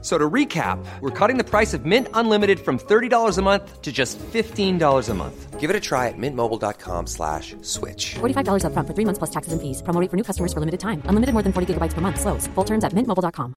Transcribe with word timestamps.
So 0.00 0.16
to 0.16 0.30
recap, 0.30 0.78
we're 1.00 1.10
cutting 1.10 1.38
the 1.38 1.44
price 1.44 1.74
of 1.74 1.84
Mint 1.84 2.06
Unlimited 2.14 2.60
from 2.60 2.78
$30 2.78 3.36
a 3.36 3.42
month 3.42 3.82
to 3.82 3.90
just 3.90 4.16
$15 4.18 5.08
a 5.08 5.14
month. 5.14 5.58
Give 5.58 5.70
it 5.70 5.74
a 5.74 5.80
try 5.80 6.06
at 6.06 6.14
mintmobile.com 6.16 7.08
slash 7.08 7.56
switch. 7.62 8.14
$45 8.20 8.62
upfront 8.62 8.86
for 8.86 8.94
three 8.94 9.04
months 9.04 9.18
plus 9.18 9.30
taxes 9.30 9.52
and 9.52 9.60
fees. 9.60 9.82
Promo 9.82 10.00
rate 10.00 10.08
for 10.08 10.16
new 10.16 10.22
customers 10.22 10.52
for 10.52 10.60
limited 10.60 10.78
time. 10.78 11.02
Unlimited 11.10 11.32
more 11.34 11.42
than 11.42 11.52
40 11.52 11.74
gigabytes 11.74 11.94
per 11.94 12.00
month. 12.00 12.20
Slows. 12.20 12.46
Full 12.54 12.64
terms 12.64 12.84
at 12.84 12.92
mintmobile.com. 12.92 13.54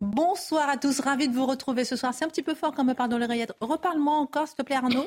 Bonsoir 0.00 0.68
à 0.68 0.76
tous, 0.76 1.00
ravi 1.00 1.26
de 1.28 1.34
vous 1.34 1.46
retrouver 1.46 1.84
ce 1.84 1.96
soir. 1.96 2.12
C'est 2.12 2.24
un 2.24 2.28
petit 2.28 2.42
peu 2.42 2.54
fort 2.54 2.72
quand 2.74 2.84
me 2.84 2.92
parle 2.92 3.08
dans 3.08 3.18
l'oreillette. 3.18 3.54
Reparle-moi 3.60 4.14
encore, 4.14 4.46
s'il 4.46 4.56
te 4.56 4.62
plaît, 4.62 4.76
Arnaud. 4.76 5.06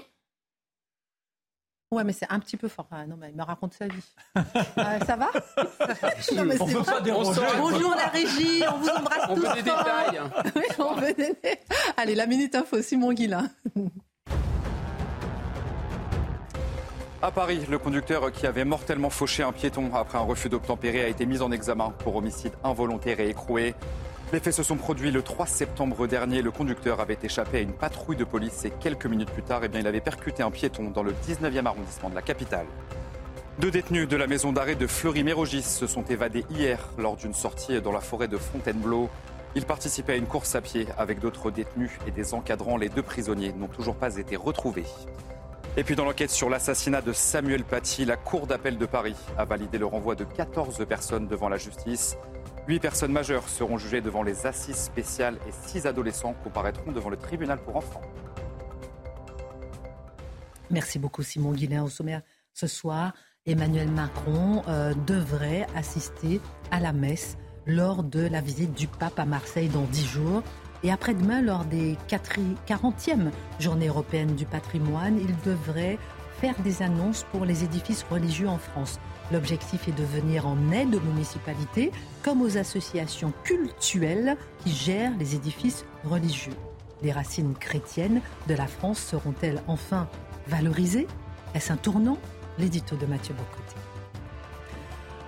Ouais, 1.91 2.03
mais 2.03 2.13
c'est 2.13 2.27
un 2.29 2.39
petit 2.39 2.55
peu 2.55 2.67
fort. 2.67 2.87
Ah, 2.91 3.07
non, 3.07 3.15
mais 3.19 3.31
il 3.31 3.35
me 3.35 3.43
raconte 3.43 3.73
sa 3.73 3.87
vie. 3.87 4.03
Euh, 4.77 4.99
ça 5.05 5.15
va 5.15 5.29
Non, 6.35 6.45
mais 6.45 6.61
On 6.61 6.83
pas 6.83 7.01
déranger. 7.01 7.41
Bonjour 7.57 7.95
la 7.95 8.07
régie, 8.07 8.63
on 8.71 8.77
vous 8.77 8.89
embrasse 8.89 9.25
On 9.29 9.35
tous 9.35 9.41
veut 9.41 9.55
des 9.55 9.63
détails. 9.63 10.21
Oui, 10.55 10.63
on 10.77 10.93
veut 10.95 11.13
des 11.13 11.33
détails. 11.33 11.59
Allez, 11.97 12.15
la 12.15 12.27
minute 12.27 12.55
info, 12.55 12.81
Simon 12.81 13.11
Guillain. 13.11 13.49
À 17.21 17.31
Paris, 17.31 17.65
le 17.69 17.77
conducteur 17.79 18.31
qui 18.31 18.47
avait 18.47 18.63
mortellement 18.65 19.09
fauché 19.09 19.43
un 19.43 19.51
piéton 19.51 19.93
après 19.93 20.17
un 20.17 20.21
refus 20.21 20.47
d'obtempérer 20.47 21.03
a 21.03 21.07
été 21.07 21.25
mis 21.25 21.41
en 21.41 21.51
examen 21.51 21.91
pour 21.99 22.15
homicide 22.15 22.53
involontaire 22.63 23.19
et 23.19 23.29
écroué. 23.29 23.75
Les 24.31 24.39
faits 24.39 24.53
se 24.53 24.61
sont 24.61 24.75
produits 24.75 25.09
le 25.09 25.23
3 25.23 25.47
septembre 25.47 26.05
dernier. 26.05 26.43
Le 26.43 26.51
conducteur 26.51 26.99
avait 26.99 27.17
échappé 27.23 27.57
à 27.57 27.61
une 27.61 27.73
patrouille 27.73 28.15
de 28.15 28.23
police 28.23 28.63
et 28.63 28.69
quelques 28.69 29.07
minutes 29.07 29.31
plus 29.31 29.41
tard, 29.41 29.61
eh 29.63 29.69
bien, 29.69 29.79
il 29.79 29.87
avait 29.87 30.01
percuté 30.01 30.43
un 30.43 30.51
piéton 30.51 30.91
dans 30.91 31.01
le 31.01 31.13
19e 31.13 31.65
arrondissement 31.65 32.11
de 32.11 32.15
la 32.15 32.21
capitale. 32.21 32.67
Deux 33.57 33.71
détenus 33.71 34.07
de 34.07 34.15
la 34.15 34.27
maison 34.27 34.51
d'arrêt 34.51 34.75
de 34.75 34.85
Fleury-Mérogis 34.85 35.63
se 35.63 35.87
sont 35.87 36.03
évadés 36.03 36.45
hier 36.51 36.89
lors 36.99 37.15
d'une 37.15 37.33
sortie 37.33 37.81
dans 37.81 37.91
la 37.91 38.01
forêt 38.01 38.27
de 38.27 38.37
Fontainebleau. 38.37 39.09
Ils 39.55 39.65
participaient 39.65 40.13
à 40.13 40.17
une 40.17 40.27
course 40.27 40.53
à 40.53 40.61
pied 40.61 40.85
avec 40.99 41.19
d'autres 41.19 41.49
détenus 41.49 41.91
et 42.05 42.11
des 42.11 42.35
encadrants. 42.35 42.77
Les 42.77 42.89
deux 42.89 43.01
prisonniers 43.01 43.51
n'ont 43.53 43.67
toujours 43.67 43.95
pas 43.95 44.17
été 44.17 44.35
retrouvés. 44.35 44.85
Et 45.75 45.83
puis 45.83 45.95
dans 45.95 46.05
l'enquête 46.05 46.29
sur 46.29 46.51
l'assassinat 46.51 47.01
de 47.01 47.13
Samuel 47.13 47.63
Paty, 47.63 48.05
la 48.05 48.15
Cour 48.15 48.45
d'appel 48.45 48.77
de 48.77 48.85
Paris 48.85 49.15
a 49.39 49.45
validé 49.45 49.79
le 49.79 49.87
renvoi 49.87 50.13
de 50.13 50.23
14 50.23 50.85
personnes 50.87 51.27
devant 51.27 51.49
la 51.49 51.57
justice. 51.57 52.15
Huit 52.69 52.79
personnes 52.79 53.11
majeures 53.11 53.49
seront 53.49 53.79
jugées 53.79 53.99
devant 53.99 54.21
les 54.21 54.45
assises 54.45 54.75
spéciales 54.75 55.39
et 55.47 55.51
six 55.51 55.87
adolescents 55.87 56.35
comparaîtront 56.43 56.91
devant 56.91 57.09
le 57.09 57.17
tribunal 57.17 57.57
pour 57.57 57.75
enfants. 57.75 58.03
Merci 60.69 60.99
beaucoup, 60.99 61.23
Simon 61.23 61.53
Guillain. 61.53 61.81
Au 61.81 61.89
sommaire 61.89 62.21
ce 62.53 62.67
soir, 62.67 63.13
Emmanuel 63.47 63.89
Macron 63.89 64.61
euh, 64.67 64.93
devrait 65.07 65.65
assister 65.75 66.39
à 66.69 66.79
la 66.79 66.93
messe 66.93 67.39
lors 67.65 68.03
de 68.03 68.27
la 68.27 68.39
visite 68.39 68.75
du 68.75 68.85
pape 68.85 69.17
à 69.17 69.25
Marseille 69.25 69.69
dans 69.69 69.85
dix 69.85 70.05
jours. 70.05 70.43
Et 70.83 70.91
après-demain, 70.91 71.41
lors 71.41 71.65
des 71.65 71.97
40e 72.07 73.31
journées 73.59 73.87
européennes 73.87 74.35
du 74.35 74.45
patrimoine, 74.45 75.19
il 75.19 75.35
devrait 75.43 75.97
faire 76.39 76.55
des 76.63 76.81
annonces 76.81 77.25
pour 77.31 77.43
les 77.43 77.65
édifices 77.65 78.05
religieux 78.09 78.47
en 78.47 78.57
France. 78.57 78.99
L'objectif 79.31 79.87
est 79.87 79.97
de 79.97 80.03
venir 80.03 80.47
en 80.47 80.71
aide 80.71 80.95
aux 80.95 81.01
municipalités 81.01 81.91
comme 82.23 82.41
aux 82.41 82.57
associations 82.57 83.33
cultuelles 83.43 84.37
qui 84.63 84.71
gèrent 84.71 85.17
les 85.19 85.35
édifices 85.35 85.85
religieux. 86.05 86.55
Les 87.01 87.11
racines 87.11 87.55
chrétiennes 87.55 88.21
de 88.47 88.53
la 88.53 88.67
France 88.67 88.99
seront-elles 88.99 89.61
enfin 89.67 90.07
valorisées? 90.47 91.07
Est-ce 91.53 91.73
un 91.73 91.77
tournant? 91.77 92.17
L'édito 92.57 92.95
de 92.95 93.05
Mathieu 93.05 93.33
Bocoté. 93.33 93.75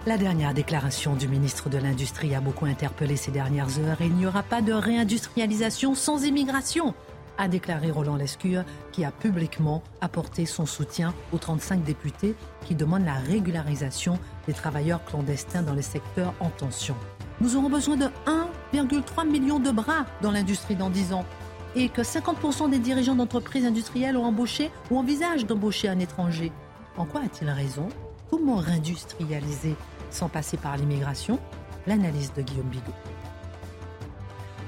La 0.07 0.17
dernière 0.17 0.53
déclaration 0.53 1.15
du 1.15 1.27
ministre 1.27 1.69
de 1.69 1.77
l'Industrie 1.77 2.33
a 2.35 2.41
beaucoup 2.41 2.65
interpellé 2.65 3.15
ces 3.15 3.31
dernières 3.31 3.79
heures. 3.79 4.01
Il 4.01 4.13
n'y 4.15 4.25
aura 4.25 4.43
pas 4.43 4.61
de 4.61 4.73
réindustrialisation 4.73 5.93
sans 5.93 6.23
immigration, 6.23 6.95
a 7.41 7.47
déclaré 7.47 7.89
Roland 7.89 8.17
Lescure, 8.17 8.63
qui 8.91 9.03
a 9.03 9.11
publiquement 9.11 9.81
apporté 9.99 10.45
son 10.45 10.67
soutien 10.67 11.13
aux 11.33 11.39
35 11.39 11.83
députés 11.83 12.35
qui 12.65 12.75
demandent 12.75 13.05
la 13.05 13.15
régularisation 13.15 14.19
des 14.45 14.53
travailleurs 14.53 15.03
clandestins 15.05 15.63
dans 15.63 15.73
les 15.73 15.81
secteurs 15.81 16.35
en 16.39 16.49
tension. 16.49 16.95
Nous 17.41 17.55
aurons 17.55 17.69
besoin 17.69 17.97
de 17.97 18.05
1,3 18.73 19.27
million 19.27 19.59
de 19.59 19.71
bras 19.71 20.05
dans 20.21 20.29
l'industrie 20.29 20.75
dans 20.75 20.91
10 20.91 21.13
ans 21.13 21.25
et 21.75 21.89
que 21.89 22.01
50% 22.03 22.69
des 22.69 22.77
dirigeants 22.77 23.15
d'entreprises 23.15 23.65
industrielles 23.65 24.17
ont 24.17 24.25
embauché 24.25 24.69
ou 24.91 24.99
envisagent 24.99 25.47
d'embaucher 25.47 25.89
un 25.89 25.97
étranger. 25.97 26.51
En 26.95 27.05
quoi 27.05 27.21
a-t-il 27.21 27.49
raison? 27.49 27.89
Comment 28.29 28.57
réindustrialiser 28.57 29.75
sans 30.11 30.29
passer 30.29 30.57
par 30.57 30.77
l'immigration? 30.77 31.39
L'analyse 31.87 32.33
de 32.33 32.43
Guillaume 32.43 32.67
Bigot. 32.67 32.93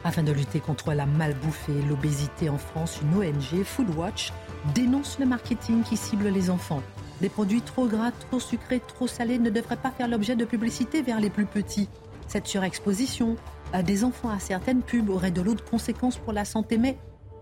Afin 0.06 0.24
de 0.24 0.34
lutter 0.34 0.59
contre 0.59 0.94
la 0.94 1.06
malbouffe 1.06 1.69
et 1.69 1.81
l'obésité 1.88 2.50
en 2.50 2.58
France, 2.58 3.00
une 3.02 3.18
ONG, 3.18 3.64
Foodwatch, 3.64 4.34
dénonce 4.75 5.18
le 5.18 5.25
marketing 5.25 5.84
qui 5.84 5.96
cible 5.96 6.28
les 6.28 6.50
enfants. 6.50 6.84
Des 7.22 7.30
produits 7.30 7.62
trop 7.62 7.88
gras, 7.88 8.12
trop 8.12 8.40
sucrés, 8.40 8.81
trop 8.86 9.08
salés 9.08 9.40
ne 9.40 9.50
devraient 9.50 9.78
pas 9.78 9.91
faire 9.91 10.09
l'objet 10.09 10.36
de 10.36 10.44
publicité 10.44 11.02
vers 11.02 11.22
les 11.22 11.30
plus 11.30 11.46
petits. 11.46 11.88
Cette 12.28 12.47
surexposition 12.47 13.38
à 13.72 13.81
des 13.81 14.03
enfants 14.03 14.30
à 14.30 14.40
certaines 14.40 14.81
pubs 14.81 15.09
aurait 15.09 15.31
de 15.31 15.41
lourdes 15.41 15.64
conséquences 15.64 16.18
pour 16.18 16.34
la 16.34 16.44
santé, 16.44 16.78
mais 16.78 16.97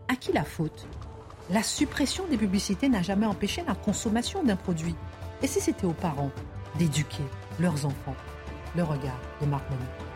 à 0.07 0.16
qui 0.16 0.31
la 0.31 0.43
faute? 0.43 0.88
La 1.49 1.63
suppression 1.63 2.25
des 2.29 2.38
publicités 2.38 2.89
n'a 2.89 3.01
jamais 3.01 3.25
empêché 3.25 3.63
la 3.67 3.73
consommation 3.73 4.43
d'un 4.43 4.55
produit. 4.55 4.95
Et 5.41 5.47
si 5.47 5.59
c'était 5.59 5.88
aux 5.88 5.93
parents 5.93 6.31
d'éduquer 6.78 7.23
leurs 7.59 7.85
enfants? 7.85 8.16
Le 8.75 8.83
regard 8.83 9.19
de 9.41 9.47
Marc 9.47 9.67
Monod. 9.69 10.10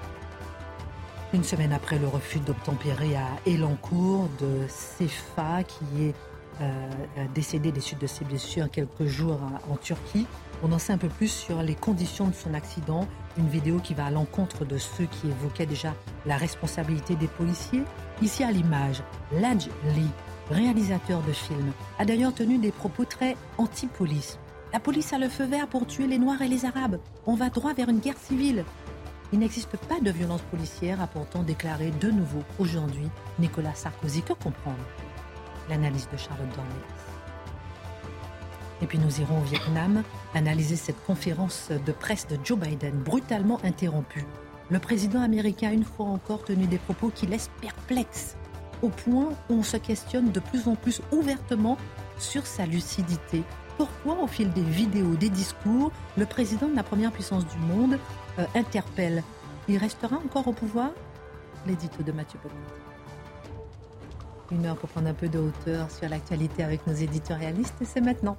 Une 1.33 1.43
semaine 1.43 1.73
après 1.73 1.99
le 1.99 2.07
refus 2.07 2.39
d'obtempérer 2.39 3.15
à 3.15 3.27
Elancourt 3.45 4.29
de 4.39 4.67
Sefa, 4.69 5.63
qui 5.63 6.03
est 6.05 6.15
euh, 6.61 6.89
décédé 7.33 7.73
des 7.73 7.81
suites 7.81 7.99
de 7.99 8.07
ses 8.07 8.23
blessures 8.23 8.69
quelques 8.71 9.05
jours 9.05 9.39
à- 9.43 9.71
en 9.71 9.75
Turquie, 9.75 10.25
on 10.63 10.71
en 10.71 10.79
sait 10.79 10.93
un 10.93 10.97
peu 10.97 11.09
plus 11.09 11.27
sur 11.27 11.61
les 11.61 11.75
conditions 11.75 12.27
de 12.27 12.33
son 12.33 12.53
accident. 12.53 13.05
Une 13.37 13.49
vidéo 13.49 13.79
qui 13.79 13.93
va 13.93 14.05
à 14.05 14.11
l'encontre 14.11 14.63
de 14.63 14.77
ceux 14.77 15.05
qui 15.05 15.27
évoquaient 15.27 15.65
déjà 15.65 15.93
la 16.25 16.37
responsabilité 16.37 17.15
des 17.17 17.27
policiers. 17.27 17.83
Ici 18.21 18.45
à 18.45 18.51
l'image, 18.51 19.03
Laj 19.33 19.67
Lee, 19.93 20.09
réalisateur 20.49 21.21
de 21.23 21.33
films, 21.33 21.73
a 21.99 22.05
d'ailleurs 22.05 22.33
tenu 22.33 22.57
des 22.59 22.71
propos 22.71 23.03
très 23.03 23.35
anti-police. 23.57 24.39
La 24.71 24.79
police 24.79 25.11
a 25.11 25.17
le 25.17 25.27
feu 25.27 25.43
vert 25.45 25.67
pour 25.67 25.85
tuer 25.85 26.07
les 26.07 26.17
Noirs 26.19 26.41
et 26.41 26.47
les 26.47 26.63
Arabes. 26.63 26.99
On 27.25 27.35
va 27.35 27.49
droit 27.49 27.73
vers 27.73 27.89
une 27.89 27.99
guerre 27.99 28.17
civile. 28.17 28.63
Il 29.33 29.39
n'existe 29.39 29.75
pas 29.77 29.99
de 29.99 30.11
violence 30.11 30.41
policière, 30.51 31.01
a 31.01 31.07
pourtant 31.07 31.43
déclaré 31.43 31.91
de 31.99 32.11
nouveau 32.11 32.43
aujourd'hui 32.59 33.09
Nicolas 33.39 33.73
Sarkozy. 33.73 34.21
Que 34.21 34.33
comprendre? 34.33 34.77
L'analyse 35.69 36.07
de 36.11 36.17
Charlotte 36.17 36.49
Dornelas. 36.49 37.05
Et 38.81 38.87
puis 38.87 38.99
nous 38.99 39.19
irons 39.19 39.39
au 39.39 39.43
Vietnam 39.43 40.03
analyser 40.33 40.75
cette 40.75 41.03
conférence 41.05 41.71
de 41.71 41.91
presse 41.91 42.27
de 42.27 42.37
Joe 42.43 42.59
Biden 42.59 42.99
brutalement 42.99 43.59
interrompue. 43.63 44.25
Le 44.69 44.79
président 44.79 45.21
américain 45.21 45.69
a 45.69 45.73
une 45.73 45.85
fois 45.85 46.07
encore 46.07 46.43
tenu 46.43 46.67
des 46.67 46.77
propos 46.77 47.09
qui 47.09 47.25
laissent 47.25 47.51
perplexe, 47.61 48.35
au 48.81 48.89
point 48.89 49.29
où 49.49 49.53
on 49.53 49.63
se 49.63 49.77
questionne 49.77 50.31
de 50.31 50.39
plus 50.39 50.67
en 50.67 50.75
plus 50.75 51.01
ouvertement 51.11 51.77
sur 52.19 52.45
sa 52.45 52.65
lucidité. 52.65 53.43
Pourquoi, 53.77 54.21
au 54.21 54.27
fil 54.27 54.51
des 54.51 54.61
vidéos, 54.61 55.15
des 55.15 55.29
discours, 55.29 55.91
le 56.17 56.25
président 56.25 56.67
de 56.67 56.75
la 56.75 56.83
première 56.83 57.11
puissance 57.11 57.45
du 57.47 57.57
monde 57.57 57.97
euh, 58.39 58.45
interpelle 58.55 59.23
Il 59.67 59.77
restera 59.77 60.17
encore 60.17 60.47
au 60.47 60.53
pouvoir? 60.53 60.91
L'édito 61.65 62.03
de 62.03 62.11
Mathieu 62.11 62.39
Bonnard. 62.43 62.85
Une 64.51 64.65
heure 64.65 64.77
pour 64.77 64.89
prendre 64.89 65.07
un 65.07 65.13
peu 65.13 65.27
de 65.27 65.39
hauteur 65.39 65.89
sur 65.89 66.07
l'actualité 66.07 66.63
avec 66.63 66.85
nos 66.85 66.93
éditorialistes, 66.93 67.83
c'est 67.83 68.01
maintenant. 68.01 68.37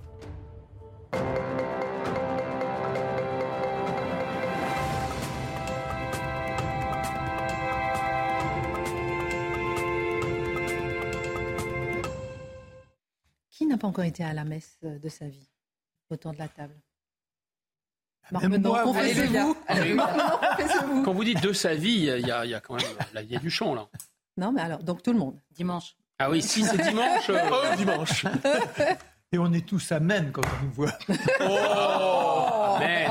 Qui 13.51 13.67
n'a 13.67 13.77
pas 13.77 13.89
encore 13.89 14.05
été 14.05 14.23
à 14.23 14.33
la 14.33 14.45
messe 14.45 14.79
de 14.83 15.09
sa 15.09 15.29
vie 15.29 15.49
Autour 16.11 16.33
de 16.33 16.39
la 16.39 16.47
table? 16.47 16.77
Marc 18.33 18.43
Même 18.43 18.53
Menon, 18.53 18.71
moi, 18.71 18.83
vous 18.85 18.93
confessez-vous. 18.93 19.57
Quand 21.05 21.13
vous 21.13 21.25
dites 21.25 21.43
de 21.43 21.53
sa 21.53 21.75
vie, 21.75 22.09
il 22.19 22.27
y 22.27 22.31
a, 22.31 22.45
il 22.45 22.51
y 22.51 22.55
a 22.55 22.61
quand 22.61 22.75
même 22.75 22.85
là, 23.15 23.23
il 23.23 23.31
y 23.31 23.37
a 23.37 23.39
du 23.39 23.51
champ 23.51 23.75
là. 23.75 23.87
Non, 24.37 24.53
mais 24.53 24.61
alors, 24.61 24.83
donc 24.83 25.03
tout 25.03 25.13
le 25.13 25.19
monde. 25.19 25.39
Dimanche. 25.55 25.97
Ah 26.19 26.31
oui, 26.31 26.43
si 26.43 26.65
c'est 26.65 26.79
dimanche. 26.83 27.29
euh, 27.31 27.39
Oh, 27.51 27.77
dimanche. 27.77 28.25
Et 29.33 29.39
on 29.39 29.53
est 29.53 29.67
tous 29.67 29.91
amen 29.93 30.31
quand 30.33 30.43
on 30.43 30.65
nous 30.65 30.73
voit. 30.73 30.93
Oh 31.41 32.77
Mais 32.79 33.07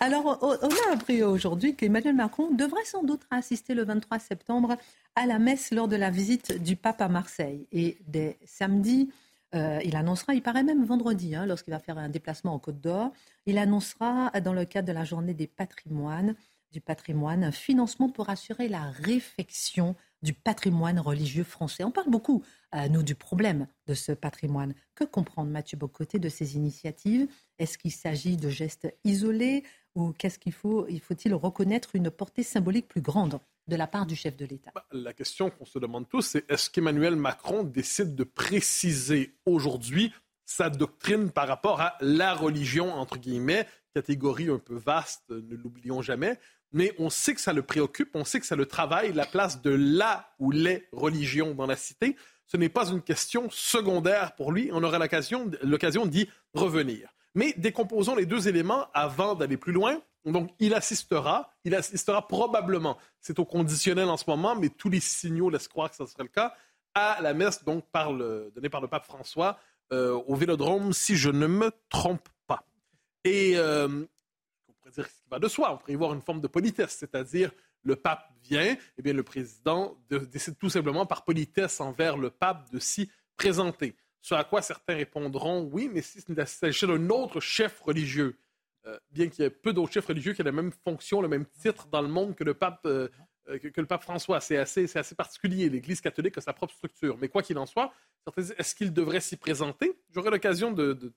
Alors, 0.00 0.38
on 0.42 0.56
on 0.62 0.68
a 0.68 0.94
appris 0.94 1.22
aujourd'hui 1.22 1.74
qu'Emmanuel 1.74 2.14
Macron 2.14 2.50
devrait 2.52 2.84
sans 2.84 3.02
doute 3.02 3.22
assister 3.30 3.74
le 3.74 3.84
23 3.84 4.18
septembre 4.20 4.76
à 5.16 5.26
la 5.26 5.38
messe 5.38 5.70
lors 5.72 5.88
de 5.88 5.96
la 5.96 6.10
visite 6.10 6.62
du 6.62 6.76
pape 6.76 7.00
à 7.02 7.08
Marseille. 7.08 7.66
Et 7.72 7.98
dès 8.06 8.38
samedi, 8.46 9.10
euh, 9.54 9.80
il 9.84 9.96
annoncera, 9.96 10.34
il 10.34 10.42
paraît 10.42 10.62
même 10.62 10.84
vendredi, 10.84 11.34
hein, 11.34 11.46
lorsqu'il 11.46 11.72
va 11.72 11.78
faire 11.78 11.98
un 11.98 12.08
déplacement 12.08 12.54
en 12.54 12.58
Côte 12.58 12.80
d'Or, 12.80 13.12
il 13.46 13.58
annoncera 13.58 14.30
dans 14.40 14.52
le 14.52 14.64
cadre 14.64 14.88
de 14.88 14.92
la 14.92 15.04
journée 15.04 15.34
des 15.34 15.46
patrimoines, 15.46 16.34
du 16.70 16.80
patrimoine, 16.80 17.44
un 17.44 17.52
financement 17.52 18.10
pour 18.10 18.28
assurer 18.28 18.68
la 18.68 18.82
réfection 18.90 19.96
du 20.22 20.34
patrimoine 20.34 21.00
religieux 21.00 21.44
français. 21.44 21.84
On 21.84 21.90
parle 21.90 22.10
beaucoup, 22.10 22.42
euh, 22.74 22.88
nous, 22.88 23.02
du 23.02 23.14
problème 23.14 23.68
de 23.86 23.94
ce 23.94 24.12
patrimoine. 24.12 24.74
Que 24.94 25.04
comprendre, 25.04 25.50
Mathieu 25.50 25.78
Bocoté, 25.78 26.18
de 26.18 26.28
ces 26.28 26.56
initiatives? 26.56 27.28
Est-ce 27.58 27.78
qu'il 27.78 27.92
s'agit 27.92 28.36
de 28.36 28.50
gestes 28.50 28.92
isolés 29.04 29.64
ou 29.94 30.12
qu'est-ce 30.12 30.38
qu'il 30.38 30.52
faut 30.52 30.86
Il 30.88 31.00
faut-il 31.00 31.32
reconnaître 31.34 31.96
une 31.96 32.10
portée 32.10 32.42
symbolique 32.42 32.88
plus 32.88 33.00
grande? 33.00 33.40
De 33.68 33.76
la 33.76 33.86
part 33.86 34.06
du 34.06 34.16
chef 34.16 34.36
de 34.36 34.46
l'État 34.46 34.72
Bah, 34.74 34.84
La 34.92 35.12
question 35.12 35.50
qu'on 35.50 35.64
se 35.64 35.78
demande 35.78 36.08
tous, 36.08 36.22
c'est 36.22 36.50
est-ce 36.50 36.70
qu'Emmanuel 36.70 37.16
Macron 37.16 37.62
décide 37.62 38.14
de 38.14 38.24
préciser 38.24 39.36
aujourd'hui 39.46 40.12
sa 40.44 40.70
doctrine 40.70 41.30
par 41.30 41.46
rapport 41.46 41.80
à 41.80 41.96
la 42.00 42.34
religion, 42.34 42.92
entre 42.94 43.18
guillemets, 43.18 43.66
catégorie 43.94 44.48
un 44.48 44.58
peu 44.58 44.76
vaste, 44.76 45.28
ne 45.28 45.56
l'oublions 45.56 46.00
jamais, 46.00 46.38
mais 46.72 46.94
on 46.98 47.10
sait 47.10 47.34
que 47.34 47.40
ça 47.40 47.52
le 47.52 47.62
préoccupe, 47.62 48.10
on 48.14 48.24
sait 48.24 48.40
que 48.40 48.46
ça 48.46 48.56
le 48.56 48.66
travaille, 48.66 49.12
la 49.12 49.26
place 49.26 49.62
de 49.62 49.70
la 49.70 50.30
ou 50.38 50.50
les 50.50 50.88
religions 50.92 51.54
dans 51.54 51.66
la 51.66 51.76
cité. 51.76 52.16
Ce 52.46 52.56
n'est 52.56 52.68
pas 52.68 52.88
une 52.88 53.02
question 53.02 53.48
secondaire 53.50 54.34
pour 54.36 54.52
lui, 54.52 54.70
on 54.72 54.82
aura 54.82 54.98
l'occasion 54.98 55.50
l'occasion 55.62 56.06
d'y 56.06 56.28
revenir. 56.54 57.10
Mais 57.34 57.54
décomposons 57.56 58.16
les 58.16 58.26
deux 58.26 58.48
éléments 58.48 58.86
avant 58.94 59.34
d'aller 59.34 59.56
plus 59.56 59.72
loin. 59.72 60.00
Donc, 60.32 60.50
il 60.58 60.74
assistera, 60.74 61.50
il 61.64 61.74
assistera 61.74 62.26
probablement, 62.26 62.98
c'est 63.20 63.38
au 63.38 63.44
conditionnel 63.44 64.08
en 64.08 64.16
ce 64.16 64.24
moment, 64.28 64.56
mais 64.56 64.68
tous 64.68 64.88
les 64.88 65.00
signaux 65.00 65.50
laissent 65.50 65.68
croire 65.68 65.90
que 65.90 65.96
ce 65.96 66.06
serait 66.06 66.24
le 66.24 66.28
cas, 66.28 66.54
à 66.94 67.18
la 67.20 67.34
messe 67.34 67.64
donc 67.64 67.84
donnée 67.92 68.68
par 68.68 68.80
le 68.80 68.88
pape 68.88 69.04
François 69.04 69.58
euh, 69.92 70.12
au 70.26 70.34
Vélodrome, 70.34 70.92
si 70.92 71.16
je 71.16 71.30
ne 71.30 71.46
me 71.46 71.70
trompe 71.88 72.28
pas. 72.46 72.64
Et 73.24 73.52
euh, 73.56 74.04
on 74.68 74.72
pourrait 74.72 74.90
dire 74.90 75.06
ce 75.06 75.22
qui 75.22 75.28
va 75.30 75.38
de 75.38 75.48
soi, 75.48 75.72
on 75.72 75.78
pourrait 75.78 75.92
y 75.92 75.96
voir 75.96 76.12
une 76.14 76.22
forme 76.22 76.40
de 76.40 76.48
politesse, 76.48 76.96
c'est-à-dire 76.98 77.50
le 77.82 77.96
pape 77.96 78.30
vient, 78.42 78.76
et 78.96 79.02
bien 79.02 79.12
le 79.12 79.22
président 79.22 79.96
de- 80.10 80.18
décide 80.18 80.58
tout 80.58 80.70
simplement 80.70 81.06
par 81.06 81.24
politesse 81.24 81.80
envers 81.80 82.16
le 82.16 82.30
pape 82.30 82.70
de 82.70 82.78
s'y 82.78 83.10
présenter. 83.36 83.94
Ce 84.20 84.34
à 84.34 84.44
quoi 84.44 84.62
certains 84.62 84.96
répondront 84.96 85.62
oui, 85.62 85.88
mais 85.92 86.02
si 86.02 86.20
s'agissait 86.20 86.86
d'un 86.86 87.08
autre 87.10 87.40
chef 87.40 87.80
religieux, 87.80 88.36
bien 89.10 89.28
qu'il 89.28 89.44
y 89.44 89.46
ait 89.46 89.50
peu 89.50 89.72
d'autres 89.72 89.92
chefs 89.92 90.06
religieux 90.06 90.32
qui 90.32 90.40
aient 90.40 90.44
la 90.44 90.52
même 90.52 90.72
fonction, 90.84 91.20
le 91.20 91.28
même 91.28 91.46
titre 91.46 91.86
dans 91.88 92.02
le 92.02 92.08
monde 92.08 92.34
que 92.34 92.44
le 92.44 92.54
pape, 92.54 92.80
euh, 92.86 93.08
euh, 93.48 93.58
que, 93.58 93.80
le 93.80 93.86
pape 93.86 94.02
François. 94.02 94.40
C'est 94.40 94.56
assez, 94.56 94.86
c'est 94.86 94.98
assez 94.98 95.14
particulier. 95.14 95.68
L'Église 95.68 96.00
catholique 96.00 96.38
a 96.38 96.40
sa 96.40 96.52
propre 96.52 96.74
structure. 96.74 97.16
Mais 97.18 97.28
quoi 97.28 97.42
qu'il 97.42 97.58
en 97.58 97.66
soit, 97.66 97.92
est-ce 98.36 98.74
qu'il 98.74 98.92
devrait 98.92 99.20
s'y 99.20 99.36
présenter? 99.36 99.98
J'aurai 100.14 100.30
l'occasion 100.30 100.72
de, 100.72 101.12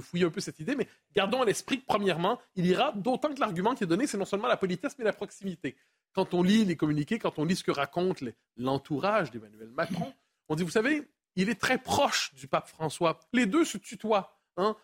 fouiller 0.00 0.24
un 0.24 0.30
peu 0.30 0.40
cette 0.40 0.58
idée, 0.58 0.74
mais 0.74 0.88
gardons 1.14 1.42
à 1.42 1.44
l'esprit 1.44 1.80
que, 1.80 1.86
premièrement, 1.86 2.40
il 2.54 2.66
ira, 2.66 2.92
d'autant 2.92 3.32
que 3.32 3.40
l'argument 3.40 3.74
qui 3.74 3.84
est 3.84 3.86
donné, 3.86 4.06
c'est 4.06 4.18
non 4.18 4.24
seulement 4.24 4.48
la 4.48 4.56
politesse, 4.56 4.96
mais 4.98 5.04
la 5.04 5.12
proximité. 5.12 5.76
Quand 6.14 6.32
on 6.32 6.42
lit 6.42 6.64
les 6.64 6.76
communiqués, 6.76 7.18
quand 7.18 7.38
on 7.38 7.44
lit 7.44 7.56
ce 7.56 7.64
que 7.64 7.70
raconte 7.70 8.24
l'entourage 8.56 9.30
d'Emmanuel 9.30 9.68
Macron, 9.68 10.12
on 10.48 10.54
dit, 10.54 10.62
vous 10.62 10.70
savez, 10.70 11.02
il 11.34 11.50
est 11.50 11.60
très 11.60 11.78
proche 11.78 12.34
du 12.34 12.48
pape 12.48 12.68
François. 12.68 13.20
Les 13.32 13.46
deux 13.46 13.64
se 13.64 13.76
tutoient. 13.76 14.40
Hein? 14.56 14.74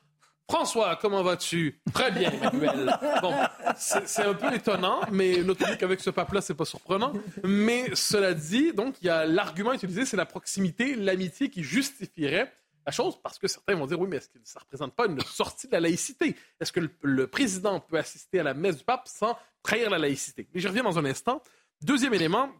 François, 0.53 0.97
comment 1.01 1.23
vas-tu? 1.23 1.81
Très 1.95 2.11
bien, 2.11 2.31
Emmanuel. 2.31 2.95
Bon, 3.23 3.33
c'est 3.75 4.23
un 4.23 4.35
peu 4.35 4.55
étonnant, 4.55 5.01
mais 5.11 5.43
notez 5.43 5.79
qu'avec 5.79 5.99
ce 6.01 6.11
pape-là, 6.11 6.43
c'est 6.43 6.53
pas 6.53 6.67
surprenant. 6.67 7.15
Mais 7.43 7.95
cela 7.95 8.35
dit, 8.35 8.75
donc, 8.75 8.97
il 9.01 9.07
y 9.07 9.09
a 9.09 9.25
l'argument 9.25 9.73
utilisé, 9.73 10.05
c'est 10.05 10.19
la 10.19 10.27
proximité, 10.27 10.95
l'amitié 10.95 11.49
qui 11.49 11.63
justifierait 11.63 12.53
la 12.85 12.93
chose, 12.93 13.19
parce 13.23 13.39
que 13.39 13.49
certains 13.49 13.75
vont 13.77 13.87
dire, 13.87 13.99
oui, 13.99 14.09
mais 14.11 14.19
est-ce 14.19 14.29
que 14.29 14.39
ça 14.45 14.59
ne 14.59 14.65
représente 14.65 14.95
pas 14.95 15.07
une 15.07 15.21
sortie 15.21 15.69
de 15.69 15.73
la 15.73 15.81
laïcité? 15.81 16.37
Est-ce 16.61 16.71
que 16.71 16.81
le, 16.81 16.91
le 17.01 17.27
président 17.27 17.81
peut 17.81 17.97
assister 17.97 18.41
à 18.41 18.43
la 18.43 18.53
messe 18.53 18.77
du 18.77 18.85
pape 18.85 19.09
sans 19.09 19.39
trahir 19.63 19.89
la 19.89 19.99
laïcité? 19.99 20.49
Mais 20.53 20.61
j'y 20.61 20.69
reviens 20.69 20.83
dans 20.83 20.99
un 20.99 21.05
instant. 21.07 21.43
Deuxième 21.81 22.13
élément, 22.13 22.51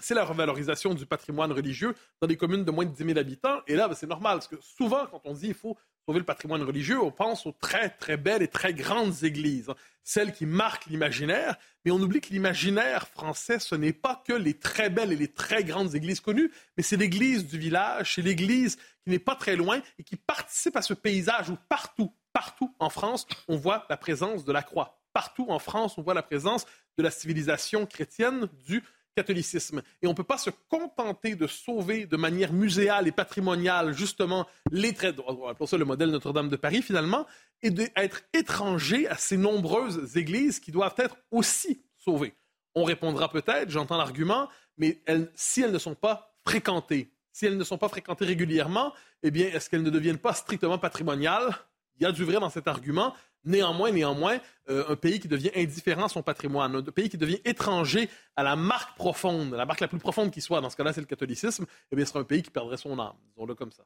c'est 0.00 0.14
la 0.14 0.24
revalorisation 0.24 0.94
du 0.94 1.06
patrimoine 1.06 1.52
religieux 1.52 1.94
dans 2.20 2.26
des 2.26 2.36
communes 2.36 2.64
de 2.64 2.70
moins 2.72 2.86
de 2.86 2.90
10 2.90 3.04
000 3.04 3.18
habitants. 3.18 3.60
Et 3.68 3.76
là, 3.76 3.86
ben, 3.86 3.94
c'est 3.94 4.08
normal, 4.08 4.38
parce 4.38 4.48
que 4.48 4.56
souvent, 4.60 5.06
quand 5.06 5.20
on 5.24 5.34
dit 5.34 5.48
il 5.48 5.54
faut 5.54 5.76
le 6.18 6.24
patrimoine 6.24 6.62
religieux, 6.62 7.00
on 7.00 7.10
pense 7.10 7.46
aux 7.46 7.52
très, 7.52 7.90
très 7.90 8.16
belles 8.16 8.42
et 8.42 8.48
très 8.48 8.74
grandes 8.74 9.22
églises, 9.22 9.70
hein, 9.70 9.74
celles 10.02 10.32
qui 10.32 10.46
marquent 10.46 10.86
l'imaginaire, 10.86 11.56
mais 11.84 11.90
on 11.90 12.00
oublie 12.00 12.20
que 12.20 12.30
l'imaginaire 12.30 13.06
français, 13.08 13.58
ce 13.58 13.74
n'est 13.74 13.92
pas 13.92 14.22
que 14.26 14.32
les 14.32 14.54
très 14.54 14.90
belles 14.90 15.12
et 15.12 15.16
les 15.16 15.32
très 15.32 15.64
grandes 15.64 15.94
églises 15.94 16.20
connues, 16.20 16.50
mais 16.76 16.82
c'est 16.82 16.96
l'église 16.96 17.46
du 17.46 17.58
village, 17.58 18.14
c'est 18.14 18.22
l'église 18.22 18.76
qui 19.04 19.10
n'est 19.10 19.18
pas 19.18 19.36
très 19.36 19.56
loin 19.56 19.80
et 19.98 20.04
qui 20.04 20.16
participe 20.16 20.76
à 20.76 20.82
ce 20.82 20.94
paysage 20.94 21.50
où 21.50 21.56
partout, 21.68 22.12
partout 22.32 22.74
en 22.78 22.90
France, 22.90 23.26
on 23.48 23.56
voit 23.56 23.86
la 23.88 23.96
présence 23.96 24.44
de 24.44 24.52
la 24.52 24.62
croix. 24.62 25.00
Partout 25.12 25.46
en 25.48 25.58
France, 25.58 25.98
on 25.98 26.02
voit 26.02 26.14
la 26.14 26.22
présence 26.22 26.66
de 26.96 27.02
la 27.02 27.10
civilisation 27.10 27.86
chrétienne, 27.86 28.48
du 28.66 28.82
catholicisme. 29.16 29.82
Et 30.02 30.06
on 30.06 30.10
ne 30.10 30.14
peut 30.14 30.24
pas 30.24 30.38
se 30.38 30.50
contenter 30.68 31.34
de 31.34 31.46
sauver 31.46 32.06
de 32.06 32.16
manière 32.16 32.52
muséale 32.52 33.08
et 33.08 33.12
patrimoniale, 33.12 33.92
justement, 33.92 34.46
les 34.70 34.92
traits, 34.92 35.16
on 35.26 35.48
appelle 35.48 35.66
ça 35.66 35.76
le 35.76 35.84
modèle 35.84 36.10
Notre-Dame 36.10 36.48
de 36.48 36.56
Paris, 36.56 36.82
finalement, 36.82 37.26
et 37.62 37.70
d'être 37.70 38.22
étranger 38.32 39.06
à 39.08 39.16
ces 39.16 39.36
nombreuses 39.36 40.16
églises 40.16 40.60
qui 40.60 40.72
doivent 40.72 40.94
être 40.98 41.16
aussi 41.30 41.82
sauvées. 41.98 42.34
On 42.74 42.84
répondra 42.84 43.28
peut-être, 43.28 43.70
j'entends 43.70 43.98
l'argument, 43.98 44.48
mais 44.78 45.02
si 45.34 45.62
elles 45.62 45.72
ne 45.72 45.78
sont 45.78 45.94
pas 45.94 46.34
fréquentées, 46.46 47.12
si 47.32 47.46
elles 47.46 47.56
ne 47.56 47.64
sont 47.64 47.78
pas 47.78 47.88
fréquentées 47.88 48.24
régulièrement, 48.24 48.92
eh 49.22 49.30
bien, 49.30 49.48
est-ce 49.48 49.68
qu'elles 49.68 49.82
ne 49.82 49.90
deviennent 49.90 50.18
pas 50.18 50.32
strictement 50.32 50.78
patrimoniales? 50.78 51.54
Il 52.00 52.04
y 52.04 52.06
a 52.06 52.12
du 52.12 52.24
vrai 52.24 52.40
dans 52.40 52.48
cet 52.48 52.66
argument. 52.66 53.14
Néanmoins, 53.44 53.90
néanmoins, 53.90 54.38
euh, 54.70 54.84
un 54.88 54.96
pays 54.96 55.20
qui 55.20 55.28
devient 55.28 55.50
indifférent 55.54 56.06
à 56.06 56.08
son 56.08 56.22
patrimoine, 56.22 56.74
un 56.74 56.82
pays 56.82 57.08
qui 57.10 57.18
devient 57.18 57.40
étranger 57.44 58.08
à 58.36 58.42
la 58.42 58.56
marque 58.56 58.96
profonde, 58.96 59.52
la 59.52 59.66
marque 59.66 59.80
la 59.80 59.88
plus 59.88 59.98
profonde 59.98 60.30
qui 60.30 60.40
soit, 60.40 60.60
dans 60.60 60.70
ce 60.70 60.76
cas-là, 60.76 60.92
c'est 60.92 61.00
le 61.00 61.06
catholicisme, 61.06 61.66
eh 61.90 61.96
bien, 61.96 62.04
ce 62.04 62.10
serait 62.12 62.20
un 62.20 62.24
pays 62.24 62.42
qui 62.42 62.50
perdrait 62.50 62.76
son 62.76 62.98
âme, 62.98 63.16
disons-le 63.28 63.54
comme 63.54 63.72
ça. 63.72 63.84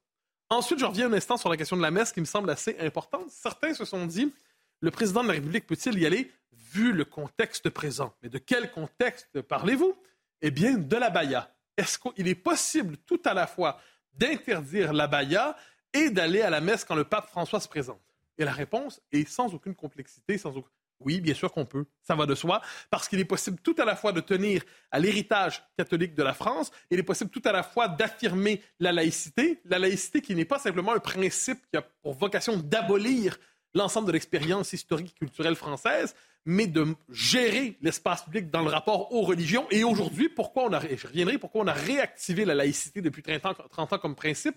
Ensuite, 0.48 0.78
je 0.78 0.84
reviens 0.84 1.08
un 1.08 1.12
instant 1.12 1.36
sur 1.36 1.48
la 1.48 1.56
question 1.56 1.76
de 1.76 1.82
la 1.82 1.90
messe 1.90 2.12
qui 2.12 2.20
me 2.20 2.24
semble 2.24 2.50
assez 2.50 2.76
importante. 2.80 3.30
Certains 3.30 3.74
se 3.74 3.84
sont 3.84 4.06
dit, 4.06 4.32
le 4.80 4.90
président 4.90 5.22
de 5.22 5.28
la 5.28 5.34
République 5.34 5.66
peut-il 5.66 5.98
y 5.98 6.06
aller 6.06 6.30
vu 6.52 6.92
le 6.92 7.04
contexte 7.04 7.70
présent? 7.70 8.14
Mais 8.22 8.28
de 8.28 8.38
quel 8.38 8.70
contexte 8.70 9.40
parlez-vous? 9.42 9.96
Eh 10.40 10.50
bien, 10.50 10.76
de 10.76 10.96
la 10.96 11.10
baya. 11.10 11.50
Est-ce 11.76 11.98
qu'il 11.98 12.28
est 12.28 12.34
possible 12.34 12.96
tout 13.06 13.20
à 13.24 13.34
la 13.34 13.46
fois 13.46 13.80
d'interdire 14.12 14.92
la 14.92 15.06
baya 15.08 15.56
et 15.94 16.10
d'aller 16.10 16.42
à 16.42 16.50
la 16.50 16.60
messe 16.60 16.84
quand 16.84 16.94
le 16.94 17.04
pape 17.04 17.28
François 17.28 17.60
se 17.60 17.68
présente? 17.68 18.02
Et 18.36 18.44
la 18.44 18.52
réponse 18.52 19.00
est 19.12 19.26
sans 19.28 19.54
aucune 19.54 19.74
complexité, 19.74 20.36
sans 20.36 20.56
aucun... 20.56 20.68
Oui, 21.00 21.20
bien 21.20 21.34
sûr 21.34 21.52
qu'on 21.52 21.66
peut, 21.66 21.86
ça 22.02 22.14
va 22.14 22.24
de 22.24 22.34
soi, 22.34 22.62
parce 22.88 23.08
qu'il 23.08 23.18
est 23.18 23.24
possible 23.24 23.58
tout 23.62 23.74
à 23.78 23.84
la 23.84 23.96
fois 23.96 24.12
de 24.12 24.20
tenir 24.20 24.62
à 24.90 25.00
l'héritage 25.00 25.62
catholique 25.76 26.14
de 26.14 26.22
la 26.22 26.32
France, 26.32 26.70
et 26.90 26.94
il 26.94 27.00
est 27.00 27.04
possible 27.04 27.30
tout 27.30 27.42
à 27.44 27.52
la 27.52 27.62
fois 27.62 27.88
d'affirmer 27.88 28.62
la 28.78 28.92
laïcité, 28.92 29.60
la 29.64 29.78
laïcité 29.78 30.20
qui 30.20 30.34
n'est 30.34 30.44
pas 30.44 30.58
simplement 30.58 30.92
un 30.92 31.00
principe 31.00 31.58
qui 31.70 31.76
a 31.76 31.82
pour 31.82 32.14
vocation 32.14 32.56
d'abolir 32.56 33.36
l'ensemble 33.74 34.06
de 34.06 34.12
l'expérience 34.12 34.72
historique 34.72 35.12
et 35.16 35.18
culturelle 35.18 35.56
française, 35.56 36.14
mais 36.46 36.66
de 36.66 36.86
gérer 37.10 37.76
l'espace 37.82 38.22
public 38.22 38.50
dans 38.50 38.62
le 38.62 38.70
rapport 38.70 39.12
aux 39.12 39.22
religions. 39.22 39.66
Et 39.70 39.82
aujourd'hui, 39.82 40.28
pourquoi 40.28 40.64
on 40.64 40.72
a, 40.72 40.80
je 40.80 41.06
reviendrai, 41.06 41.38
pourquoi 41.38 41.62
on 41.62 41.66
a 41.66 41.72
réactivé 41.72 42.44
la 42.44 42.54
laïcité 42.54 43.02
depuis 43.02 43.22
30 43.22 43.46
ans, 43.46 43.54
30 43.68 43.94
ans 43.94 43.98
comme 43.98 44.14
principe? 44.14 44.56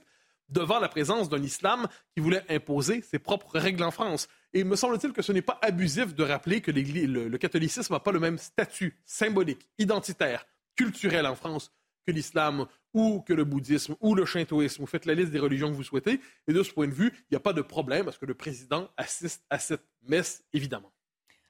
Devant 0.49 0.79
la 0.79 0.89
présence 0.89 1.29
d'un 1.29 1.41
islam 1.41 1.87
qui 2.13 2.21
voulait 2.21 2.43
imposer 2.49 3.01
ses 3.01 3.19
propres 3.19 3.57
règles 3.59 3.83
en 3.83 3.91
France. 3.91 4.27
Et 4.53 4.63
me 4.63 4.75
semble-t-il 4.75 5.13
que 5.13 5.21
ce 5.21 5.31
n'est 5.31 5.41
pas 5.41 5.59
abusif 5.61 6.15
de 6.15 6.23
rappeler 6.23 6.61
que 6.61 6.71
le 6.71 7.37
catholicisme 7.37 7.93
n'a 7.93 7.99
pas 7.99 8.11
le 8.11 8.19
même 8.19 8.37
statut 8.37 8.97
symbolique, 9.05 9.67
identitaire, 9.77 10.45
culturel 10.75 11.25
en 11.25 11.35
France 11.35 11.71
que 12.05 12.11
l'islam 12.11 12.65
ou 12.93 13.21
que 13.21 13.33
le 13.33 13.43
bouddhisme 13.43 13.95
ou 13.99 14.15
le 14.15 14.25
shintoïsme. 14.25 14.81
Vous 14.81 14.87
faites 14.87 15.05
la 15.05 15.13
liste 15.13 15.31
des 15.31 15.39
religions 15.39 15.69
que 15.69 15.75
vous 15.75 15.83
souhaitez. 15.83 16.21
Et 16.47 16.53
de 16.53 16.63
ce 16.63 16.71
point 16.71 16.87
de 16.87 16.93
vue, 16.93 17.11
il 17.13 17.33
n'y 17.33 17.37
a 17.37 17.41
pas 17.41 17.53
de 17.53 17.61
problème 17.61 18.05
parce 18.05 18.17
que 18.17 18.25
le 18.25 18.33
président 18.33 18.89
assiste 18.95 19.43
à 19.49 19.59
cette 19.59 19.85
messe, 20.03 20.45
évidemment. 20.53 20.91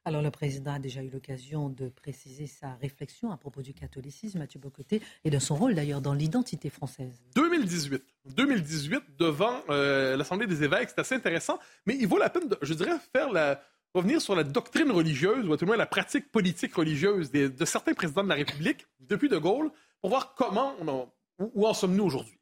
Alors 0.07 0.21
le 0.21 0.31
président 0.31 0.71
a 0.75 0.79
déjà 0.79 1.03
eu 1.03 1.09
l'occasion 1.09 1.67
de 1.67 1.89
préciser 1.89 2.47
sa 2.47 2.75
réflexion 2.75 3.29
à 3.29 3.35
propos 3.35 3.61
du 3.61 3.73
catholicisme, 3.73 4.39
Mathieu 4.39 4.57
Bocoté, 4.57 5.01
et 5.25 5.29
de 5.29 5.37
son 5.37 5.55
rôle 5.55 5.75
d'ailleurs 5.75 5.99
dans 5.99 6.13
l'identité 6.13 6.69
française. 6.69 7.21
2018. 7.35 8.01
2018, 8.27 9.01
devant 9.19 9.59
euh, 9.69 10.15
l'Assemblée 10.15 10.47
des 10.47 10.63
évêques, 10.63 10.91
c'est 10.95 10.99
assez 11.01 11.15
intéressant, 11.15 11.59
mais 11.85 11.97
il 11.99 12.07
vaut 12.07 12.17
la 12.17 12.29
peine, 12.29 12.47
je 12.61 12.73
dirais, 12.73 12.95
faire 13.11 13.33
la, 13.33 13.61
revenir 13.93 14.21
sur 14.21 14.33
la 14.33 14.45
doctrine 14.45 14.89
religieuse, 14.91 15.45
ou 15.45 15.51
à 15.51 15.57
tout 15.57 15.65
le 15.65 15.71
moins 15.71 15.75
la 15.77 15.85
pratique 15.85 16.31
politique 16.31 16.73
religieuse 16.75 17.29
de 17.29 17.65
certains 17.65 17.93
présidents 17.93 18.23
de 18.23 18.29
la 18.29 18.35
République, 18.35 18.87
depuis 19.01 19.27
De 19.27 19.37
Gaulle, 19.37 19.71
pour 19.99 20.09
voir 20.11 20.35
comment, 20.35 20.73
en- 20.87 21.11
où, 21.39 21.51
où 21.53 21.67
en 21.67 21.73
sommes-nous 21.73 22.05
aujourd'hui. 22.05 22.39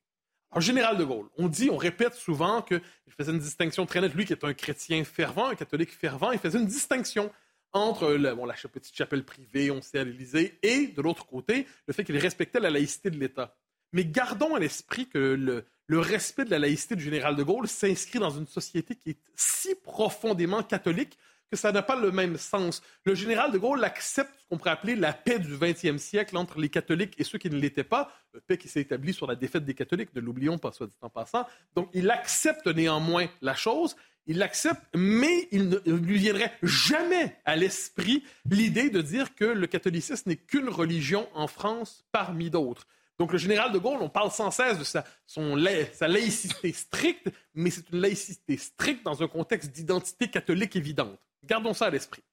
Alors, 0.51 0.61
général 0.61 0.97
de 0.97 1.03
Gaulle, 1.03 1.29
on 1.39 1.47
dit, 1.47 1.71
on 1.71 1.77
répète 1.77 2.13
souvent 2.13 2.61
qu'il 2.61 2.79
faisait 3.17 3.31
une 3.31 3.39
distinction 3.39 3.87
très 3.87 4.01
nette. 4.01 4.13
Lui 4.13 4.25
qui 4.25 4.33
est 4.33 4.43
un 4.43 4.53
chrétien 4.53 5.03
fervent, 5.03 5.47
un 5.47 5.55
catholique 5.55 5.91
fervent, 5.91 6.31
il 6.31 6.37
faisait 6.37 6.59
une 6.59 6.67
distinction 6.67 7.31
entre 7.75 8.13
la 8.13 8.35
petite 8.71 8.95
chapelle 8.95 9.25
privée, 9.25 9.69
on 9.69 9.81
sait 9.81 9.99
à 9.99 10.03
l'Élysée, 10.05 10.57
et 10.63 10.87
de 10.87 11.01
l'autre 11.01 11.25
côté, 11.25 11.67
le 11.87 11.93
fait 11.93 12.05
qu'il 12.05 12.17
respectait 12.17 12.61
la 12.61 12.69
laïcité 12.69 13.09
de 13.09 13.19
l'État. 13.19 13.53
Mais 13.91 14.05
gardons 14.05 14.55
à 14.55 14.59
l'esprit 14.59 15.07
que 15.07 15.17
le, 15.17 15.65
le 15.87 15.99
respect 15.99 16.45
de 16.45 16.51
la 16.51 16.59
laïcité 16.59 16.95
du 16.95 17.03
général 17.03 17.35
de 17.35 17.43
Gaulle 17.43 17.67
s'inscrit 17.67 18.19
dans 18.19 18.29
une 18.29 18.47
société 18.47 18.95
qui 18.95 19.11
est 19.11 19.17
si 19.35 19.75
profondément 19.75 20.63
catholique 20.63 21.17
que 21.49 21.57
ça 21.57 21.71
n'a 21.71 21.81
pas 21.81 21.95
le 21.95 22.11
même 22.11 22.37
sens. 22.37 22.81
Le 23.03 23.15
général 23.15 23.51
de 23.51 23.57
Gaulle 23.57 23.83
accepte 23.83 24.31
ce 24.39 24.47
qu'on 24.47 24.57
pourrait 24.57 24.71
appeler 24.71 24.95
la 24.95 25.13
paix 25.13 25.39
du 25.39 25.55
20e 25.55 25.97
siècle 25.97 26.37
entre 26.37 26.59
les 26.59 26.69
catholiques 26.69 27.15
et 27.17 27.23
ceux 27.23 27.37
qui 27.37 27.49
ne 27.49 27.57
l'étaient 27.57 27.83
pas, 27.83 28.11
une 28.33 28.41
paix 28.41 28.57
qui 28.57 28.67
s'est 28.67 28.81
établie 28.81 29.13
sur 29.13 29.27
la 29.27 29.35
défaite 29.35 29.65
des 29.65 29.73
catholiques, 29.73 30.13
ne 30.15 30.21
l'oublions 30.21 30.57
pas, 30.57 30.71
soit 30.71 30.87
dit 30.87 30.97
en 31.01 31.09
passant. 31.09 31.45
Donc 31.75 31.89
il 31.93 32.09
accepte 32.09 32.67
néanmoins 32.67 33.27
la 33.41 33.55
chose, 33.55 33.95
il 34.27 34.39
l'accepte, 34.39 34.81
mais 34.95 35.47
il 35.51 35.69
ne 35.69 35.77
lui 35.91 36.17
viendrait 36.17 36.57
jamais 36.63 37.37
à 37.45 37.55
l'esprit 37.55 38.23
l'idée 38.49 38.89
de 38.89 39.01
dire 39.01 39.35
que 39.35 39.45
le 39.45 39.67
catholicisme 39.67 40.29
n'est 40.29 40.35
qu'une 40.35 40.69
religion 40.69 41.27
en 41.33 41.47
France 41.47 42.05
parmi 42.11 42.49
d'autres. 42.49 42.87
Donc, 43.17 43.31
le 43.31 43.37
général 43.37 43.71
de 43.71 43.77
Gaulle, 43.77 44.01
on 44.01 44.09
parle 44.09 44.31
sans 44.31 44.51
cesse 44.51 44.77
de 44.77 44.83
sa, 44.83 45.05
son, 45.25 45.57
sa 45.93 46.07
laïcité 46.07 46.73
stricte, 46.73 47.29
mais 47.53 47.69
c'est 47.69 47.89
une 47.91 48.01
laïcité 48.01 48.57
stricte 48.57 49.05
dans 49.05 49.23
un 49.23 49.27
contexte 49.27 49.71
d'identité 49.71 50.27
catholique 50.27 50.75
évidente. 50.75 51.17
Gardons 51.45 51.73
ça 51.73 51.87
à 51.87 51.89
l'esprit. 51.89 52.23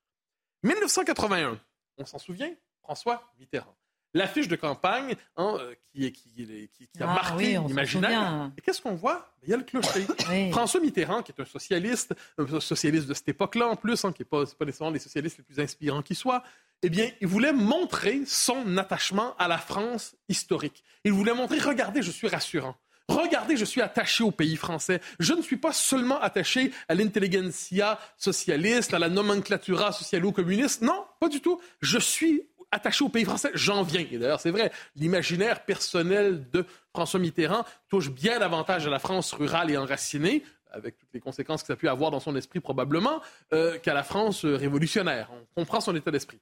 1981, 0.62 1.58
on 1.98 2.06
s'en 2.06 2.18
souvient, 2.18 2.50
François 2.82 3.32
Mitterrand. 3.38 3.76
L'affiche 4.14 4.46
de 4.46 4.56
campagne 4.56 5.14
hein, 5.38 5.56
euh, 5.58 5.74
qui, 5.94 6.12
qui, 6.12 6.68
qui, 6.68 7.02
a 7.02 7.04
ah 7.10 7.14
marqué 7.14 7.58
l'imaginaire. 7.66 8.50
Et 8.58 8.60
qu'est-ce 8.60 8.82
qu'on 8.82 8.94
voit? 8.94 9.26
Il 9.42 9.48
y 9.48 9.54
a 9.54 9.56
le 9.56 9.62
clocher. 9.62 10.06
François 10.52 10.80
Mitterrand, 10.80 11.22
qui 11.22 11.32
est 11.32 11.40
un 11.40 11.46
socialiste, 11.46 12.14
un 12.36 12.60
socialiste 12.60 13.06
de 13.06 13.14
cette 13.14 13.30
époque-là 13.30 13.68
en 13.68 13.76
plus, 13.76 14.04
hein, 14.04 14.12
qui 14.12 14.20
n'est 14.20 14.26
pas, 14.26 14.44
pas 14.44 14.66
nécessairement 14.66 14.92
les 14.92 14.98
socialistes 14.98 15.38
les 15.38 15.44
plus 15.44 15.60
inspirants 15.60 16.02
qui 16.02 16.14
soient, 16.14 16.42
eh 16.82 16.90
bien, 16.90 17.10
il 17.20 17.26
voulait 17.26 17.52
montrer 17.54 18.22
son 18.26 18.76
attachement 18.76 19.34
à 19.38 19.48
la 19.48 19.58
France 19.58 20.14
historique. 20.28 20.84
Il 21.04 21.12
voulait 21.12 21.32
montrer, 21.32 21.58
regardez, 21.58 22.02
je 22.02 22.10
suis 22.10 22.28
rassurant. 22.28 22.76
Regardez, 23.12 23.56
je 23.56 23.64
suis 23.64 23.82
attaché 23.82 24.24
au 24.24 24.30
pays 24.30 24.56
français. 24.56 25.00
Je 25.20 25.34
ne 25.34 25.42
suis 25.42 25.56
pas 25.56 25.72
seulement 25.72 26.20
attaché 26.20 26.72
à 26.88 26.94
l'intelligentsia 26.94 27.98
socialiste, 28.16 28.94
à 28.94 28.98
la 28.98 29.08
nomenclatura 29.08 29.92
socialo-communiste. 29.92 30.82
Non, 30.82 31.04
pas 31.20 31.28
du 31.28 31.40
tout. 31.40 31.60
Je 31.80 31.98
suis 31.98 32.42
attaché 32.70 33.04
au 33.04 33.10
pays 33.10 33.24
français. 33.24 33.50
J'en 33.54 33.82
viens. 33.82 34.06
Et 34.10 34.18
d'ailleurs, 34.18 34.40
c'est 34.40 34.50
vrai, 34.50 34.72
l'imaginaire 34.96 35.64
personnel 35.64 36.48
de 36.50 36.64
François 36.90 37.20
Mitterrand 37.20 37.64
touche 37.88 38.10
bien 38.10 38.38
davantage 38.38 38.86
à 38.86 38.90
la 38.90 38.98
France 38.98 39.32
rurale 39.34 39.70
et 39.70 39.76
enracinée, 39.76 40.42
avec 40.72 40.96
toutes 40.96 41.12
les 41.12 41.20
conséquences 41.20 41.62
que 41.62 41.66
ça 41.66 41.74
a 41.74 41.76
pu 41.76 41.88
avoir 41.88 42.10
dans 42.10 42.20
son 42.20 42.34
esprit 42.34 42.60
probablement, 42.60 43.20
euh, 43.52 43.78
qu'à 43.78 43.92
la 43.92 44.02
France 44.02 44.46
révolutionnaire. 44.46 45.28
On 45.32 45.60
comprend 45.60 45.80
son 45.80 45.94
état 45.94 46.10
d'esprit. 46.10 46.40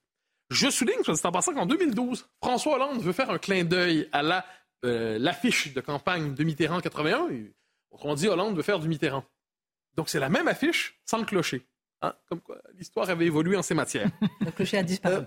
Je 0.50 0.68
souligne, 0.68 1.02
soit 1.04 1.24
en 1.24 1.30
passant, 1.30 1.54
qu'en 1.54 1.66
2012, 1.66 2.26
François 2.42 2.74
Hollande 2.74 3.00
veut 3.00 3.12
faire 3.12 3.30
un 3.30 3.38
clin 3.38 3.62
d'œil 3.62 4.08
à 4.10 4.22
la, 4.22 4.44
euh, 4.84 5.18
l'affiche 5.18 5.72
de 5.72 5.80
campagne 5.80 6.34
de 6.34 6.44
Mitterrand 6.44 6.80
81. 6.80 7.28
Et, 7.30 7.52
autrement 7.90 8.14
dit, 8.14 8.28
Hollande 8.28 8.56
veut 8.56 8.62
faire 8.62 8.78
du 8.78 8.88
Mitterrand. 8.88 9.24
Donc 9.94 10.08
c'est 10.08 10.20
la 10.20 10.28
même 10.28 10.48
affiche 10.48 11.00
sans 11.04 11.18
le 11.18 11.24
clocher. 11.24 11.66
Hein? 12.02 12.14
Comme 12.28 12.40
quoi, 12.40 12.60
l'histoire 12.74 13.10
avait 13.10 13.26
évolué 13.26 13.56
en 13.56 13.62
ces 13.62 13.74
matières. 13.74 14.10
le 14.40 14.50
clocher 14.50 14.78
a 14.78 14.82
disparu. 14.82 15.16
Euh, 15.16 15.22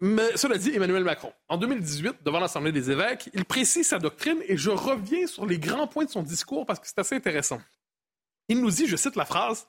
mais 0.00 0.36
cela 0.36 0.58
dit, 0.58 0.74
Emmanuel 0.74 1.04
Macron, 1.04 1.32
en 1.48 1.56
2018, 1.56 2.16
devant 2.24 2.38
l'Assemblée 2.38 2.72
des 2.72 2.90
évêques, 2.90 3.30
il 3.32 3.44
précise 3.44 3.88
sa 3.88 3.98
doctrine 3.98 4.38
et 4.46 4.56
je 4.56 4.70
reviens 4.70 5.26
sur 5.26 5.46
les 5.46 5.58
grands 5.58 5.86
points 5.86 6.04
de 6.04 6.10
son 6.10 6.22
discours 6.22 6.66
parce 6.66 6.80
que 6.80 6.86
c'est 6.86 6.98
assez 6.98 7.16
intéressant. 7.16 7.60
Il 8.48 8.60
nous 8.60 8.70
dit, 8.70 8.86
je 8.86 8.96
cite 8.96 9.16
la 9.16 9.24
phrase, 9.24 9.66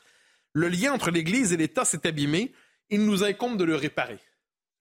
Le 0.53 0.67
lien 0.67 0.91
entre 0.91 1.11
l'Église 1.11 1.53
et 1.53 1.57
l'État 1.57 1.85
s'est 1.85 2.05
abîmé, 2.05 2.51
il 2.89 3.05
nous 3.05 3.23
incombe 3.23 3.57
de 3.57 3.63
le 3.63 3.75
réparer. 3.75 4.19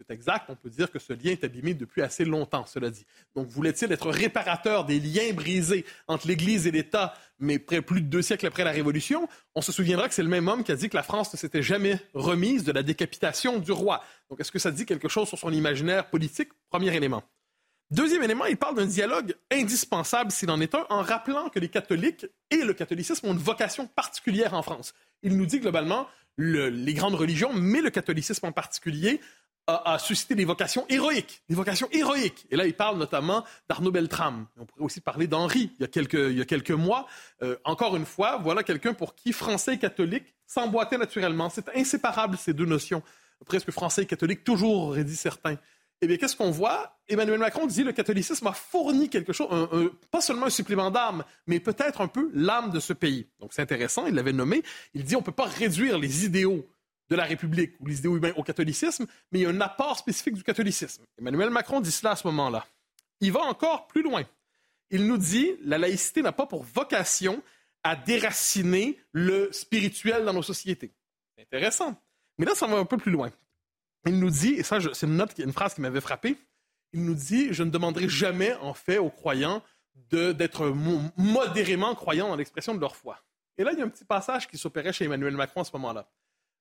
C'est 0.00 0.14
exact, 0.14 0.46
on 0.48 0.56
peut 0.56 0.70
dire 0.70 0.90
que 0.90 0.98
ce 0.98 1.12
lien 1.12 1.32
est 1.32 1.44
abîmé 1.44 1.74
depuis 1.74 2.00
assez 2.00 2.24
longtemps, 2.24 2.64
cela 2.64 2.88
dit. 2.88 3.04
Donc, 3.36 3.48
voulait-il 3.48 3.92
être 3.92 4.08
réparateur 4.08 4.86
des 4.86 4.98
liens 4.98 5.34
brisés 5.34 5.84
entre 6.08 6.26
l'Église 6.26 6.66
et 6.66 6.70
l'État, 6.70 7.12
mais 7.38 7.58
près, 7.58 7.82
plus 7.82 8.00
de 8.00 8.06
deux 8.06 8.22
siècles 8.22 8.46
après 8.46 8.64
la 8.64 8.70
Révolution? 8.70 9.28
On 9.54 9.60
se 9.60 9.72
souviendra 9.72 10.08
que 10.08 10.14
c'est 10.14 10.22
le 10.22 10.30
même 10.30 10.48
homme 10.48 10.64
qui 10.64 10.72
a 10.72 10.76
dit 10.76 10.88
que 10.88 10.96
la 10.96 11.02
France 11.02 11.30
ne 11.34 11.38
s'était 11.38 11.60
jamais 11.60 12.00
remise 12.14 12.64
de 12.64 12.72
la 12.72 12.82
décapitation 12.82 13.58
du 13.58 13.72
roi. 13.72 14.02
Donc, 14.30 14.40
est-ce 14.40 14.50
que 14.50 14.58
ça 14.58 14.70
dit 14.70 14.86
quelque 14.86 15.08
chose 15.08 15.28
sur 15.28 15.38
son 15.38 15.52
imaginaire 15.52 16.08
politique? 16.08 16.48
Premier 16.70 16.96
élément. 16.96 17.22
Deuxième 17.90 18.22
élément, 18.22 18.46
il 18.46 18.56
parle 18.56 18.76
d'un 18.76 18.86
dialogue 18.86 19.34
indispensable, 19.50 20.30
s'il 20.30 20.50
en 20.50 20.62
est 20.62 20.74
un, 20.74 20.86
en 20.88 21.02
rappelant 21.02 21.50
que 21.50 21.58
les 21.58 21.68
catholiques 21.68 22.24
et 22.50 22.62
le 22.62 22.72
catholicisme 22.72 23.26
ont 23.26 23.32
une 23.32 23.38
vocation 23.38 23.86
particulière 23.86 24.54
en 24.54 24.62
France. 24.62 24.94
Il 25.22 25.36
nous 25.36 25.44
dit 25.44 25.60
globalement, 25.60 26.06
les 26.38 26.94
grandes 26.94 27.16
religions, 27.16 27.52
mais 27.52 27.82
le 27.82 27.90
catholicisme 27.90 28.46
en 28.46 28.52
particulier, 28.52 29.20
a, 29.66 29.98
suscité 29.98 30.34
des 30.34 30.44
vocations 30.44 30.84
héroïques, 30.88 31.42
des 31.48 31.54
vocations 31.54 31.88
héroïques. 31.92 32.46
Et 32.50 32.56
là, 32.56 32.66
il 32.66 32.74
parle 32.74 32.98
notamment 32.98 33.44
d'Arnaud 33.68 33.90
Beltrame. 33.90 34.46
On 34.58 34.64
pourrait 34.64 34.84
aussi 34.84 35.00
parler 35.00 35.26
d'Henri, 35.26 35.72
il, 35.78 35.82
y 35.82 35.84
a 35.84 35.88
quelques, 35.88 36.14
il 36.14 36.38
y 36.38 36.40
a 36.40 36.44
quelques 36.44 36.70
mois. 36.70 37.06
Euh, 37.42 37.56
encore 37.64 37.96
une 37.96 38.06
fois, 38.06 38.38
voilà 38.38 38.62
quelqu'un 38.62 38.94
pour 38.94 39.14
qui 39.14 39.32
français 39.32 39.74
et 39.74 39.78
catholique 39.78 40.34
s'emboîtaient 40.46 40.98
naturellement. 40.98 41.50
C'est 41.50 41.68
inséparable, 41.74 42.36
ces 42.36 42.52
deux 42.52 42.66
notions. 42.66 43.02
Presque 43.46 43.70
français 43.70 44.02
et 44.02 44.06
catholique, 44.06 44.44
toujours, 44.44 44.88
auraient 44.88 45.04
dit 45.04 45.16
certains. 45.16 45.56
Eh 46.02 46.06
bien, 46.06 46.16
qu'est-ce 46.16 46.36
qu'on 46.36 46.50
voit? 46.50 46.98
Emmanuel 47.08 47.38
Macron 47.38 47.66
dit 47.66 47.84
le 47.84 47.92
catholicisme 47.92 48.46
a 48.46 48.52
fourni 48.52 49.10
quelque 49.10 49.34
chose, 49.34 49.48
pas 50.10 50.22
seulement 50.22 50.46
un 50.46 50.50
supplément 50.50 50.90
d'âme, 50.90 51.24
mais 51.46 51.60
peut-être 51.60 52.00
un 52.00 52.08
peu 52.08 52.30
l'âme 52.32 52.70
de 52.70 52.80
ce 52.80 52.94
pays. 52.94 53.28
Donc, 53.38 53.52
c'est 53.52 53.60
intéressant, 53.60 54.06
il 54.06 54.14
l'avait 54.14 54.32
nommé. 54.32 54.62
Il 54.94 55.04
dit 55.04 55.14
on 55.14 55.20
ne 55.20 55.24
peut 55.24 55.32
pas 55.32 55.44
réduire 55.44 55.98
les 55.98 56.24
idéaux 56.24 56.66
de 57.10 57.16
la 57.16 57.24
République 57.24 57.74
ou 57.80 57.86
les 57.86 57.98
idéaux 57.98 58.16
humains 58.16 58.32
au 58.36 58.42
catholicisme, 58.42 59.06
mais 59.30 59.40
il 59.40 59.42
y 59.42 59.46
a 59.46 59.50
un 59.50 59.60
apport 59.60 59.98
spécifique 59.98 60.34
du 60.34 60.44
catholicisme. 60.44 61.04
Emmanuel 61.18 61.50
Macron 61.50 61.80
dit 61.80 61.90
cela 61.90 62.12
à 62.12 62.16
ce 62.16 62.26
moment-là. 62.28 62.64
Il 63.20 63.32
va 63.32 63.40
encore 63.40 63.88
plus 63.88 64.02
loin. 64.02 64.24
Il 64.90 65.06
nous 65.06 65.18
dit 65.18 65.50
la 65.62 65.76
laïcité 65.76 66.22
n'a 66.22 66.32
pas 66.32 66.46
pour 66.46 66.62
vocation 66.62 67.42
à 67.82 67.96
déraciner 67.96 68.98
le 69.12 69.50
spirituel 69.52 70.24
dans 70.24 70.32
nos 70.32 70.42
sociétés. 70.42 70.92
Intéressant. 71.38 72.00
Mais 72.38 72.46
là, 72.46 72.54
ça 72.54 72.66
va 72.66 72.76
un 72.76 72.84
peu 72.84 72.96
plus 72.96 73.12
loin. 73.12 73.30
Il 74.06 74.18
nous 74.18 74.30
dit, 74.30 74.54
et 74.54 74.62
ça, 74.62 74.78
c'est 74.92 75.06
une 75.06 75.52
phrase 75.52 75.74
qui 75.74 75.80
m'avait 75.80 76.00
frappé. 76.00 76.36
Il 76.92 77.04
nous 77.04 77.14
dit 77.14 77.52
Je 77.52 77.62
ne 77.62 77.70
demanderai 77.70 78.08
jamais, 78.08 78.54
en 78.56 78.74
fait, 78.74 78.98
aux 78.98 79.10
croyants 79.10 79.62
d'être 80.10 80.72
modérément 81.16 81.94
croyants 81.94 82.28
dans 82.28 82.36
l'expression 82.36 82.74
de 82.74 82.80
leur 82.80 82.96
foi. 82.96 83.18
Et 83.58 83.64
là, 83.64 83.72
il 83.72 83.78
y 83.78 83.82
a 83.82 83.84
un 83.84 83.88
petit 83.88 84.04
passage 84.04 84.48
qui 84.48 84.58
s'opérait 84.58 84.92
chez 84.92 85.04
Emmanuel 85.04 85.36
Macron 85.36 85.60
à 85.60 85.64
ce 85.64 85.72
moment-là. 85.74 86.08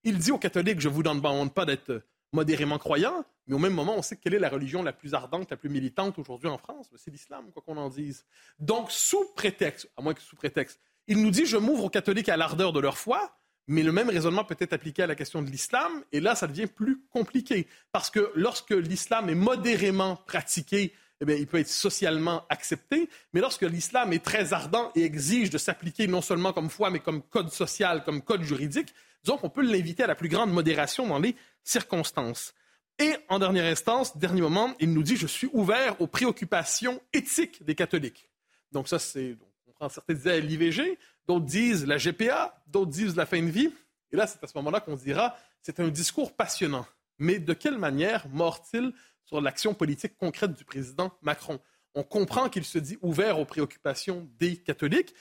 Il 0.03 0.18
dit 0.18 0.32
aux 0.32 0.38
catholiques, 0.38 0.79
je 0.79 0.89
vous 0.89 1.03
demande 1.03 1.53
pas 1.53 1.65
d'être 1.65 2.03
modérément 2.32 2.77
croyant, 2.77 3.25
mais 3.48 3.56
au 3.56 3.60
même 3.60 3.74
moment, 3.74 3.96
on 3.98 4.01
sait 4.01 4.18
quelle 4.18 4.36
est 4.36 4.39
la 4.39 4.50
religion 4.50 4.84
la 4.84 4.94
plus 4.94 5.13
ardente, 5.13 5.50
la 5.50 5.58
plus 5.58 5.70
militante 5.70 6.20
aujourd'hui 6.20 6.48
en 6.48 6.58
France. 6.58 6.89
C'est 6.96 7.12
l'islam, 7.12 7.51
quoi 7.51 7.63
qu'on 7.65 7.77
en 7.77 7.89
dise. 7.89 8.25
Donc, 8.60 8.91
sous 8.91 9.25
prétexte, 9.36 9.89
à 9.98 10.01
moins 10.01 10.13
que 10.13 10.22
sous 10.22 10.36
prétexte, 10.36 10.79
il 11.08 11.22
nous 11.22 11.32
dit, 11.32 11.46
je 11.46 11.58
m'ouvre 11.58 11.86
aux 11.86 11.89
catholiques 11.89 12.29
à 12.29 12.38
l'ardeur 12.38 12.72
de 12.72 12.79
leur 12.79 12.98
foi, 12.98 13.36
mais 13.68 13.84
le 13.84 13.91
même 13.91 14.10
raisonnement 14.10 14.44
peut 14.44 14.56
être 14.60 14.74
appliqué 14.74 15.03
à 15.03 15.08
la 15.08 15.15
question 15.15 15.41
de 15.41 15.50
l'islam, 15.50 15.91
et 16.12 16.20
là, 16.20 16.36
ça 16.36 16.48
devient 16.48 16.68
plus 16.68 17.01
compliqué. 17.10 17.68
Parce 17.91 18.10
que 18.10 18.32
lorsque 18.36 18.72
l'islam 18.72 19.29
est 19.29 19.36
modérément 19.36 20.15
pratiqué, 20.15 20.94
eh 21.22 21.39
il 21.39 21.48
peut 21.48 21.60
être 21.60 21.68
socialement 21.68 22.46
accepté, 22.50 23.10
mais 23.34 23.41
lorsque 23.41 23.63
l'islam 23.63 24.13
est 24.13 24.24
très 24.24 24.53
ardent 24.53 24.91
et 24.96 25.03
exige 25.03 25.50
de 25.50 25.58
s'appliquer 25.58 26.08
non 26.08 26.22
seulement 26.22 26.53
comme 26.53 26.70
foi, 26.70 26.89
mais 26.91 27.00
comme 27.00 27.22
code 27.22 27.51
social, 27.51 28.03
comme 28.03 28.22
code 28.22 28.44
juridique, 28.44 28.94
disons 29.24 29.38
qu'on 29.38 29.50
peut 29.50 29.62
l'inviter 29.62 30.04
à 30.04 30.08
la 30.08 30.16
plus 30.16 30.30
grande 30.30 30.52
modération 30.52 31.08
dans 31.08 31.20
les 31.20 31.36
circonstances. 31.64 32.54
Et 33.00 33.16
en 33.30 33.40
dernière 33.40 33.66
instance, 33.66 34.18
dernier 34.18 34.42
moment, 34.42 34.76
il 34.80 34.94
nous 34.94 35.04
dit 35.04 35.16
Je 35.16 35.28
suis 35.28 35.50
ouvert 35.54 36.00
aux 36.02 36.08
préoccupations 36.08 37.02
éthiques 37.14 37.64
des 37.64 37.76
catholiques. 37.76 38.30
Donc, 38.72 38.88
ça, 38.88 39.00
c'est. 39.00 39.38
On 39.68 39.72
prend 39.72 39.90
certains 39.90 40.14
disaient 40.14 40.42
l'IVG, 40.42 41.00
d'autres 41.26 41.46
disent 41.46 41.86
la 41.86 41.98
GPA, 41.98 42.62
d'autres 42.68 42.92
disent 42.92 43.16
la 43.16 43.26
fin 43.26 43.42
de 43.42 43.50
vie. 43.50 43.72
Et 44.12 44.18
là, 44.18 44.28
c'est 44.28 44.44
à 44.44 44.48
ce 44.48 44.58
moment-là 44.58 44.82
qu'on 44.82 44.96
dira 44.96 45.38
C'est 45.62 45.80
un 45.80 45.88
discours 45.88 46.36
passionnant. 46.36 46.86
Mais 47.20 47.40
de 47.40 47.54
quelle 47.54 47.78
manière 47.78 48.28
mord-il 48.30 48.94
sur 49.24 49.40
l'action 49.40 49.74
politique 49.74 50.18
concrète 50.18 50.54
du 50.54 50.66
président 50.66 51.12
Macron? 51.22 51.60
On 51.96 52.04
comprend 52.04 52.50
qu'il 52.50 52.66
se 52.66 52.78
dit 52.78 52.98
ouvert 53.02 53.40
aux 53.40 53.46
préoccupations 53.46 54.30
des 54.38 54.58
catholiques, 54.58 55.14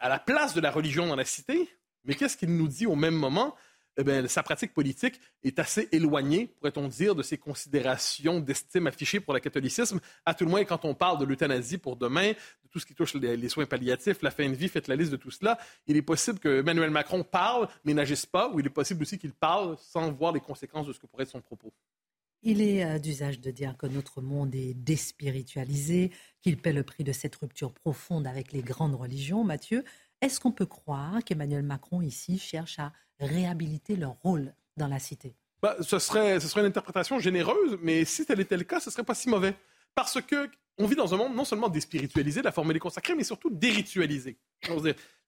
à 0.00 0.08
la 0.08 0.18
place 0.18 0.54
de 0.54 0.60
la 0.60 0.70
religion 0.70 1.06
dans 1.06 1.16
la 1.16 1.24
cité, 1.24 1.68
mais 2.04 2.14
qu'est-ce 2.14 2.36
qu'il 2.36 2.54
nous 2.56 2.68
dit 2.68 2.86
au 2.86 2.96
même 2.96 3.14
moment? 3.14 3.54
Eh 3.98 4.28
sa 4.28 4.42
pratique 4.42 4.72
politique 4.72 5.20
est 5.42 5.58
assez 5.58 5.88
éloignée, 5.92 6.46
pourrait-on 6.58 6.88
dire, 6.88 7.14
de 7.14 7.22
ses 7.22 7.36
considérations 7.36 8.40
d'estime 8.40 8.86
affichées 8.86 9.20
pour 9.20 9.34
le 9.34 9.40
catholicisme, 9.40 10.00
à 10.24 10.32
tout 10.32 10.44
le 10.44 10.50
moins 10.50 10.64
quand 10.64 10.84
on 10.84 10.94
parle 10.94 11.18
de 11.18 11.24
l'euthanasie 11.24 11.76
pour 11.76 11.96
demain, 11.96 12.30
de 12.30 12.68
tout 12.70 12.78
ce 12.78 12.86
qui 12.86 12.94
touche 12.94 13.14
les, 13.14 13.48
soins 13.48 13.66
palliatifs, 13.66 14.22
la 14.22 14.30
fin 14.30 14.48
de 14.48 14.54
vie, 14.54 14.68
faites 14.68 14.88
la 14.88 14.96
liste 14.96 15.10
de 15.10 15.16
tout 15.16 15.30
cela. 15.30 15.58
Il 15.86 15.96
est 15.96 16.02
possible 16.02 16.38
que 16.38 16.60
Emmanuel 16.60 16.90
Macron 16.90 17.24
parle, 17.24 17.68
mais 17.84 17.92
n'agisse 17.92 18.26
pas, 18.26 18.48
ou 18.48 18.60
il 18.60 18.66
est 18.66 18.70
possible 18.70 19.02
aussi 19.02 19.18
qu'il 19.18 19.32
parle 19.32 19.76
sans 19.78 20.10
voir 20.12 20.32
les 20.32 20.40
conséquences 20.40 20.86
de 20.86 20.92
ce 20.92 21.00
que 21.00 21.06
pourrait 21.06 21.24
être 21.24 21.30
son 21.30 21.40
propos. 21.40 21.72
Il 22.42 22.62
est 22.62 22.84
euh, 22.84 22.98
d'usage 22.98 23.38
de 23.40 23.50
dire 23.50 23.76
que 23.76 23.86
notre 23.86 24.22
monde 24.22 24.54
est 24.54 24.72
déspiritualisé, 24.72 26.10
qu'il 26.40 26.56
paie 26.56 26.72
le 26.72 26.84
prix 26.84 27.04
de 27.04 27.12
cette 27.12 27.36
rupture 27.36 27.72
profonde 27.72 28.26
avec 28.26 28.52
les 28.52 28.62
grandes 28.62 28.94
religions. 28.94 29.44
Mathieu, 29.44 29.84
est-ce 30.20 30.40
qu'on 30.40 30.52
peut 30.52 30.66
croire 30.66 31.22
qu'Emmanuel 31.24 31.62
Macron 31.62 32.02
ici 32.02 32.38
cherche 32.38 32.78
à 32.78 32.92
réhabiliter 33.18 33.96
leur 33.96 34.16
rôle 34.22 34.54
dans 34.76 34.86
la 34.86 34.98
cité? 34.98 35.34
Bah, 35.62 35.76
ce, 35.80 35.98
serait, 35.98 36.40
ce 36.40 36.48
serait 36.48 36.62
une 36.62 36.68
interprétation 36.68 37.18
généreuse, 37.18 37.78
mais 37.82 38.04
si 38.04 38.24
tel 38.24 38.40
était 38.40 38.56
le 38.56 38.64
cas, 38.64 38.80
ce 38.80 38.90
serait 38.90 39.04
pas 39.04 39.14
si 39.14 39.28
mauvais. 39.28 39.54
Parce 39.94 40.20
que 40.20 40.50
on 40.78 40.86
vit 40.86 40.96
dans 40.96 41.12
un 41.12 41.16
monde 41.18 41.34
non 41.34 41.44
seulement 41.44 41.68
déspiritualisé, 41.68 42.40
la 42.40 42.52
formule 42.52 42.76
est 42.76 42.80
consacrée, 42.80 43.14
mais 43.14 43.24
surtout 43.24 43.50
déritualisé. 43.50 44.38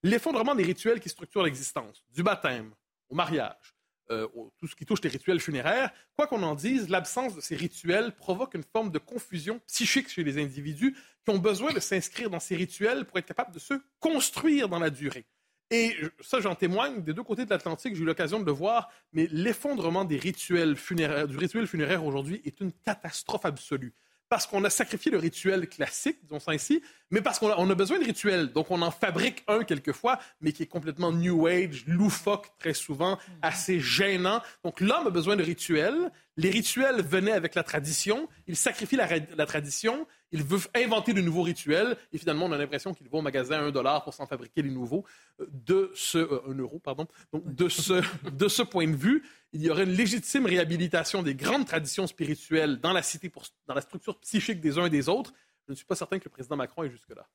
L'effondrement 0.01 0.55
des 0.55 0.63
rituels 0.63 0.99
qui 0.99 1.09
structurent 1.09 1.43
l'existence, 1.43 2.03
du 2.11 2.23
baptême 2.23 2.73
au 3.09 3.15
mariage, 3.15 3.75
euh, 4.13 4.27
tout 4.59 4.67
ce 4.67 4.75
qui 4.75 4.85
touche 4.85 5.01
les 5.01 5.09
rituels 5.09 5.39
funéraires, 5.39 5.91
quoi 6.15 6.27
qu'on 6.27 6.43
en 6.43 6.55
dise, 6.55 6.89
l'absence 6.89 7.35
de 7.35 7.41
ces 7.41 7.55
rituels 7.55 8.15
provoque 8.15 8.53
une 8.53 8.63
forme 8.63 8.91
de 8.91 8.99
confusion 8.99 9.59
psychique 9.67 10.09
chez 10.09 10.23
les 10.23 10.41
individus 10.41 10.95
qui 11.25 11.31
ont 11.31 11.39
besoin 11.39 11.73
de 11.73 11.79
s'inscrire 11.79 12.29
dans 12.29 12.39
ces 12.39 12.55
rituels 12.55 13.05
pour 13.05 13.17
être 13.17 13.25
capables 13.25 13.53
de 13.53 13.59
se 13.59 13.73
construire 13.99 14.69
dans 14.69 14.79
la 14.79 14.89
durée. 14.89 15.25
Et 15.71 15.95
ça, 16.21 16.39
j'en 16.39 16.55
témoigne 16.55 17.01
des 17.01 17.13
deux 17.13 17.23
côtés 17.23 17.45
de 17.45 17.49
l'Atlantique, 17.49 17.95
j'ai 17.95 18.03
eu 18.03 18.05
l'occasion 18.05 18.39
de 18.39 18.45
le 18.45 18.51
voir, 18.51 18.91
mais 19.11 19.27
l'effondrement 19.31 20.05
des 20.05 20.17
rituels 20.17 20.75
funéraires, 20.75 21.27
du 21.27 21.37
rituel 21.37 21.65
funéraire 21.65 22.05
aujourd'hui 22.05 22.41
est 22.45 22.59
une 22.61 22.71
catastrophe 22.71 23.45
absolue 23.45 23.93
parce 24.29 24.47
qu'on 24.47 24.63
a 24.63 24.69
sacrifié 24.69 25.11
le 25.11 25.17
rituel 25.17 25.67
classique, 25.67 26.17
disons 26.23 26.39
ça 26.39 26.51
ainsi, 26.51 26.81
mais 27.11 27.21
parce 27.21 27.37
qu'on 27.37 27.49
a, 27.49 27.75
besoin 27.75 27.99
de 27.99 28.05
rituels. 28.05 28.51
Donc, 28.51 28.71
on 28.71 28.81
en 28.81 28.89
fabrique 28.89 29.43
un 29.47 29.63
quelquefois, 29.63 30.19
mais 30.41 30.51
qui 30.51 30.63
est 30.63 30.67
complètement 30.67 31.11
New 31.11 31.45
Age, 31.45 31.83
loufoque 31.85 32.47
très 32.57 32.73
souvent, 32.73 33.19
assez 33.41 33.79
gênant. 33.79 34.41
Donc, 34.63 34.79
l'homme 34.79 35.07
a 35.07 35.11
besoin 35.11 35.35
de 35.35 35.43
rituels. 35.43 36.11
Les 36.37 36.49
rituels 36.49 37.03
venaient 37.03 37.31
avec 37.31 37.53
la 37.53 37.63
tradition. 37.63 38.27
Il 38.47 38.55
sacrifie 38.55 38.95
la, 38.95 39.07
la 39.37 39.45
tradition. 39.45 40.07
Il 40.33 40.43
veut 40.43 40.59
inventer 40.73 41.13
de 41.13 41.21
nouveaux 41.21 41.43
rituels. 41.43 41.95
Et 42.11 42.17
finalement, 42.17 42.47
on 42.47 42.51
a 42.51 42.57
l'impression 42.57 42.93
qu'il 42.93 43.07
va 43.07 43.19
au 43.19 43.21
magasin 43.21 43.61
un 43.61 43.71
dollar 43.71 44.03
pour 44.03 44.15
s'en 44.15 44.25
fabriquer 44.25 44.63
les 44.63 44.71
nouveaux. 44.71 45.05
Euh, 45.39 45.45
de 45.51 45.91
ce, 45.93 46.17
euh, 46.17 46.41
un 46.49 46.55
euro, 46.55 46.79
pardon. 46.79 47.07
Donc, 47.31 47.53
de 47.53 47.69
ce, 47.69 48.01
de 48.31 48.47
ce 48.47 48.63
point 48.63 48.87
de 48.87 48.95
vue, 48.95 49.23
il 49.53 49.61
y 49.61 49.69
aurait 49.69 49.83
une 49.83 49.91
légitime 49.91 50.47
réhabilitation 50.47 51.21
des 51.21 51.35
grandes 51.35 51.67
traditions 51.67 52.07
spirituelles 52.07 52.79
dans 52.79 52.93
la 52.93 53.03
cité, 53.03 53.29
pour, 53.29 53.43
dans 53.67 53.75
la 53.75 53.81
structure 53.81 54.19
psychique 54.21 54.59
des 54.59 54.79
uns 54.79 54.87
et 54.87 54.89
des 54.89 55.07
autres. 55.07 55.33
Je 55.67 55.71
ne 55.71 55.75
suis 55.75 55.85
pas 55.85 55.95
certain 55.95 56.17
que 56.17 56.25
le 56.25 56.31
président 56.31 56.55
Macron 56.55 56.83
est 56.83 56.89
jusque-là. 56.89 57.27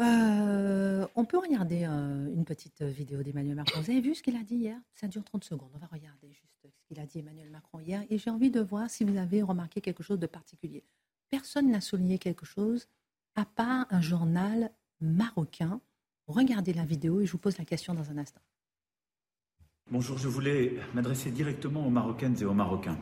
Euh, 0.00 1.06
on 1.14 1.24
peut 1.26 1.36
regarder 1.36 1.84
une 1.84 2.44
petite 2.46 2.80
vidéo 2.80 3.22
d'Emmanuel 3.22 3.56
Macron. 3.56 3.82
Vous 3.82 3.90
avez 3.90 4.00
vu 4.00 4.14
ce 4.14 4.22
qu'il 4.22 4.36
a 4.36 4.42
dit 4.42 4.54
hier? 4.54 4.78
Ça 4.94 5.08
dure 5.08 5.24
30 5.24 5.44
secondes. 5.44 5.70
On 5.74 5.78
va 5.78 5.88
regarder 5.88 6.32
juste 6.32 6.54
ce 6.62 6.86
qu'il 6.86 6.98
a 7.00 7.04
dit 7.04 7.18
Emmanuel 7.18 7.50
Macron 7.50 7.80
hier. 7.80 8.02
Et 8.08 8.16
j'ai 8.16 8.30
envie 8.30 8.50
de 8.50 8.60
voir 8.60 8.88
si 8.88 9.04
vous 9.04 9.18
avez 9.18 9.42
remarqué 9.42 9.82
quelque 9.82 10.02
chose 10.02 10.18
de 10.18 10.26
particulier. 10.26 10.84
Personne 11.30 11.70
n'a 11.70 11.80
souligné 11.80 12.18
quelque 12.18 12.44
chose, 12.44 12.88
à 13.36 13.44
part 13.44 13.86
un 13.90 14.00
journal 14.00 14.72
marocain. 15.00 15.80
Regardez 16.26 16.72
la 16.72 16.84
vidéo 16.84 17.20
et 17.20 17.26
je 17.26 17.32
vous 17.32 17.38
pose 17.38 17.56
la 17.56 17.64
question 17.64 17.94
dans 17.94 18.10
un 18.10 18.18
instant. 18.18 18.40
Bonjour, 19.92 20.18
je 20.18 20.28
voulais 20.28 20.74
m'adresser 20.94 21.30
directement 21.30 21.86
aux 21.86 21.90
Marocaines 21.90 22.36
et 22.40 22.44
aux 22.44 22.54
Marocains 22.54 22.98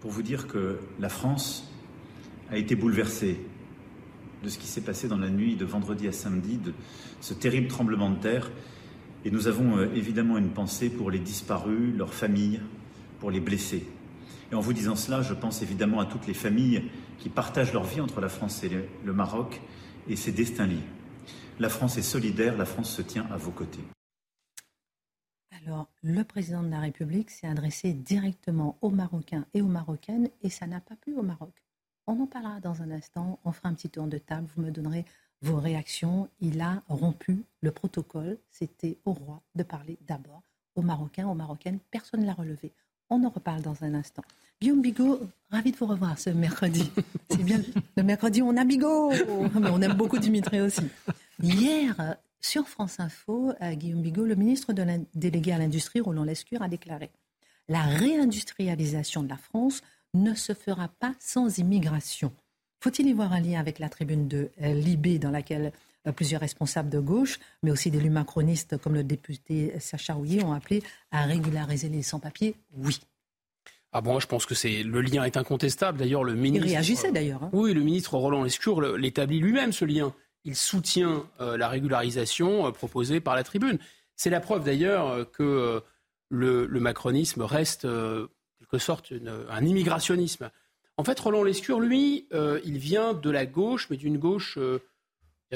pour 0.00 0.10
vous 0.10 0.22
dire 0.22 0.46
que 0.46 0.80
la 0.98 1.08
France 1.08 1.70
a 2.50 2.56
été 2.56 2.74
bouleversée 2.74 3.38
de 4.42 4.48
ce 4.48 4.58
qui 4.58 4.66
s'est 4.66 4.80
passé 4.80 5.08
dans 5.08 5.18
la 5.18 5.28
nuit 5.28 5.56
de 5.56 5.64
vendredi 5.64 6.08
à 6.08 6.12
samedi, 6.12 6.56
de 6.56 6.72
ce 7.20 7.34
terrible 7.34 7.68
tremblement 7.68 8.10
de 8.10 8.18
terre. 8.18 8.50
Et 9.24 9.30
nous 9.30 9.46
avons 9.46 9.76
euh, 9.76 9.94
évidemment 9.94 10.38
une 10.38 10.50
pensée 10.50 10.88
pour 10.88 11.10
les 11.10 11.18
disparus, 11.18 11.94
leurs 11.94 12.14
familles, 12.14 12.60
pour 13.18 13.30
les 13.30 13.40
blessés. 13.40 13.86
Et 14.50 14.54
en 14.54 14.60
vous 14.60 14.72
disant 14.72 14.96
cela, 14.96 15.22
je 15.22 15.34
pense 15.34 15.62
évidemment 15.62 16.00
à 16.00 16.06
toutes 16.06 16.26
les 16.26 16.34
familles 16.34 16.90
qui 17.18 17.28
partagent 17.28 17.72
leur 17.72 17.84
vie 17.84 18.00
entre 18.00 18.20
la 18.20 18.28
France 18.28 18.62
et 18.64 18.70
le 19.04 19.12
Maroc 19.12 19.60
et 20.08 20.16
ses 20.16 20.32
destins 20.32 20.66
liés. 20.66 20.82
La 21.58 21.68
France 21.68 21.98
est 21.98 22.02
solidaire, 22.02 22.56
la 22.56 22.64
France 22.64 22.90
se 22.90 23.02
tient 23.02 23.26
à 23.30 23.36
vos 23.36 23.50
côtés. 23.50 23.84
Alors, 25.66 25.88
le 26.02 26.24
président 26.24 26.62
de 26.62 26.70
la 26.70 26.80
République 26.80 27.30
s'est 27.30 27.46
adressé 27.46 27.92
directement 27.92 28.78
aux 28.80 28.90
Marocains 28.90 29.44
et 29.52 29.60
aux 29.60 29.68
Marocaines 29.68 30.30
et 30.42 30.50
ça 30.50 30.66
n'a 30.66 30.80
pas 30.80 30.96
plu 30.96 31.14
au 31.16 31.22
Maroc. 31.22 31.52
On 32.06 32.20
en 32.20 32.26
parlera 32.26 32.60
dans 32.60 32.82
un 32.82 32.90
instant, 32.90 33.38
on 33.44 33.52
fera 33.52 33.68
un 33.68 33.74
petit 33.74 33.90
tour 33.90 34.06
de 34.06 34.18
table, 34.18 34.48
vous 34.56 34.62
me 34.62 34.70
donnerez 34.70 35.04
vos 35.42 35.60
réactions. 35.60 36.28
Il 36.40 36.60
a 36.60 36.82
rompu 36.88 37.44
le 37.60 37.70
protocole, 37.70 38.38
c'était 38.50 38.98
au 39.04 39.12
roi 39.12 39.42
de 39.54 39.62
parler 39.62 39.98
d'abord 40.06 40.42
aux 40.76 40.82
Marocains, 40.82 41.28
aux 41.28 41.34
Marocaines, 41.34 41.78
personne 41.90 42.20
ne 42.20 42.26
l'a 42.26 42.34
relevé. 42.34 42.72
On 43.10 43.24
en 43.24 43.28
reparle 43.28 43.62
dans 43.62 43.82
un 43.82 43.94
instant. 43.94 44.22
Guillaume 44.60 44.82
Bigot, 44.82 45.20
ravi 45.50 45.72
de 45.72 45.76
vous 45.76 45.86
revoir 45.86 46.18
ce 46.18 46.30
mercredi. 46.30 46.90
C'est 47.30 47.42
bien, 47.42 47.60
le 47.96 48.02
mercredi 48.02 48.40
on 48.40 48.56
a 48.56 48.64
Bigot, 48.64 49.10
mais 49.60 49.70
on 49.70 49.82
aime 49.82 49.94
beaucoup 49.94 50.18
Dimitri 50.18 50.60
aussi. 50.60 50.82
Hier, 51.42 52.16
sur 52.40 52.68
France 52.68 53.00
Info, 53.00 53.52
euh, 53.60 53.72
Guillaume 53.74 54.02
Bigot, 54.02 54.26
le 54.26 54.36
ministre 54.36 54.72
de 54.72 54.84
délégué 55.14 55.52
à 55.52 55.58
l'industrie, 55.58 56.00
Roland 56.00 56.24
Lescure, 56.24 56.62
a 56.62 56.68
déclaré 56.68 57.10
La 57.68 57.82
réindustrialisation 57.82 59.22
de 59.22 59.28
la 59.28 59.36
France 59.36 59.82
ne 60.14 60.34
se 60.34 60.54
fera 60.54 60.88
pas 61.00 61.14
sans 61.18 61.58
immigration. 61.58 62.32
Faut-il 62.80 63.08
y 63.08 63.12
voir 63.12 63.32
un 63.32 63.40
lien 63.40 63.58
avec 63.58 63.78
la 63.78 63.88
tribune 63.88 64.28
de 64.28 64.50
euh, 64.62 64.72
Libé, 64.72 65.18
dans 65.18 65.30
laquelle 65.30 65.72
plusieurs 66.14 66.40
responsables 66.40 66.88
de 66.88 66.98
gauche, 66.98 67.38
mais 67.62 67.70
aussi 67.70 67.90
d'élus 67.90 68.10
macronistes 68.10 68.78
comme 68.78 68.94
le 68.94 69.04
député 69.04 69.78
Sacha 69.80 70.16
Houillet 70.16 70.42
ont 70.42 70.52
appelé 70.52 70.82
à 71.10 71.24
régulariser 71.24 71.88
les 71.88 72.02
sans-papiers 72.02 72.54
Oui. 72.76 73.00
Ah 73.92 74.00
bon, 74.00 74.20
je 74.20 74.26
pense 74.26 74.46
que 74.46 74.54
c'est 74.54 74.82
le 74.82 75.00
lien 75.00 75.24
est 75.24 75.36
incontestable. 75.36 75.98
D'ailleurs, 75.98 76.22
le 76.22 76.34
ministre. 76.34 76.66
Il 76.66 76.70
réagissait 76.70 77.10
d'ailleurs. 77.10 77.42
Hein. 77.42 77.50
Oui, 77.52 77.74
le 77.74 77.82
ministre 77.82 78.16
Roland 78.16 78.44
Lescure 78.44 78.80
l'établit 78.96 79.40
lui-même 79.40 79.72
ce 79.72 79.84
lien 79.84 80.14
il 80.44 80.56
soutient 80.56 81.28
euh, 81.40 81.56
la 81.56 81.68
régularisation 81.68 82.66
euh, 82.66 82.70
proposée 82.70 83.20
par 83.20 83.34
la 83.34 83.44
tribune. 83.44 83.78
C'est 84.16 84.30
la 84.30 84.40
preuve 84.40 84.64
d'ailleurs 84.64 85.08
euh, 85.08 85.24
que 85.24 85.82
le, 86.30 86.66
macronisme 86.80 87.42
reste 87.42 87.86
quelque 88.58 88.78
sorte 88.78 89.12
un 89.48 89.66
immigrationnisme. 89.66 90.50
En 90.96 91.04
fait, 91.04 91.18
Roland 91.18 91.42
Lescure, 91.42 91.80
lui, 91.80 92.28
il 92.64 92.78
vient 92.78 93.14
de 93.14 93.30
la 93.30 93.46
gauche, 93.46 93.88
mais 93.90 93.96
d'une 93.96 94.16
gauche, 94.16 94.58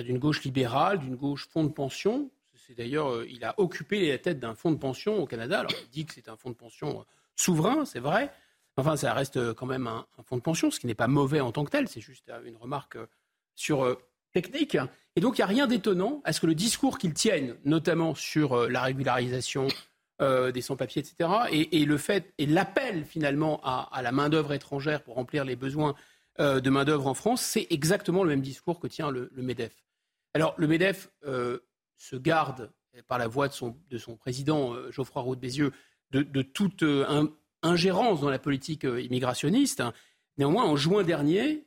d'une 0.03 0.19
gauche 0.19 0.43
libérale, 0.43 0.99
d'une 0.99 1.17
gauche 1.17 1.49
fonds 1.49 1.65
de 1.65 1.73
pension. 1.73 2.31
C'est 2.55 2.75
d'ailleurs, 2.75 3.25
il 3.25 3.45
a 3.45 3.55
occupé 3.59 4.09
la 4.09 4.19
tête 4.19 4.41
d'un 4.41 4.55
fonds 4.55 4.73
de 4.73 4.79
pension 4.79 5.19
au 5.19 5.27
Canada. 5.27 5.61
Alors, 5.61 5.73
il 5.83 5.91
dit 5.91 6.07
que 6.07 6.15
c'est 6.15 6.29
un 6.29 6.37
fonds 6.37 6.51
de 6.51 6.55
pension 6.55 7.05
souverain, 7.37 7.85
c'est 7.85 8.01
vrai. 8.01 8.33
Enfin, 8.77 8.97
ça 8.97 9.13
reste 9.13 9.53
quand 9.53 9.67
même 9.67 9.87
un, 9.87 10.07
fonds 10.25 10.37
de 10.37 10.43
pension, 10.43 10.71
ce 10.71 10.81
qui 10.81 10.87
n'est 10.87 10.95
pas 10.95 11.07
mauvais 11.07 11.41
en 11.41 11.53
tant 11.53 11.65
que 11.65 11.71
tel. 11.71 11.89
C'est 11.89 12.01
juste 12.01 12.33
une 12.45 12.57
remarque 12.57 12.97
sur 13.55 13.97
technique. 14.35 14.77
Et 15.17 15.21
donc, 15.21 15.39
il 15.39 15.41
n'y 15.41 15.45
a 15.45 15.47
rien 15.47 15.67
d'étonnant 15.67 16.21
à 16.25 16.35
ce 16.35 16.41
que 16.41 16.47
le 16.47 16.55
discours 16.55 16.99
qu'ils 16.99 17.15
tiennent, 17.15 17.57
notamment 17.65 18.15
sur 18.15 18.53
euh, 18.53 18.69
la 18.69 18.83
régularisation 18.83 19.69
euh, 20.21 20.53
des 20.53 20.61
sans-papiers, 20.61 21.01
etc., 21.01 21.31
et, 21.51 21.85
le 21.85 21.97
fait 21.97 22.35
et 22.39 22.47
l'appel 22.47 23.05
finalement 23.05 23.61
à, 23.65 24.03
la 24.03 24.13
main-d'œuvre 24.13 24.53
étrangère 24.53 25.03
pour 25.03 25.15
remplir 25.15 25.45
les 25.45 25.57
besoins 25.57 25.95
euh, 26.41 26.61
de 26.61 26.69
main-d'œuvre 26.71 27.07
en 27.07 27.15
France, 27.15 27.43
c'est 27.43 27.67
exactement 27.71 28.25
le 28.25 28.31
même 28.31 28.41
discours 28.41 28.81
que 28.81 28.89
tient 28.89 29.11
le, 29.11 29.31
MEDEF. 29.37 29.73
Alors, 30.35 30.55
le 30.59 30.67
MEDEF 30.67 31.11
se 31.97 32.17
garde, 32.17 32.71
par 33.07 33.19
la 33.19 33.29
voix 33.29 33.49
de 33.49 33.53
son, 33.53 33.77
de 33.91 33.99
son 33.99 34.17
président, 34.17 34.75
Geoffroy 34.91 35.23
Roux 35.23 35.37
de 35.37 35.41
Bézieux, 35.41 35.73
de, 36.11 36.43
toute 36.43 36.85
ingérence 37.63 38.21
dans 38.21 38.31
la 38.31 38.39
politique 38.39 38.85
immigrationniste. 38.85 39.83
Néanmoins, 40.37 40.65
en 40.65 40.77
juin 40.77 41.03
dernier, 41.03 41.65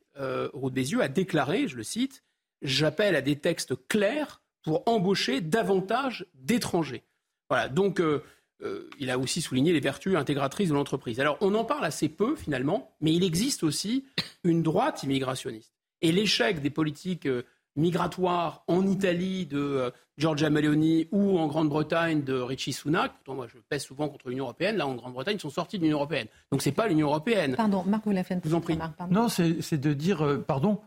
Roux 0.53 0.69
de 0.69 0.75
Bézieux 0.75 1.01
a 1.01 1.07
déclaré, 1.07 1.67
je 1.67 1.75
le 1.75 1.83
cite, 1.83 2.23
j'appelle 2.61 3.15
à 3.15 3.21
des 3.21 3.37
textes 3.37 3.75
clairs 3.87 4.41
pour 4.63 4.83
embaucher 4.87 5.41
davantage 5.41 6.25
d'étrangers. 6.33 7.03
Voilà, 7.49 7.69
donc 7.69 7.99
euh, 7.99 8.21
euh, 8.61 8.89
il 8.99 9.09
a 9.09 9.17
aussi 9.17 9.41
souligné 9.41 9.71
les 9.71 9.79
vertus 9.79 10.15
intégratrices 10.15 10.69
de 10.69 10.73
l'entreprise. 10.73 11.19
Alors 11.19 11.37
on 11.41 11.55
en 11.55 11.63
parle 11.63 11.85
assez 11.85 12.09
peu 12.09 12.35
finalement, 12.35 12.93
mais 12.99 13.13
il 13.13 13.23
existe 13.23 13.63
aussi 13.63 14.05
une 14.43 14.63
droite 14.63 15.03
immigrationniste. 15.03 15.73
Et 16.01 16.11
l'échec 16.11 16.61
des 16.61 16.69
politiques 16.69 17.27
euh, 17.27 17.43
migratoire 17.77 18.63
en 18.67 18.85
Italie 18.85 19.45
de 19.45 19.57
euh, 19.57 19.91
Giorgia 20.17 20.49
Meloni 20.49 21.07
ou 21.11 21.37
en 21.37 21.47
Grande-Bretagne 21.47 22.23
de 22.23 22.33
Richie 22.33 22.73
Sunak, 22.73 23.11
moi 23.27 23.47
je 23.47 23.59
pèse 23.69 23.83
souvent 23.83 24.09
contre 24.09 24.29
l'Union 24.29 24.45
européenne, 24.45 24.77
là 24.77 24.87
en 24.87 24.95
Grande-Bretagne 24.95 25.35
ils 25.37 25.41
sont 25.41 25.49
sortis 25.49 25.77
de 25.77 25.83
l'Union 25.83 25.97
européenne. 25.97 26.27
Donc 26.51 26.61
c'est 26.61 26.71
pas 26.71 26.87
l'Union 26.87 27.07
européenne. 27.07 27.55
Pardon, 27.55 27.83
Marc, 27.85 28.03
vous 28.05 28.23
fait 28.23 28.39
vous 28.43 28.55
en 28.55 28.61
prie. 28.61 28.77
non, 29.11 29.29
c'est 29.29 29.77
de 29.77 29.93
dire, 29.93 30.25
euh, 30.25 30.37
pardon, 30.39 30.79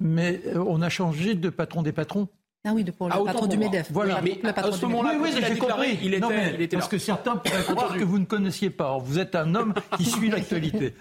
mais 0.00 0.40
euh, 0.46 0.64
on 0.66 0.80
a 0.80 0.88
changé 0.88 1.34
de 1.34 1.50
patron 1.50 1.82
des 1.82 1.92
patrons. 1.92 2.28
Ah 2.64 2.72
oui, 2.74 2.84
pour 2.84 3.08
le 3.08 3.14
ah, 3.14 3.22
patron 3.24 3.46
du 3.46 3.56
MEDEF. 3.56 3.90
Voilà. 3.92 4.20
Mais 4.20 4.40
le 4.42 4.52
patron 4.52 4.72
à 4.72 4.76
ce 4.76 4.86
moment-là, 4.86 5.16
oui, 5.20 5.30
oui, 5.32 5.42
j'ai 5.46 5.56
compris. 5.56 5.98
Il 6.02 6.14
était, 6.14 6.20
non, 6.20 6.28
mais, 6.28 6.52
il 6.54 6.60
était 6.60 6.76
parce 6.76 6.88
que 6.88 6.98
certains 6.98 7.36
pourraient 7.36 7.62
croire 7.62 7.96
que 7.96 8.04
vous 8.04 8.18
ne 8.18 8.24
connaissiez 8.24 8.70
pas. 8.70 8.98
vous 8.98 9.18
êtes 9.18 9.34
un 9.36 9.54
homme 9.54 9.74
qui 9.96 10.04
suit 10.10 10.28
l'actualité. 10.28 10.94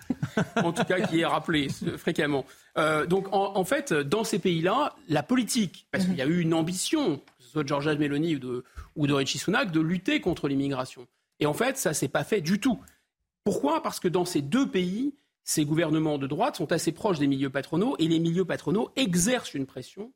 en 0.55 0.71
tout 0.71 0.83
cas, 0.83 1.01
qui 1.01 1.21
est 1.21 1.25
rappelé 1.25 1.67
fréquemment. 1.97 2.45
Euh, 2.77 3.07
donc, 3.07 3.27
en, 3.31 3.63
fait, 3.65 3.91
dans 3.91 4.23
ces 4.23 4.37
pays-là, 4.37 4.95
la 5.09 5.23
politique, 5.23 5.87
parce 5.91 6.05
qu'il 6.05 6.15
y 6.15 6.21
a 6.21 6.27
eu 6.27 6.41
une 6.41 6.53
ambition, 6.53 7.17
que 7.17 7.43
ce 7.43 7.49
soit 7.49 7.63
de 7.63 7.67
Georgia 7.67 7.95
Meloni 7.95 8.35
ou 8.35 8.39
de, 8.39 8.63
ou 8.95 9.07
de 9.07 9.13
Richie 9.13 9.39
Sunak, 9.39 9.71
de 9.71 9.81
lutter 9.81 10.21
contre 10.21 10.47
l'immigration. 10.47 11.07
Et 11.39 11.47
en 11.47 11.53
fait, 11.53 11.77
ça 11.77 11.93
s'est 11.93 12.07
pas 12.07 12.23
fait 12.23 12.41
du 12.41 12.59
tout. 12.59 12.79
Pourquoi? 13.43 13.81
Parce 13.81 13.99
que 13.99 14.07
dans 14.07 14.25
ces 14.25 14.41
deux 14.41 14.69
pays, 14.69 15.15
ces 15.43 15.65
gouvernements 15.65 16.17
de 16.17 16.27
droite 16.27 16.57
sont 16.57 16.71
assez 16.71 16.91
proches 16.91 17.19
des 17.19 17.27
milieux 17.27 17.49
patronaux 17.49 17.95
et 17.99 18.07
les 18.07 18.19
milieux 18.19 18.45
patronaux 18.45 18.91
exercent 18.95 19.53
une 19.53 19.65
pression 19.65 20.11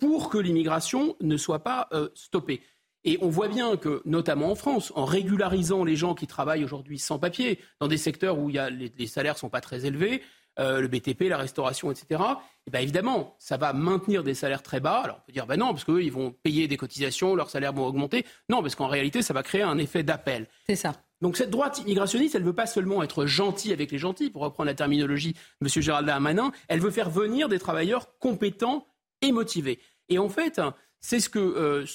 pour 0.00 0.30
que 0.30 0.38
l'immigration 0.38 1.14
ne 1.20 1.36
soit 1.36 1.60
pas 1.60 1.88
euh, 1.92 2.08
stoppée. 2.14 2.62
Et 3.04 3.18
on 3.22 3.28
voit 3.28 3.48
bien 3.48 3.76
que, 3.76 4.02
notamment 4.04 4.50
en 4.50 4.54
France, 4.54 4.92
en 4.94 5.04
régularisant 5.04 5.84
les 5.84 5.96
gens 5.96 6.14
qui 6.14 6.26
travaillent 6.26 6.64
aujourd'hui 6.64 6.98
sans 6.98 7.18
papier, 7.18 7.58
dans 7.80 7.88
des 7.88 7.96
secteurs 7.96 8.38
où 8.38 8.50
il 8.50 8.56
y 8.56 8.58
a, 8.58 8.68
les, 8.68 9.06
salaires 9.06 9.34
ne 9.34 9.38
sont 9.38 9.48
pas 9.48 9.60
très 9.60 9.86
élevés, 9.86 10.22
euh, 10.58 10.80
le 10.80 10.88
BTP, 10.88 11.22
la 11.28 11.38
restauration, 11.38 11.90
etc., 11.90 12.20
et 12.66 12.70
bien 12.70 12.80
évidemment, 12.80 13.36
ça 13.38 13.56
va 13.56 13.72
maintenir 13.72 14.22
des 14.22 14.34
salaires 14.34 14.62
très 14.62 14.80
bas. 14.80 15.00
Alors 15.04 15.20
on 15.22 15.26
peut 15.26 15.32
dire, 15.32 15.46
ben 15.46 15.56
non, 15.56 15.68
parce 15.68 15.84
qu'eux, 15.84 16.02
ils 16.02 16.12
vont 16.12 16.32
payer 16.42 16.68
des 16.68 16.76
cotisations, 16.76 17.34
leurs 17.34 17.48
salaires 17.48 17.72
vont 17.72 17.86
augmenter. 17.86 18.26
Non, 18.50 18.60
parce 18.60 18.74
qu'en 18.74 18.88
réalité, 18.88 19.22
ça 19.22 19.32
va 19.32 19.42
créer 19.42 19.62
un 19.62 19.78
effet 19.78 20.02
d'appel. 20.02 20.46
C'est 20.66 20.76
ça. 20.76 20.92
Donc 21.22 21.36
cette 21.36 21.50
droite 21.50 21.78
immigrationniste, 21.78 22.34
elle 22.34 22.42
ne 22.42 22.46
veut 22.46 22.54
pas 22.54 22.66
seulement 22.66 23.02
être 23.02 23.26
gentille 23.26 23.72
avec 23.72 23.90
les 23.90 23.98
gentils, 23.98 24.30
pour 24.30 24.42
reprendre 24.42 24.66
la 24.66 24.74
terminologie 24.74 25.32
de 25.32 25.66
M. 25.66 25.82
Gérald 25.82 26.06
Darmanin, 26.06 26.52
elle 26.68 26.80
veut 26.80 26.90
faire 26.90 27.10
venir 27.10 27.48
des 27.48 27.58
travailleurs 27.58 28.18
compétents 28.18 28.86
et 29.22 29.32
motivés. 29.32 29.78
Et 30.08 30.18
en 30.18 30.28
fait, 30.28 30.60
c'est 31.00 31.20
ce 31.20 31.28
que 31.28 31.38
euh, 31.38 31.86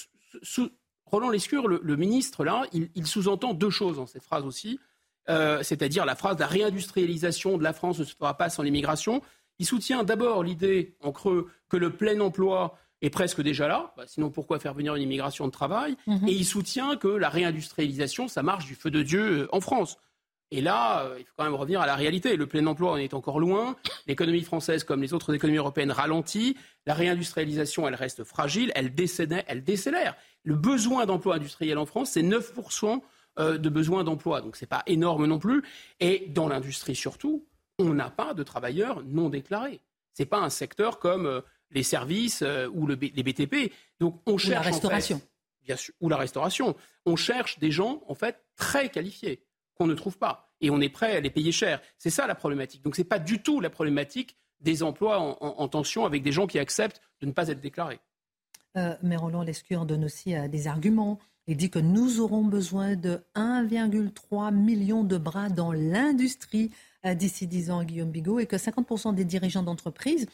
Roland 1.06 1.30
Lescure, 1.30 1.68
le, 1.68 1.96
ministre, 1.96 2.44
là, 2.44 2.64
il, 2.74 3.08
sous-entend 3.08 3.54
deux 3.54 3.70
choses 3.70 3.98
dans 3.98 4.08
cette 4.08 4.24
phrase 4.24 4.46
aussi. 4.46 4.80
Euh, 5.30 5.64
c'est-à-dire 5.64 6.06
la 6.06 6.16
phrase 6.16 6.38
la 6.38 6.46
réindustrialisation 6.46 7.58
de 7.58 7.64
la 7.64 7.74
France 7.74 8.00
ne 8.00 8.04
se 8.04 8.16
fera 8.16 8.38
pas 8.38 8.50
sans 8.50 8.64
l'immigration. 8.64 9.22
Il 9.58 9.66
soutient 9.66 10.04
d'abord 10.04 10.44
l'idée, 10.44 10.96
en 11.02 11.12
creux, 11.12 11.50
que 11.70 11.78
le 11.78 11.92
plein 11.92 12.20
emploi 12.20 12.78
est 13.02 13.10
presque 13.10 13.42
déjà 13.42 13.68
là. 13.68 13.94
Bah, 13.98 14.04
sinon, 14.08 14.30
pourquoi 14.30 14.60
faire 14.60 14.74
venir 14.74 14.96
une 14.96 15.04
immigration 15.04 15.46
de 15.46 15.52
travail? 15.52 15.96
Mhm. 16.08 16.28
Et 16.28 16.34
il 16.34 16.46
soutient 16.46 16.96
que 16.96 17.08
la 17.08 17.30
réindustrialisation, 17.30 18.28
ça 18.28 18.44
marche 18.44 18.66
du 18.66 18.76
feu 18.76 18.92
de 18.92 19.02
Dieu 19.02 19.44
euh, 19.44 19.48
en 19.52 19.62
France. 19.62 19.98
Et 20.56 20.62
là, 20.62 21.02
euh, 21.02 21.18
il 21.20 21.26
faut 21.26 21.34
quand 21.36 21.44
même 21.44 21.54
revenir 21.54 21.82
à 21.82 21.86
la 21.86 21.96
réalité. 21.96 22.38
Le 22.38 22.48
plein 22.48 22.66
emploi 22.66 22.94
en 22.94 22.96
est 22.96 23.14
encore 23.14 23.42
loin. 23.42 23.76
L'économie 24.08 24.42
française, 24.42 24.86
comme 24.86 25.02
les 25.02 25.14
autres 25.14 25.36
économies 25.36 25.58
européennes, 25.58 25.92
ralentit. 25.92 26.56
La 26.86 26.94
réindustrialisation, 26.94 27.86
elle 27.90 27.96
reste 27.96 28.24
fragile. 28.24 28.72
Elle, 28.74 28.94
elle 29.48 29.64
décélère. 29.66 30.16
Le 30.44 30.56
besoin 30.56 31.06
d'emploi 31.06 31.36
industriel 31.36 31.78
en 31.78 31.86
France, 31.86 32.12
c'est 32.12 32.24
9% 32.24 33.02
euh, 33.38 33.58
de 33.58 33.68
besoin 33.68 34.06
d'emploi. 34.06 34.40
Donc, 34.40 34.56
ce 34.56 34.64
n'est 34.64 34.70
pas 34.70 34.82
énorme 34.88 35.26
non 35.26 35.40
plus. 35.40 35.62
Et 36.00 36.28
dans 36.30 36.48
l'industrie 36.48 36.96
surtout, 36.96 37.46
on 37.78 37.94
n'a 37.94 38.10
pas 38.10 38.34
de 38.34 38.44
travailleurs 38.44 39.04
non 39.04 39.28
déclarés. 39.28 39.82
Ce 40.14 40.22
n'est 40.22 40.28
pas 40.28 40.40
un 40.40 40.50
secteur 40.50 41.00
comme 41.00 41.26
euh, 41.26 41.42
les 41.72 41.84
services 41.84 42.46
ou 42.74 42.88
les 42.88 42.96
BTP. 42.96 43.74
Donc, 44.00 44.22
on 44.26 44.38
cherche. 44.38 44.68
Ou 44.68 44.70
la 44.70 44.72
restauration. 44.72 45.22
bien 45.64 45.76
sûr, 45.76 45.94
ou 46.00 46.08
la 46.08 46.16
restauration. 46.16 46.78
On 47.06 47.18
cherche 47.18 47.60
des 47.60 47.72
gens, 47.72 48.04
en 48.08 48.16
fait, 48.16 48.40
très 48.56 48.88
qualifiés 48.88 49.45
qu'on 49.76 49.88
ne 49.88 49.94
trouve 49.94 50.18
pas. 50.18 50.50
Et 50.62 50.70
on 50.70 50.82
est 50.82 50.90
prêt 50.90 51.18
à 51.18 51.20
les 51.20 51.30
payer 51.30 51.52
cher. 51.52 51.82
C'est 51.98 52.10
ça 52.10 52.28
la 52.28 52.36
problématique. 52.36 52.82
Donc 52.82 52.96
ce 52.96 53.02
n'est 53.02 53.08
pas 53.08 53.20
du 53.20 53.42
tout 53.42 53.60
la 53.60 53.70
problématique 53.70 54.38
des 54.62 54.84
emplois 54.84 55.20
en, 55.20 55.68
tension 55.68 56.06
avec 56.06 56.24
des 56.24 56.32
gens 56.32 56.48
qui 56.48 56.58
acceptent 56.60 57.02
de 57.22 57.28
ne 57.28 57.32
pas 57.32 57.50
être 57.50 57.62
déclarés. 57.62 58.00
Euh, 58.78 58.96
mais 59.04 59.16
Roland 59.16 59.44
Lescure 59.44 59.86
donne 59.86 60.06
aussi 60.06 60.36
euh, 60.36 60.48
des 60.48 60.68
arguments. 60.68 61.20
Il 61.48 61.58
dit 61.58 61.70
que 61.70 61.80
nous 61.80 62.20
aurons 62.20 62.44
besoin 62.44 62.96
de 62.96 63.24
1,3 63.36 64.54
million 64.54 65.04
de 65.04 65.18
bras 65.18 65.50
dans 65.50 65.72
l'industrie 65.72 66.72
euh, 67.06 67.14
d'ici 67.14 67.48
10 67.48 67.72
ans, 67.72 67.84
Guillaume 67.84 68.12
Bigot, 68.12 68.40
et 68.40 68.48
que 68.48 68.56
50% 68.56 69.14
des 69.14 69.26
dirigeants 69.26 69.64
d'entreprises 69.64 70.28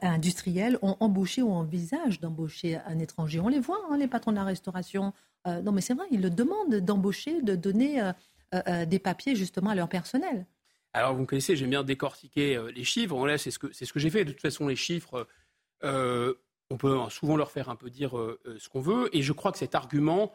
industrielles 0.00 0.78
ont 0.80 0.96
embauché 1.00 1.42
ou 1.42 1.50
envisagent 1.50 2.18
d'embaucher 2.18 2.78
un 2.86 2.98
étranger. 2.98 3.40
On 3.40 3.48
les 3.48 3.60
voit, 3.60 3.78
hein, 3.90 3.98
les 3.98 4.08
patrons 4.08 4.30
de 4.30 4.36
la 4.36 4.44
restauration. 4.44 5.12
non, 5.44 5.70
mais 5.70 5.82
c'est 5.82 5.92
vrai, 5.92 6.06
ils 6.10 6.22
le 6.22 6.30
demandent 6.30 6.76
d'embaucher, 6.76 7.42
de 7.42 7.54
donner 7.54 8.00
euh, 8.00 8.10
euh, 8.10 8.12
des 8.52 8.98
papiers 8.98 9.34
justement 9.34 9.70
à 9.70 9.74
leur 9.74 9.88
personnel. 9.88 10.46
Alors 10.92 11.14
vous 11.14 11.20
me 11.20 11.26
connaissez, 11.26 11.56
j'aime 11.56 11.70
bien 11.70 11.82
décortiquer 11.82 12.56
euh, 12.56 12.70
les 12.70 12.84
chiffres. 12.84 13.26
Là, 13.26 13.36
c'est 13.36 13.50
ce 13.50 13.58
que 13.58 13.72
ce 13.72 13.92
que 13.92 13.98
j'ai 13.98 14.08
fait. 14.08 14.24
De 14.24 14.32
toute 14.32 14.40
façon, 14.40 14.66
les 14.68 14.76
chiffres, 14.76 15.26
on 15.82 16.76
peut 16.78 16.98
souvent 17.10 17.36
leur 17.36 17.50
faire 17.50 17.68
un 17.68 17.76
peu 17.76 17.90
dire 17.90 18.12
ce 18.58 18.68
qu'on 18.68 18.80
veut. 18.80 19.14
Et 19.14 19.22
je 19.22 19.32
crois 19.32 19.52
que 19.52 19.58
cet 19.58 19.74
argument 19.74 20.34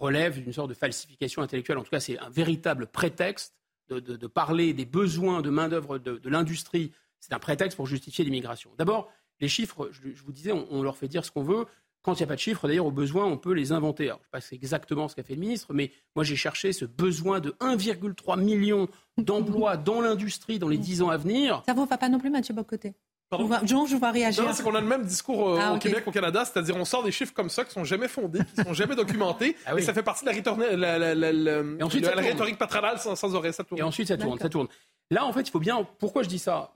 relève 0.00 0.42
d'une 0.42 0.52
sorte 0.52 0.70
de 0.70 0.74
falsification 0.74 1.42
intellectuelle. 1.42 1.78
En 1.78 1.84
tout 1.84 1.90
cas, 1.90 2.00
c'est 2.00 2.18
un 2.18 2.30
véritable 2.30 2.86
prétexte 2.86 3.54
de, 3.88 4.26
parler 4.26 4.72
des 4.72 4.84
besoins 4.84 5.42
de 5.42 5.50
main-d'œuvre 5.50 5.98
de, 5.98 6.28
l'industrie. 6.28 6.92
C'est 7.20 7.32
un 7.32 7.38
prétexte 7.38 7.76
pour 7.76 7.86
justifier 7.86 8.24
l'immigration. 8.24 8.70
D'abord, 8.78 9.12
les 9.40 9.48
chiffres, 9.48 9.90
je, 9.92 10.22
vous 10.22 10.32
disais, 10.32 10.52
on, 10.52 10.82
leur 10.82 10.96
fait 10.96 11.08
dire 11.08 11.24
ce 11.24 11.30
qu'on 11.30 11.42
veut. 11.42 11.66
Quand 12.02 12.14
il 12.14 12.18
n'y 12.18 12.22
a 12.24 12.26
pas 12.26 12.34
de 12.34 12.40
chiffres, 12.40 12.66
d'ailleurs, 12.66 12.86
au 12.86 12.90
besoin, 12.90 13.26
on 13.26 13.36
peut 13.36 13.52
les 13.52 13.72
inventer. 13.72 14.06
je 14.06 14.12
ne 14.12 14.16
sais 14.16 14.24
pas 14.30 14.40
c'est 14.40 14.56
exactement 14.56 15.08
ce 15.08 15.14
qu'a 15.14 15.22
fait 15.22 15.34
le 15.34 15.40
ministre, 15.40 15.74
mais 15.74 15.92
moi, 16.16 16.24
j'ai 16.24 16.36
cherché 16.36 16.72
ce 16.72 16.86
besoin 16.86 17.40
de 17.40 17.50
1,3 17.60 18.40
million 18.40 18.88
d'emplois 19.18 19.76
dans 19.76 20.00
l'industrie 20.00 20.58
dans 20.58 20.68
les 20.68 20.78
10 20.78 21.02
ans 21.02 21.10
à 21.10 21.18
venir. 21.18 21.62
Ça 21.66 21.74
ne 21.74 21.78
vous 21.78 21.84
va 21.84 21.98
pas 21.98 22.08
non 22.08 22.18
plus, 22.18 22.30
Mathieu 22.30 22.54
Bocoté 22.54 22.94
Jean, 23.64 23.86
je 23.86 23.96
vois 23.96 24.10
réagir. 24.10 24.44
Non, 24.44 24.52
c'est 24.52 24.62
qu'on 24.62 24.74
a 24.74 24.80
le 24.80 24.86
même 24.86 25.04
discours 25.04 25.50
euh, 25.50 25.58
ah, 25.60 25.72
au 25.74 25.78
Québec, 25.78 26.02
au 26.06 26.10
Canada, 26.10 26.44
c'est-à-dire 26.44 26.76
on 26.76 26.84
sort 26.84 27.04
des 27.04 27.12
chiffres 27.12 27.32
comme 27.32 27.48
ça 27.48 27.64
qui 27.64 27.70
sont 27.70 27.84
jamais 27.84 28.08
fondés, 28.08 28.40
qui 28.56 28.64
sont 28.64 28.74
jamais 28.74 28.96
documentés, 28.96 29.56
ah 29.66 29.78
et 29.78 29.82
ça 29.82 29.94
fait 29.94 30.02
partie 30.02 30.24
de 30.24 30.30
la, 30.30 30.98
la, 30.98 31.84
ensuite, 31.84 32.04
la, 32.04 32.20
rhétorique 32.20 32.58
patronale 32.58 32.98
sans, 32.98 33.14
sans 33.14 33.34
oreille, 33.34 33.52
ça 33.52 33.62
tourne. 33.62 33.78
Et 33.78 33.84
ensuite, 33.84 34.08
ça 34.08 34.16
tourne, 34.16 34.38
ça 34.38 34.48
tourne. 34.48 34.66
Là, 35.10 35.24
en 35.24 35.32
fait, 35.32 35.42
il 35.42 35.50
faut 35.50 35.60
bien. 35.60 35.86
Pourquoi 35.98 36.24
je 36.24 36.28
dis 36.28 36.40
ça? 36.40 36.72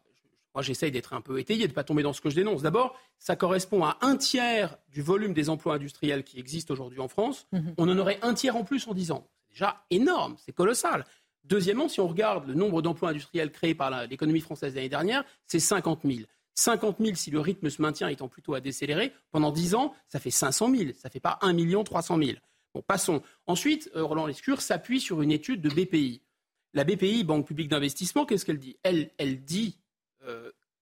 Moi, 0.54 0.62
j'essaye 0.62 0.92
d'être 0.92 1.12
un 1.12 1.20
peu 1.20 1.38
étayé, 1.40 1.64
de 1.64 1.72
ne 1.72 1.74
pas 1.74 1.84
tomber 1.84 2.02
dans 2.02 2.12
ce 2.12 2.20
que 2.20 2.30
je 2.30 2.36
dénonce. 2.36 2.62
D'abord, 2.62 2.96
ça 3.18 3.34
correspond 3.34 3.84
à 3.84 3.98
un 4.02 4.16
tiers 4.16 4.76
du 4.88 5.02
volume 5.02 5.34
des 5.34 5.50
emplois 5.50 5.74
industriels 5.74 6.22
qui 6.22 6.38
existent 6.38 6.72
aujourd'hui 6.72 7.00
en 7.00 7.08
France. 7.08 7.46
Mhm. 7.52 7.74
On 7.76 7.88
en 7.88 7.98
aurait 7.98 8.18
un 8.22 8.34
tiers 8.34 8.56
en 8.56 8.64
plus 8.64 8.86
en 8.86 8.94
10 8.94 9.10
ans. 9.10 9.26
C'est 9.48 9.54
déjà 9.54 9.84
énorme, 9.90 10.36
c'est 10.38 10.52
colossal. 10.52 11.04
Deuxièmement, 11.44 11.88
si 11.88 12.00
on 12.00 12.06
regarde 12.06 12.46
le 12.46 12.54
nombre 12.54 12.82
d'emplois 12.82 13.10
industriels 13.10 13.50
créés 13.50 13.74
par 13.74 14.06
l'économie 14.06 14.40
française 14.40 14.74
l'année 14.74 14.88
dernière, 14.88 15.24
c'est 15.44 15.60
50 15.60 16.00
000. 16.04 16.20
50 16.54 16.98
000, 17.00 17.14
si 17.16 17.30
le 17.32 17.40
rythme 17.40 17.68
se 17.68 17.82
maintient 17.82 18.08
étant 18.08 18.28
plutôt 18.28 18.54
à 18.54 18.60
décélérer, 18.60 19.12
pendant 19.32 19.50
10 19.50 19.74
ans, 19.74 19.92
ça 20.08 20.20
fait 20.20 20.30
500 20.30 20.70
000. 20.74 20.90
Ça 20.96 21.08
ne 21.08 21.12
fait 21.12 21.20
pas 21.20 21.38
1 21.42 21.82
300 21.82 22.16
000. 22.16 22.38
Bon, 22.74 22.82
passons. 22.82 23.22
Ensuite, 23.46 23.90
euh, 23.96 24.04
Roland 24.04 24.26
Lescure 24.26 24.60
s'appuie 24.60 25.00
sur 25.00 25.20
une 25.20 25.32
étude 25.32 25.60
de 25.60 25.68
BPI. 25.68 26.22
La 26.72 26.84
BPI, 26.84 27.24
Banque 27.24 27.46
publique 27.46 27.68
d'investissement, 27.68 28.24
qu'est-ce 28.24 28.44
qu'elle 28.44 28.58
dit? 28.58 28.76
Elle, 28.82 29.10
elle 29.18 29.44
dit 29.44 29.78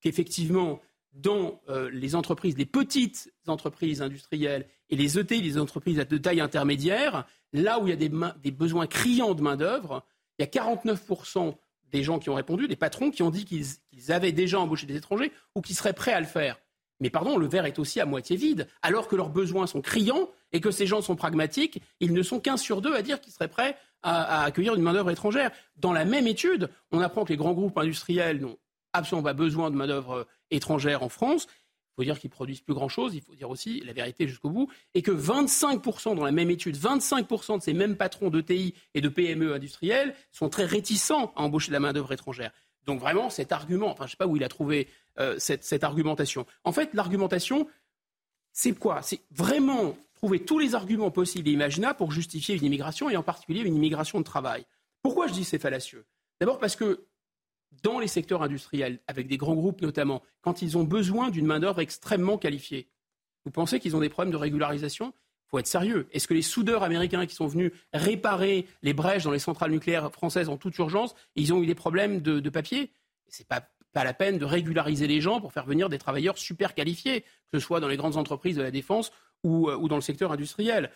qu'effectivement, 0.00 0.80
dans 1.12 1.60
euh, 1.68 1.90
les 1.92 2.14
entreprises, 2.14 2.56
les 2.56 2.66
petites 2.66 3.32
entreprises 3.46 4.02
industrielles 4.02 4.66
et 4.88 4.96
les 4.96 5.18
ETI, 5.18 5.42
les 5.42 5.58
entreprises 5.58 5.96
de 5.96 6.18
taille 6.18 6.40
intermédiaire, 6.40 7.26
là 7.52 7.78
où 7.78 7.86
il 7.86 7.90
y 7.90 7.92
a 7.92 7.96
des, 7.96 8.50
besoins 8.50 8.86
criants 8.86 9.34
de 9.34 9.42
main-d'œuvre, 9.42 10.04
il 10.38 10.42
y 10.42 10.44
a 10.44 10.50
49% 10.50 11.54
des 11.90 12.02
gens 12.02 12.18
qui 12.18 12.30
ont 12.30 12.34
répondu, 12.34 12.68
des 12.68 12.76
patrons 12.76 13.10
qui 13.10 13.22
ont 13.22 13.30
dit 13.30 13.44
qu'ils 13.44 14.12
avaient 14.12 14.32
déjà 14.32 14.58
embauché 14.58 14.86
des 14.86 14.96
étrangers 14.96 15.32
ou 15.54 15.60
qui 15.60 15.74
seraient 15.74 15.92
prêts 15.92 16.14
à 16.14 16.20
le 16.20 16.26
faire. 16.26 16.58
Mais 17.00 17.10
pardon, 17.10 17.36
le 17.36 17.46
verre 17.46 17.66
est 17.66 17.78
aussi 17.78 18.00
à 18.00 18.06
moitié 18.06 18.36
vide. 18.36 18.68
Alors 18.80 19.08
que 19.08 19.16
leurs 19.16 19.28
besoins 19.28 19.66
sont 19.66 19.82
criants 19.82 20.30
et 20.52 20.60
que 20.60 20.70
ces 20.70 20.86
gens 20.86 21.02
sont 21.02 21.16
pragmatiques, 21.16 21.82
ils 22.00 22.12
ne 22.12 22.22
sont 22.22 22.40
qu'un 22.40 22.56
sur 22.56 22.80
deux 22.80 22.94
à 22.94 23.02
dire 23.02 23.20
qu'ils 23.20 23.32
seraient 23.32 23.48
prêts 23.48 23.76
à, 24.02 24.40
à 24.40 24.44
accueillir 24.44 24.74
une 24.74 24.82
main-d'œuvre 24.82 25.10
étrangère. 25.10 25.50
Dans 25.76 25.92
la 25.92 26.04
même 26.04 26.26
étude, 26.26 26.70
on 26.92 27.00
apprend 27.00 27.24
que 27.24 27.30
les 27.30 27.36
grands 27.36 27.52
groupes 27.52 27.76
industriels 27.76 28.40
n'ont 28.40 28.56
absolument 28.92 29.24
pas 29.24 29.32
besoin 29.32 29.70
de 29.70 29.76
main-d'œuvre 29.76 30.12
euh, 30.12 30.24
étrangère 30.50 31.02
en 31.02 31.08
France. 31.08 31.46
Il 31.92 31.94
faut 31.96 32.04
dire 32.04 32.18
qu'ils 32.18 32.30
produisent 32.30 32.62
plus 32.62 32.72
grand-chose, 32.72 33.14
il 33.14 33.20
faut 33.20 33.34
dire 33.34 33.50
aussi 33.50 33.80
la 33.80 33.92
vérité 33.92 34.26
jusqu'au 34.26 34.48
bout, 34.48 34.70
et 34.94 35.02
que 35.02 35.10
25% 35.10 36.14
dans 36.14 36.24
la 36.24 36.32
même 36.32 36.50
étude, 36.50 36.76
25% 36.76 37.58
de 37.58 37.62
ces 37.62 37.74
mêmes 37.74 37.96
patrons 37.96 38.30
d'ETI 38.30 38.74
et 38.94 39.02
de 39.02 39.08
PME 39.10 39.52
industriels 39.52 40.14
sont 40.30 40.48
très 40.48 40.64
réticents 40.64 41.32
à 41.36 41.42
embaucher 41.42 41.68
de 41.68 41.74
la 41.74 41.80
main-d'œuvre 41.80 42.12
étrangère. 42.12 42.50
Donc 42.86 42.98
vraiment, 42.98 43.28
cet 43.28 43.52
argument, 43.52 43.90
enfin 43.90 44.04
je 44.04 44.08
ne 44.08 44.10
sais 44.12 44.16
pas 44.16 44.26
où 44.26 44.36
il 44.36 44.44
a 44.44 44.48
trouvé 44.48 44.88
euh, 45.20 45.36
cette, 45.38 45.64
cette, 45.64 45.84
argumentation. 45.84 46.46
En 46.64 46.72
fait, 46.72 46.94
l'argumentation, 46.94 47.68
c'est 48.52 48.72
quoi? 48.72 49.02
C'est 49.02 49.20
vraiment 49.30 49.94
trouver 50.14 50.40
tous 50.40 50.58
les 50.58 50.74
arguments 50.74 51.10
possibles 51.10 51.48
et 51.48 51.52
imaginables 51.52 51.96
pour 51.96 52.10
justifier 52.10 52.56
une 52.56 52.64
immigration, 52.64 53.10
et 53.10 53.16
en 53.16 53.22
particulier 53.22 53.60
une 53.60 53.76
immigration 53.76 54.18
de 54.18 54.24
travail. 54.24 54.64
Pourquoi 55.02 55.26
je 55.26 55.32
dis 55.34 55.44
c'est 55.44 55.58
fallacieux? 55.58 56.06
D'abord 56.40 56.58
parce 56.58 56.74
que 56.74 57.04
dans 57.82 57.98
les 57.98 58.06
secteurs 58.06 58.42
industriels, 58.42 59.00
avec 59.06 59.26
des 59.26 59.36
grands 59.36 59.54
groupes 59.54 59.80
notamment, 59.80 60.22
quand 60.40 60.62
ils 60.62 60.76
ont 60.76 60.84
besoin 60.84 61.30
d'une 61.30 61.46
main-d'œuvre 61.46 61.80
extrêmement 61.80 62.38
qualifiée, 62.38 62.88
vous 63.44 63.50
pensez 63.50 63.80
qu'ils 63.80 63.96
ont 63.96 64.00
des 64.00 64.08
problèmes 64.08 64.32
de 64.32 64.36
régularisation? 64.36 65.12
Il 65.46 65.50
faut 65.50 65.58
être 65.58 65.66
sérieux. 65.66 66.08
Est-ce 66.12 66.28
que 66.28 66.34
les 66.34 66.42
soudeurs 66.42 66.82
américains 66.82 67.26
qui 67.26 67.34
sont 67.34 67.46
venus 67.46 67.72
réparer 67.92 68.66
les 68.82 68.94
brèches 68.94 69.24
dans 69.24 69.32
les 69.32 69.38
centrales 69.38 69.70
nucléaires 69.70 70.10
françaises 70.12 70.48
en 70.48 70.56
toute 70.56 70.76
urgence, 70.78 71.14
ils 71.34 71.52
ont 71.52 71.62
eu 71.62 71.66
des 71.66 71.74
problèmes 71.74 72.20
de, 72.20 72.48
papier? 72.48 72.90
Ce 73.28 73.42
n'est 73.42 73.46
pas, 73.46 73.68
pas 73.92 74.04
la 74.04 74.14
peine 74.14 74.38
de 74.38 74.44
régulariser 74.44 75.06
les 75.06 75.20
gens 75.20 75.40
pour 75.40 75.52
faire 75.52 75.66
venir 75.66 75.88
des 75.88 75.98
travailleurs 75.98 76.38
super 76.38 76.74
qualifiés, 76.74 77.22
que 77.50 77.58
ce 77.58 77.60
soit 77.60 77.80
dans 77.80 77.88
les 77.88 77.96
grandes 77.96 78.16
entreprises 78.16 78.56
de 78.56 78.62
la 78.62 78.70
défense 78.70 79.12
ou, 79.42 79.68
euh, 79.68 79.88
dans 79.88 79.96
le 79.96 80.02
secteur 80.02 80.32
industriel. 80.32 80.90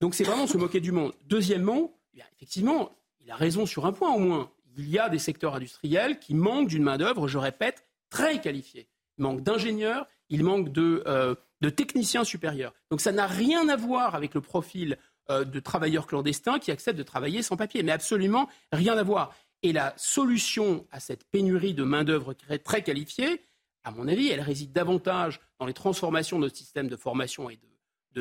Donc 0.00 0.14
c'est 0.14 0.24
vraiment 0.24 0.46
se 0.46 0.56
moquer 0.56 0.80
du 0.80 0.92
monde. 0.92 1.12
Deuxièmement, 1.26 1.92
eh 2.14 2.22
effectivement, 2.36 2.96
il 3.20 3.30
a 3.30 3.36
raison 3.36 3.66
sur 3.66 3.84
un 3.84 3.92
point 3.92 4.14
au 4.14 4.18
moins 4.18 4.50
il 4.76 4.88
y 4.88 4.98
a 4.98 5.08
des 5.08 5.18
secteurs 5.18 5.54
industriels 5.54 6.18
qui 6.18 6.34
manquent 6.34 6.68
d'une 6.68 6.82
main-d'œuvre, 6.82 7.28
je 7.28 7.38
répète, 7.38 7.84
très 8.08 8.40
qualifiée. 8.40 8.88
Il 9.18 9.22
manque 9.22 9.42
d'ingénieurs, 9.42 10.06
il 10.28 10.44
manque 10.44 10.70
de, 10.70 11.02
euh, 11.06 11.34
techniciens 11.76 12.24
supérieurs. 12.24 12.72
Donc 12.90 13.00
ça 13.00 13.12
n'a 13.12 13.26
rien 13.26 13.68
à 13.68 13.76
voir 13.76 14.14
avec 14.14 14.34
le 14.34 14.40
profil 14.40 14.96
euh, 15.30 15.44
de 15.44 15.60
travailleurs 15.60 16.06
clandestins 16.06 16.58
qui 16.58 16.70
acceptent 16.70 16.98
de 16.98 17.04
travailler 17.04 17.42
sans 17.42 17.56
papier. 17.56 17.82
Mais 17.82 17.92
absolument 17.92 18.48
rien 18.72 18.96
à 18.96 19.02
voir. 19.02 19.34
Et 19.62 19.72
la 19.72 19.92
solution 19.96 20.86
à 20.90 21.00
cette 21.00 21.24
pénurie 21.24 21.74
de 21.74 21.84
main-d'œuvre 21.84 22.34
très 22.64 22.82
qualifiée, 22.82 23.42
à 23.84 23.90
mon 23.90 24.08
avis, 24.08 24.28
elle 24.28 24.40
réside 24.40 24.72
davantage 24.72 25.40
dans 25.58 25.66
les 25.66 25.74
transformations 25.74 26.38
de 26.38 26.44
notre 26.44 26.56
système 26.56 26.88
de 26.88 26.96
formation 26.96 27.50
et 27.50 27.58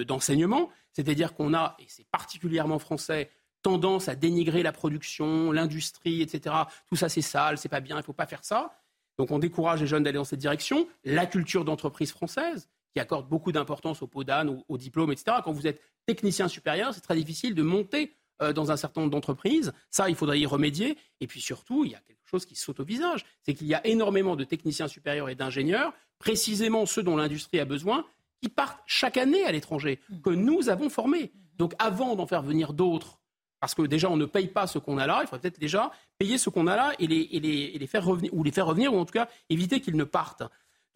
d'enseignement. 0.03 0.69
C'est-à-dire 0.91 1.33
qu'on 1.33 1.53
a, 1.53 1.75
et 1.79 1.85
c'est 1.87 2.07
particulièrement 2.07 2.79
français, 2.79 3.29
tendance 3.61 4.07
à 4.07 4.15
dénigrer 4.15 4.63
la 4.63 4.71
production, 4.71 5.51
l'industrie, 5.51 6.21
etc. 6.21 6.55
Tout 6.87 6.95
ça, 6.95 7.09
c'est 7.09 7.21
sale, 7.21 7.57
c'est 7.57 7.69
pas 7.69 7.81
bien, 7.81 7.97
il 7.97 8.03
faut 8.03 8.13
pas 8.13 8.25
faire 8.25 8.43
ça. 8.43 8.79
Donc 9.17 9.31
on 9.31 9.39
décourage 9.39 9.81
les 9.81 9.87
jeunes 9.87 10.03
d'aller 10.03 10.17
dans 10.17 10.23
cette 10.23 10.39
direction. 10.39 10.87
La 11.03 11.25
culture 11.25 11.65
d'entreprise 11.65 12.11
française, 12.11 12.69
qui 12.93 12.99
accorde 12.99 13.27
beaucoup 13.27 13.51
d'importance 13.51 14.01
au 14.01 14.07
pot 14.07 14.23
d'âne, 14.23 14.63
au, 14.67 14.77
diplôme, 14.77 15.11
etc. 15.11 15.37
Quand 15.43 15.51
vous 15.51 15.67
êtes 15.67 15.81
technicien 16.05 16.47
supérieur, 16.47 16.93
c'est 16.93 17.01
très 17.01 17.15
difficile 17.15 17.53
de 17.53 17.61
monter 17.61 18.15
euh, 18.41 18.53
dans 18.53 18.71
un 18.71 18.77
certain 18.77 19.01
nombre 19.01 19.11
d'entreprises. 19.11 19.73
Ça, 19.91 20.09
il 20.09 20.15
faudrait 20.15 20.39
y 20.39 20.45
remédier. 20.45 20.97
Et 21.19 21.27
puis 21.27 21.41
surtout, 21.41 21.83
il 21.83 21.91
y 21.91 21.95
a 21.95 21.99
quelque 21.99 22.17
chose 22.25 22.45
qui 22.45 22.55
saute 22.55 22.79
au 22.79 22.85
visage. 22.85 23.25
C'est 23.43 23.53
qu'il 23.53 23.67
y 23.67 23.75
a 23.75 23.85
énormément 23.85 24.37
de 24.37 24.45
techniciens 24.45 24.87
supérieurs 24.87 25.29
et 25.29 25.35
d'ingénieurs, 25.35 25.93
précisément 26.17 26.85
ceux 26.85 27.03
dont 27.03 27.17
l'industrie 27.17 27.59
a 27.59 27.65
besoin, 27.65 28.05
qui 28.41 28.47
partent 28.47 28.81
chaque 28.85 29.17
année 29.17 29.43
à 29.43 29.51
l'étranger, 29.51 29.99
que 30.23 30.29
nous 30.29 30.69
avons 30.69 30.89
formés. 30.89 31.33
Donc 31.57 31.73
avant 31.77 32.15
d'en 32.15 32.25
faire 32.25 32.41
venir 32.41 32.71
d'autres, 32.71 33.18
parce 33.59 33.75
que 33.75 33.81
déjà 33.83 34.09
on 34.09 34.17
ne 34.17 34.25
paye 34.25 34.47
pas 34.47 34.67
ce 34.67 34.79
qu'on 34.79 34.97
a 34.97 35.07
là, 35.07 35.19
il 35.21 35.27
faudrait 35.27 35.41
peut-être 35.41 35.59
déjà 35.59 35.91
payer 36.17 36.37
ce 36.37 36.49
qu'on 36.49 36.67
a 36.67 36.75
là 36.75 36.93
et 36.99 37.07
les, 37.07 37.87
faire 37.87 38.05
revenir, 38.05 38.33
ou 38.33 38.43
les 38.43 38.51
faire 38.51 38.65
revenir, 38.65 38.93
ou 38.93 38.97
en 38.97 39.05
tout 39.05 39.13
cas 39.13 39.27
éviter 39.49 39.81
qu'ils 39.81 39.97
ne 39.97 40.03
partent. 40.03 40.43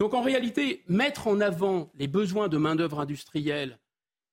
Donc 0.00 0.14
en 0.14 0.22
réalité, 0.22 0.82
mettre 0.88 1.28
en 1.28 1.40
avant 1.40 1.90
les 1.94 2.08
besoins 2.08 2.48
de 2.48 2.56
main-d'œuvre 2.56 3.00
industrielle, 3.00 3.78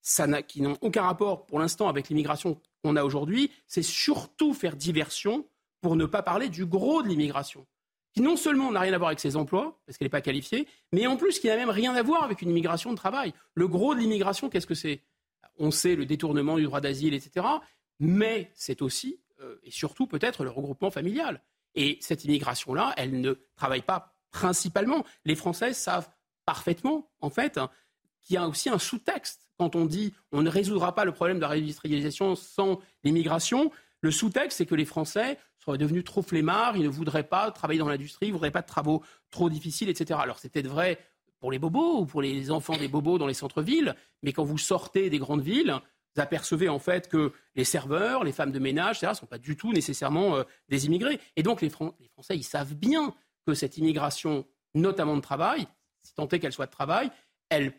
ça 0.02 0.42
qui 0.42 0.62
n'ont 0.62 0.78
aucun 0.82 1.04
rapport 1.04 1.46
pour 1.46 1.60
l'instant 1.60 1.88
avec 1.88 2.10
l'immigration 2.10 2.60
qu'on 2.84 2.96
a 2.96 3.04
aujourd'hui, 3.04 3.52
c'est 3.68 3.84
surtout 3.84 4.54
faire 4.54 4.76
diversion 4.76 5.46
pour 5.82 5.96
ne 5.96 6.06
pas 6.06 6.24
parler 6.24 6.50
du 6.50 6.66
gros 6.66 7.04
de 7.04 7.08
l'immigration, 7.08 7.66
qui 8.14 8.22
non 8.22 8.36
seulement 8.36 8.72
n'a 8.72 8.80
rien 8.80 8.94
à 8.94 8.98
voir 8.98 9.10
avec 9.10 9.20
ses 9.20 9.36
emplois, 9.36 9.80
parce 9.86 9.98
qu'elle 9.98 10.08
n'est 10.08 10.10
pas 10.10 10.22
qualifiée, 10.22 10.68
mais 10.92 11.06
en 11.08 11.18
plus 11.18 11.40
qui 11.40 11.48
n'a 11.48 11.56
même 11.56 11.70
rien 11.70 11.94
à 11.94 12.02
voir 12.02 12.24
avec 12.24 12.42
une 12.42 12.50
immigration 12.50 12.92
de 12.92 12.98
travail. 12.98 13.34
Le 13.54 13.68
gros 13.68 13.94
de 13.94 14.00
l'immigration, 14.00 14.50
qu'est-ce 14.50 14.68
que 14.68 14.76
c'est? 14.76 15.02
On 15.60 15.70
sait 15.70 15.96
le 15.96 16.06
détournement 16.06 16.56
du 16.56 16.64
droit 16.64 16.82
d'asile, 16.82 17.14
etc. 17.14 17.46
Mais 18.02 18.52
c'est 18.56 18.82
aussi 18.82 19.20
euh, 19.42 19.60
et 19.64 19.70
surtout 19.70 20.08
peut-être 20.08 20.44
le 20.44 20.50
regroupement 20.50 20.90
familial. 20.90 21.42
Et 21.76 22.00
cette 22.02 22.26
immigration-là, 22.26 22.94
elle 22.98 23.22
ne 23.22 23.34
travaille 23.56 23.84
pas 23.84 24.16
principalement. 24.32 25.06
Les 25.24 25.36
Français 25.36 25.74
savent 25.74 26.10
parfaitement, 26.46 27.12
en 27.22 27.30
fait, 27.30 27.60
qu'il 28.22 28.34
y 28.34 28.38
a 28.38 28.48
aussi 28.48 28.70
un 28.70 28.80
sous-texte. 28.80 29.48
Quand 29.58 29.76
on 29.76 29.86
dit 29.86 30.14
on 30.32 30.42
ne 30.42 30.50
résoudra 30.50 30.96
pas 30.96 31.06
le 31.06 31.12
problème 31.12 31.38
de 31.38 31.42
la 31.42 31.50
réindustrialisation 31.50 32.36
sans 32.36 32.80
l'immigration, 33.04 33.72
le 34.02 34.10
sous-texte, 34.10 34.58
c'est 34.58 34.66
que 34.66 34.74
les 34.74 34.86
Français 34.86 35.38
seraient 35.64 35.78
devenus 35.78 36.04
trop 36.04 36.24
flemmards, 36.24 36.76
ils 36.76 36.84
ne 36.84 36.90
voudraient 36.90 37.28
pas 37.28 37.52
travailler 37.52 37.80
dans 37.80 37.88
l'industrie, 37.88 38.28
ils 38.28 38.30
ne 38.30 38.34
voudraient 38.34 38.50
pas 38.50 38.64
de 38.64 38.68
travaux 38.68 39.04
trop 39.30 39.48
difficiles, 39.48 39.90
etc. 39.90 40.20
Alors 40.22 40.40
c'est 40.40 40.50
peut-être 40.50 40.68
vrai 40.68 40.98
pour 41.40 41.52
les 41.52 41.60
bobos 41.60 42.00
ou 42.00 42.06
pour 42.08 42.24
les 42.24 42.50
enfants 42.50 42.78
des 42.78 42.88
bobos 42.88 43.20
dans 43.20 43.28
les 43.28 43.36
centres-villes, 43.36 43.96
mais 44.24 44.34
quand 44.34 44.44
vous 44.44 44.58
sortez 44.58 45.12
des 45.12 45.20
grandes 45.20 45.44
villes, 45.44 45.80
apercevez 46.18 46.70
en 46.70 46.80
fait 46.80 47.08
que 47.08 47.32
les 47.56 47.64
serveurs, 47.64 48.24
les 48.24 48.32
femmes 48.32 48.52
de 48.52 48.60
ménage, 48.60 48.98
etc., 48.98 49.12
ne 49.12 49.16
sont 49.16 49.26
pas 49.26 49.38
du 49.38 49.56
tout 49.56 49.72
nécessairement 49.74 50.38
euh, 50.38 50.44
des 50.70 50.86
immigrés. 50.86 51.20
Et 51.36 51.44
donc 51.44 51.62
les, 51.62 51.70
les 52.00 52.10
Français, 52.10 52.36
ils 52.36 52.44
savent 52.44 52.76
bien 52.76 53.14
que 53.46 53.54
cette 53.54 53.78
immigration, 53.78 54.46
notamment 54.74 55.16
de 55.16 55.22
travail, 55.22 55.68
si 56.04 56.14
tant 56.14 56.28
est 56.28 56.40
qu'elle 56.40 56.54
soit 56.54 56.66
de 56.66 56.72
travail, 56.72 57.12
elle 57.50 57.74